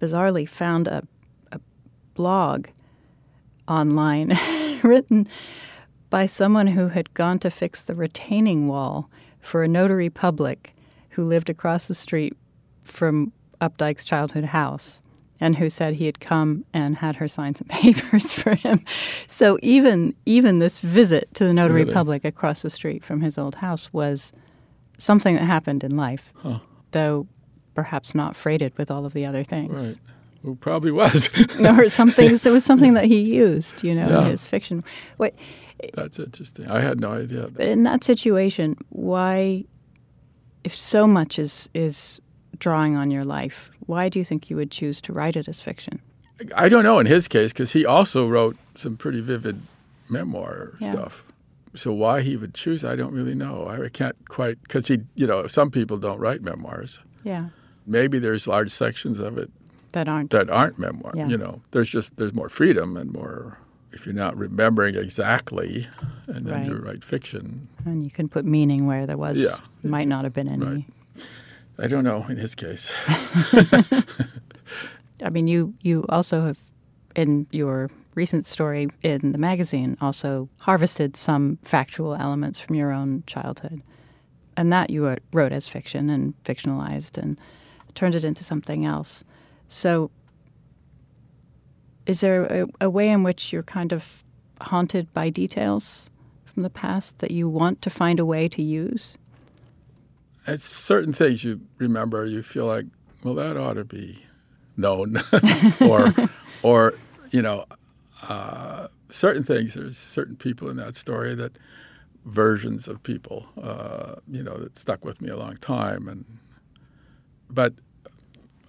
bizarrely 0.00 0.48
found 0.48 0.86
a, 0.86 1.02
a 1.50 1.58
blog 2.14 2.68
online 3.68 4.38
written 4.82 5.28
by 6.10 6.26
someone 6.26 6.68
who 6.68 6.88
had 6.88 7.12
gone 7.14 7.38
to 7.40 7.50
fix 7.50 7.80
the 7.80 7.94
retaining 7.94 8.68
wall 8.68 9.10
for 9.40 9.62
a 9.62 9.68
notary 9.68 10.10
public 10.10 10.74
who 11.10 11.24
lived 11.24 11.48
across 11.50 11.88
the 11.88 11.94
street 11.94 12.36
from 12.84 13.32
Updike's 13.60 14.04
childhood 14.04 14.44
house 14.46 15.00
and 15.40 15.56
who 15.56 15.68
said 15.68 15.94
he 15.94 16.06
had 16.06 16.20
come 16.20 16.64
and 16.72 16.96
had 16.96 17.16
her 17.16 17.26
sign 17.28 17.54
some 17.54 17.66
papers 17.68 18.32
for 18.32 18.54
him. 18.54 18.84
So 19.26 19.58
even 19.62 20.14
even 20.26 20.58
this 20.58 20.80
visit 20.80 21.32
to 21.34 21.44
the 21.44 21.52
notary 21.52 21.82
Really? 21.82 21.92
public 21.94 22.24
across 22.24 22.62
the 22.62 22.70
street 22.70 23.02
from 23.04 23.20
his 23.20 23.36
old 23.38 23.56
house 23.56 23.92
was 23.92 24.32
something 24.98 25.34
that 25.34 25.44
happened 25.44 25.82
in 25.82 25.96
life, 25.96 26.32
Huh. 26.36 26.60
though 26.92 27.26
perhaps 27.74 28.14
not 28.14 28.36
freighted 28.36 28.72
with 28.78 28.90
all 28.90 29.04
of 29.04 29.12
the 29.12 29.26
other 29.26 29.42
things 29.42 29.88
right. 29.88 29.96
Well, 30.44 30.56
probably 30.56 30.92
was. 30.92 31.30
or 31.60 31.88
something. 31.88 32.36
So 32.38 32.50
it 32.50 32.52
was 32.52 32.64
something 32.64 32.94
that 32.94 33.06
he 33.06 33.20
used, 33.20 33.82
you 33.82 33.94
know, 33.94 34.06
Yeah. 34.08 34.20
in 34.24 34.30
his 34.30 34.44
fiction. 34.46 34.84
What, 35.16 35.34
That's 35.94 36.18
interesting. 36.18 36.70
I 36.70 36.80
had 36.80 37.00
no 37.00 37.12
idea. 37.12 37.48
but 37.48 37.66
in 37.66 37.82
that 37.84 38.04
situation, 38.04 38.76
why, 38.90 39.64
if 40.62 40.76
so 40.76 41.06
much 41.06 41.38
is 41.38 41.68
is 41.74 42.20
drawing 42.58 42.94
on 42.96 43.10
your 43.10 43.24
life, 43.24 43.70
why 43.86 44.08
do 44.08 44.18
you 44.18 44.24
think 44.24 44.48
you 44.50 44.56
would 44.56 44.70
choose 44.70 45.00
to 45.00 45.12
write 45.12 45.34
it 45.34 45.48
as 45.48 45.60
fiction? 45.60 46.00
I 46.54 46.68
don't 46.68 46.84
know 46.84 46.98
in 46.98 47.06
his 47.06 47.26
case 47.28 47.52
because 47.52 47.72
he 47.72 47.86
also 47.86 48.28
wrote 48.28 48.56
some 48.74 48.96
pretty 48.96 49.20
vivid 49.20 49.60
memoir 50.08 50.74
Yeah. 50.78 50.90
stuff. 50.92 51.24
So 51.74 51.92
why 51.92 52.20
he 52.22 52.36
would 52.36 52.54
choose, 52.54 52.84
I 52.84 52.94
don't 52.96 53.12
really 53.12 53.34
know. 53.34 53.66
I 53.66 53.88
can't 53.88 54.16
quite 54.28 54.60
because 54.62 54.88
he, 54.88 54.98
you 55.16 55.26
know, 55.26 55.46
some 55.48 55.70
people 55.70 55.96
don't 55.98 56.18
write 56.20 56.42
memoirs. 56.42 57.00
Yeah, 57.24 57.48
Maybe 57.86 58.18
there's 58.18 58.46
large 58.46 58.70
sections 58.70 59.18
of 59.18 59.36
it 59.38 59.50
that 59.94 60.08
aren't. 60.08 60.30
that 60.30 60.48
aren't 60.50 60.78
memoir. 60.78 61.12
Yeah. 61.16 61.28
You 61.28 61.38
know, 61.38 61.62
there's 61.72 61.88
just 61.90 62.16
there's 62.16 62.34
more 62.34 62.48
freedom 62.48 62.96
and 62.96 63.12
more. 63.12 63.58
If 63.92 64.04
you're 64.06 64.14
not 64.14 64.36
remembering 64.36 64.96
exactly, 64.96 65.86
and 66.26 66.46
then 66.46 66.66
you 66.66 66.74
write 66.76 67.04
fiction, 67.04 67.68
and 67.84 68.04
you 68.04 68.10
can 68.10 68.28
put 68.28 68.44
meaning 68.44 68.86
where 68.86 69.06
there 69.06 69.16
was 69.16 69.38
Yeah. 69.40 69.56
might 69.82 70.08
not 70.08 70.24
have 70.24 70.32
been 70.32 70.50
any. 70.50 70.66
Right. 70.66 70.84
I 71.78 71.86
don't 71.86 72.04
know 72.04 72.24
in 72.28 72.36
his 72.36 72.54
case. 72.54 72.92
I 75.22 75.30
mean, 75.30 75.46
you 75.46 75.74
you 75.82 76.04
also 76.08 76.42
have 76.42 76.58
in 77.16 77.46
your 77.52 77.88
recent 78.14 78.46
story 78.46 78.88
in 79.02 79.32
the 79.32 79.38
magazine 79.38 79.96
also 80.00 80.48
harvested 80.58 81.16
some 81.16 81.58
factual 81.62 82.14
elements 82.14 82.58
from 82.60 82.74
your 82.76 82.92
own 82.92 83.22
childhood, 83.26 83.80
and 84.56 84.72
that 84.72 84.90
you 84.90 85.16
wrote 85.32 85.52
as 85.52 85.68
fiction 85.68 86.10
and 86.10 86.34
fictionalized 86.44 87.16
and 87.16 87.38
turned 87.94 88.14
it 88.16 88.24
into 88.24 88.42
something 88.42 88.84
else. 88.84 89.22
So, 89.74 90.12
is 92.06 92.20
there 92.20 92.44
a, 92.44 92.66
a 92.82 92.88
way 92.88 93.08
in 93.08 93.24
which 93.24 93.52
you're 93.52 93.64
kind 93.64 93.92
of 93.92 94.22
haunted 94.60 95.12
by 95.12 95.30
details 95.30 96.08
from 96.44 96.62
the 96.62 96.70
past 96.70 97.18
that 97.18 97.32
you 97.32 97.48
want 97.48 97.82
to 97.82 97.90
find 97.90 98.20
a 98.20 98.24
way 98.24 98.46
to 98.50 98.62
use? 98.62 99.16
It's 100.46 100.64
certain 100.64 101.12
things 101.12 101.42
you 101.42 101.60
remember. 101.78 102.24
You 102.24 102.44
feel 102.44 102.66
like, 102.66 102.86
well, 103.24 103.34
that 103.34 103.56
ought 103.56 103.74
to 103.74 103.84
be 103.84 104.24
known, 104.76 105.20
or, 105.80 106.14
or 106.62 106.94
you 107.32 107.42
know, 107.42 107.64
uh, 108.28 108.86
certain 109.08 109.42
things. 109.42 109.74
There's 109.74 109.98
certain 109.98 110.36
people 110.36 110.70
in 110.70 110.76
that 110.76 110.94
story 110.94 111.34
that 111.34 111.58
versions 112.24 112.86
of 112.86 113.02
people, 113.02 113.48
uh, 113.60 114.20
you 114.30 114.44
know, 114.44 114.56
that 114.56 114.78
stuck 114.78 115.04
with 115.04 115.20
me 115.20 115.30
a 115.30 115.36
long 115.36 115.56
time. 115.56 116.06
And 116.06 116.24
but 117.50 117.74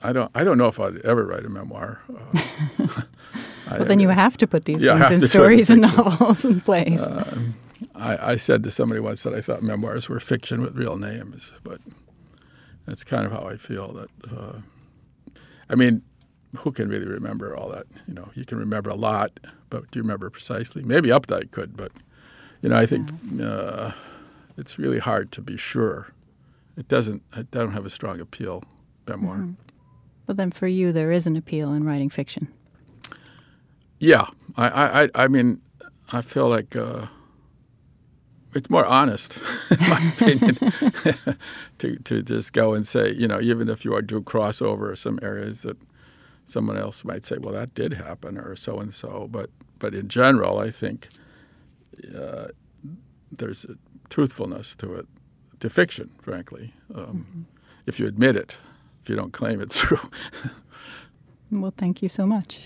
I 0.10 0.14
don't, 0.14 0.32
I 0.36 0.44
don't 0.44 0.58
know 0.58 0.68
if 0.68 0.80
I'd 0.80 0.98
ever 1.02 1.26
write 1.26 1.46
a 1.46 1.50
memoir. 1.50 2.02
Uh, 3.68 3.74
I- 3.74 3.78
Well, 3.80 3.88
then 3.88 4.00
you 4.00 4.10
have 4.10 4.38
to 4.38 4.46
put 4.48 4.66
these 4.66 4.84
Yeah, 4.84 5.00
things 5.00 5.12
in 5.12 5.16
to 5.16 5.20
do 5.22 5.26
it 5.26 5.30
stories 5.30 5.70
and 5.72 5.82
novels 5.82 6.46
and 6.46 6.64
plays. 6.64 7.02
I, 7.96 8.34
I 8.34 8.36
said 8.36 8.64
to 8.64 8.70
somebody 8.72 9.02
once 9.02 9.24
that 9.24 9.34
I 9.34 9.42
thought 9.42 9.64
memoirs 9.64 10.08
were 10.08 10.20
fiction 10.20 10.62
with 10.62 10.76
real 10.78 10.98
names, 10.98 11.52
but 11.64 11.82
that's 12.86 13.04
kind 13.04 13.26
of 13.26 13.32
how 13.32 13.48
I 13.50 13.58
feel. 13.58 13.92
That 13.94 14.10
uh, 14.38 14.60
I 15.68 15.74
mean, 15.76 16.04
who 16.60 16.72
can 16.72 16.90
really 16.90 17.08
remember 17.08 17.56
all 17.58 17.70
that? 17.70 17.88
You 18.08 18.14
know, 18.14 18.30
you 18.36 18.46
can 18.46 18.60
remember 18.60 18.92
a 18.92 18.96
lot, 18.96 19.32
but 19.72 19.90
do 19.90 19.98
you 19.98 20.04
remember 20.04 20.30
precisely? 20.30 20.84
Maybe 20.84 21.10
Updike 21.10 21.50
could, 21.50 21.76
but 21.76 21.92
you 22.62 22.70
know, 22.70 22.76
I 22.78 22.86
think 22.86 23.10
uh, 23.42 23.92
it's 24.58 24.78
really 24.78 25.00
hard 25.00 25.32
to 25.34 25.42
be 25.42 25.58
sure. 25.58 26.14
It 26.78 26.88
doesn't. 26.88 27.24
It 27.36 27.50
don't 27.50 27.72
have 27.72 27.86
a 27.86 27.90
strong 27.90 28.20
appeal. 28.22 28.64
Memoir. 29.08 29.48
But 30.26 30.38
then 30.38 30.52
for 30.52 30.68
you, 30.68 30.92
there 30.92 31.12
is 31.12 31.28
an 31.28 31.36
appeal 31.38 31.72
in 31.74 31.84
writing 31.84 32.10
fiction. 32.10 32.48
Yeah, 34.00 34.26
I, 34.58 34.68
I, 34.70 35.04
I- 35.04 35.10
I 35.16 35.28
mean, 35.28 35.62
I 36.12 36.22
feel 36.22 36.50
like 36.50 36.76
uh, 36.76 37.08
it's 38.54 38.70
more 38.70 38.86
honest, 38.86 39.38
in 39.72 39.90
my 39.90 40.14
opinion, 40.16 40.56
to 41.80 41.96
to 41.98 42.22
just 42.22 42.54
go 42.54 42.74
and 42.74 42.88
say, 42.88 43.14
you 43.14 43.28
know, 43.28 43.40
even 43.42 43.70
if 43.70 43.86
you 43.86 43.94
are 43.96 44.02
do 44.02 44.22
cross 44.22 44.62
over 44.62 44.96
some 44.96 45.20
areas 45.22 45.62
that 45.62 45.78
someone 46.48 46.78
else 46.78 47.04
might 47.04 47.26
say, 47.26 47.38
well, 47.40 47.54
that 47.54 47.74
did 47.74 47.94
happen, 47.94 48.38
or 48.38 48.56
so 48.56 48.80
and 48.80 48.94
so. 48.94 49.28
But 49.32 49.50
but 49.80 49.94
in 49.96 50.08
general, 50.08 50.60
I 50.60 50.72
think 50.72 51.08
uh, 52.18 52.48
there's 53.32 53.66
a 53.66 53.76
truthfulness 54.10 54.76
to 54.78 54.94
it, 54.96 55.08
to 55.60 55.70
fiction, 55.70 56.10
frankly. 56.22 56.74
Um, 56.94 57.48
If 57.88 58.00
you 58.00 58.08
admit 58.08 58.36
it, 58.36 58.58
if 59.06 59.10
you 59.10 59.16
don't 59.16 59.34
claim 59.34 59.62
it's 59.62 59.78
true. 59.80 60.00
Well, 61.52 61.74
thank 61.78 62.02
you 62.02 62.10
so 62.10 62.26
much. 62.26 62.60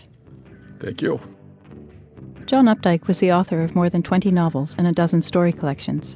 Thank 0.80 1.02
you. 1.02 1.20
John 2.46 2.66
Updike 2.68 3.08
was 3.08 3.20
the 3.20 3.34
author 3.34 3.62
of 3.62 3.76
more 3.76 3.90
than 3.90 4.02
20 4.04 4.32
novels 4.32 4.74
and 4.78 4.88
a 4.88 4.94
dozen 4.94 5.22
story 5.22 5.52
collections. 5.52 6.16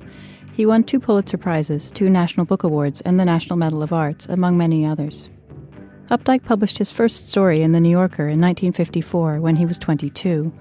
He 0.53 0.65
won 0.65 0.85
two 0.85 0.99
Pulitzer 1.01 1.37
Prizes, 1.37 1.91
two 1.91 2.09
National 2.09 2.45
Book 2.45 2.63
Awards, 2.63 3.01
and 3.01 3.19
the 3.19 3.25
National 3.25 3.57
Medal 3.57 3.83
of 3.83 3.91
Arts, 3.91 4.25
among 4.27 4.57
many 4.57 4.85
others. 4.85 5.29
Updike 6.09 6.45
published 6.45 6.77
his 6.77 6.89
first 6.89 7.27
story 7.27 7.61
in 7.61 7.73
The 7.73 7.81
New 7.81 7.89
Yorker 7.89 8.23
in 8.29 8.39
1954 8.39 9.41
when 9.41 9.57
he 9.57 9.65
was 9.65 9.77
22. 9.77 10.53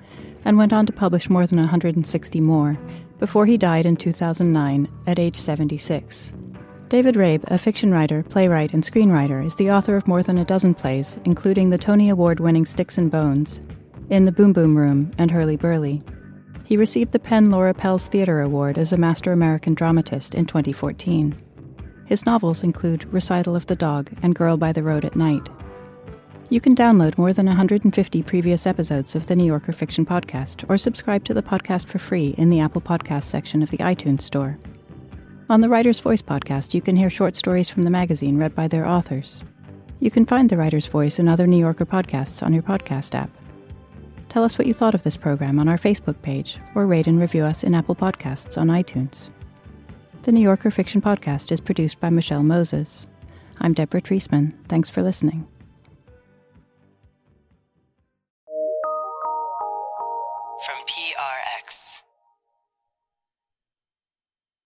and 0.45 0.59
went 0.59 0.73
on 0.73 0.87
to 0.87 0.93
publish 0.93 1.31
more 1.31 1.47
than 1.47 1.59
160 1.59 2.41
more 2.41 2.77
before 3.21 3.47
he 3.47 3.57
died 3.57 3.87
in 3.87 3.95
2009 3.97 4.89
at 5.07 5.21
age 5.21 5.37
76. 5.37 6.33
David 6.93 7.15
Rabe, 7.15 7.43
a 7.47 7.57
fiction 7.57 7.91
writer, 7.91 8.23
playwright, 8.23 8.75
and 8.75 8.85
screenwriter, 8.85 9.43
is 9.43 9.55
the 9.55 9.71
author 9.71 9.97
of 9.97 10.07
more 10.07 10.23
than 10.23 10.37
a 10.37 10.45
dozen 10.45 10.75
plays, 10.75 11.19
including 11.25 11.71
the 11.71 11.79
Tony 11.79 12.11
Award 12.11 12.39
winning 12.39 12.67
Sticks 12.67 12.99
and 12.99 13.11
Bones, 13.11 13.63
In 14.11 14.27
the 14.27 14.31
Boom 14.31 14.53
Boom 14.53 14.77
Room, 14.77 15.11
and 15.17 15.31
Hurlyburly. 15.31 16.07
He 16.67 16.77
received 16.77 17.13
the 17.13 17.19
PEN 17.19 17.51
Laura 17.51 17.73
Pels 17.73 18.09
Theatre 18.09 18.43
Award 18.43 18.77
as 18.77 18.93
a 18.93 18.99
Master 18.99 19.33
American 19.33 19.73
Dramatist 19.73 20.35
in 20.35 20.45
2014. 20.45 21.35
His 22.05 22.27
novels 22.27 22.63
include 22.63 23.11
Recital 23.11 23.57
of 23.57 23.65
the 23.69 23.75
Dog 23.75 24.11
and 24.23 24.35
Girl 24.35 24.59
by 24.59 24.71
the 24.71 24.83
Road 24.83 25.07
at 25.07 25.17
Night. 25.17 25.49
You 26.51 26.61
can 26.61 26.77
download 26.77 27.17
more 27.17 27.33
than 27.33 27.47
150 27.47 28.23
previous 28.25 28.67
episodes 28.67 29.15
of 29.15 29.29
the 29.29 29.35
New 29.35 29.47
Yorker 29.47 29.73
Fiction 29.73 30.05
Podcast 30.05 30.69
or 30.69 30.77
subscribe 30.77 31.25
to 31.25 31.33
the 31.33 31.43
podcast 31.43 31.87
for 31.87 31.99
free 31.99 32.35
in 32.37 32.51
the 32.51 32.61
Apple 32.61 32.83
Podcast 32.83 33.23
section 33.23 33.63
of 33.63 33.71
the 33.71 33.79
iTunes 33.79 34.21
Store. 34.21 34.59
On 35.53 35.61
the 35.61 35.69
Writer's 35.69 36.01
Voice 36.01 36.23
podcast, 36.23 36.73
you 36.73 36.81
can 36.81 36.97
hear 36.97 37.11
short 37.11 37.37
stories 37.37 37.69
from 37.69 37.85
the 37.85 37.91
magazine 37.91 38.39
read 38.39 38.55
by 38.55 38.69
their 38.69 38.87
authors. 38.87 39.43
You 40.01 40.11
can 40.11 40.25
find 40.25 40.49
the 40.49 40.57
Writer's 40.57 40.87
Voice 40.87 41.19
and 41.19 41.29
other 41.29 41.47
New 41.47 41.59
Yorker 41.59 41.85
podcasts 41.85 42.43
on 42.43 42.55
your 42.55 42.63
podcast 42.63 43.15
app. 43.15 43.29
Tell 44.31 44.45
us 44.45 44.57
what 44.57 44.67
you 44.67 44.73
thought 44.73 44.95
of 44.95 45.03
this 45.03 45.19
program 45.19 45.59
on 45.59 45.69
our 45.69 45.77
Facebook 45.77 46.23
page 46.23 46.57
or 46.75 46.87
rate 46.87 47.07
and 47.07 47.21
review 47.21 47.45
us 47.45 47.65
in 47.65 47.75
Apple 47.75 47.95
Podcasts 47.95 48.57
on 48.57 48.69
iTunes. 48.69 49.29
The 50.23 50.33
New 50.33 50.41
Yorker 50.41 50.71
Fiction 50.71 51.03
Podcast 51.03 51.53
is 51.53 51.61
produced 51.61 52.01
by 52.01 52.09
Michelle 52.09 52.43
Moses. 52.43 53.07
I'm 53.61 53.75
Deborah 53.75 54.01
Treisman. 54.01 54.55
Thanks 54.69 54.89
for 54.89 55.03
listening. 55.03 55.47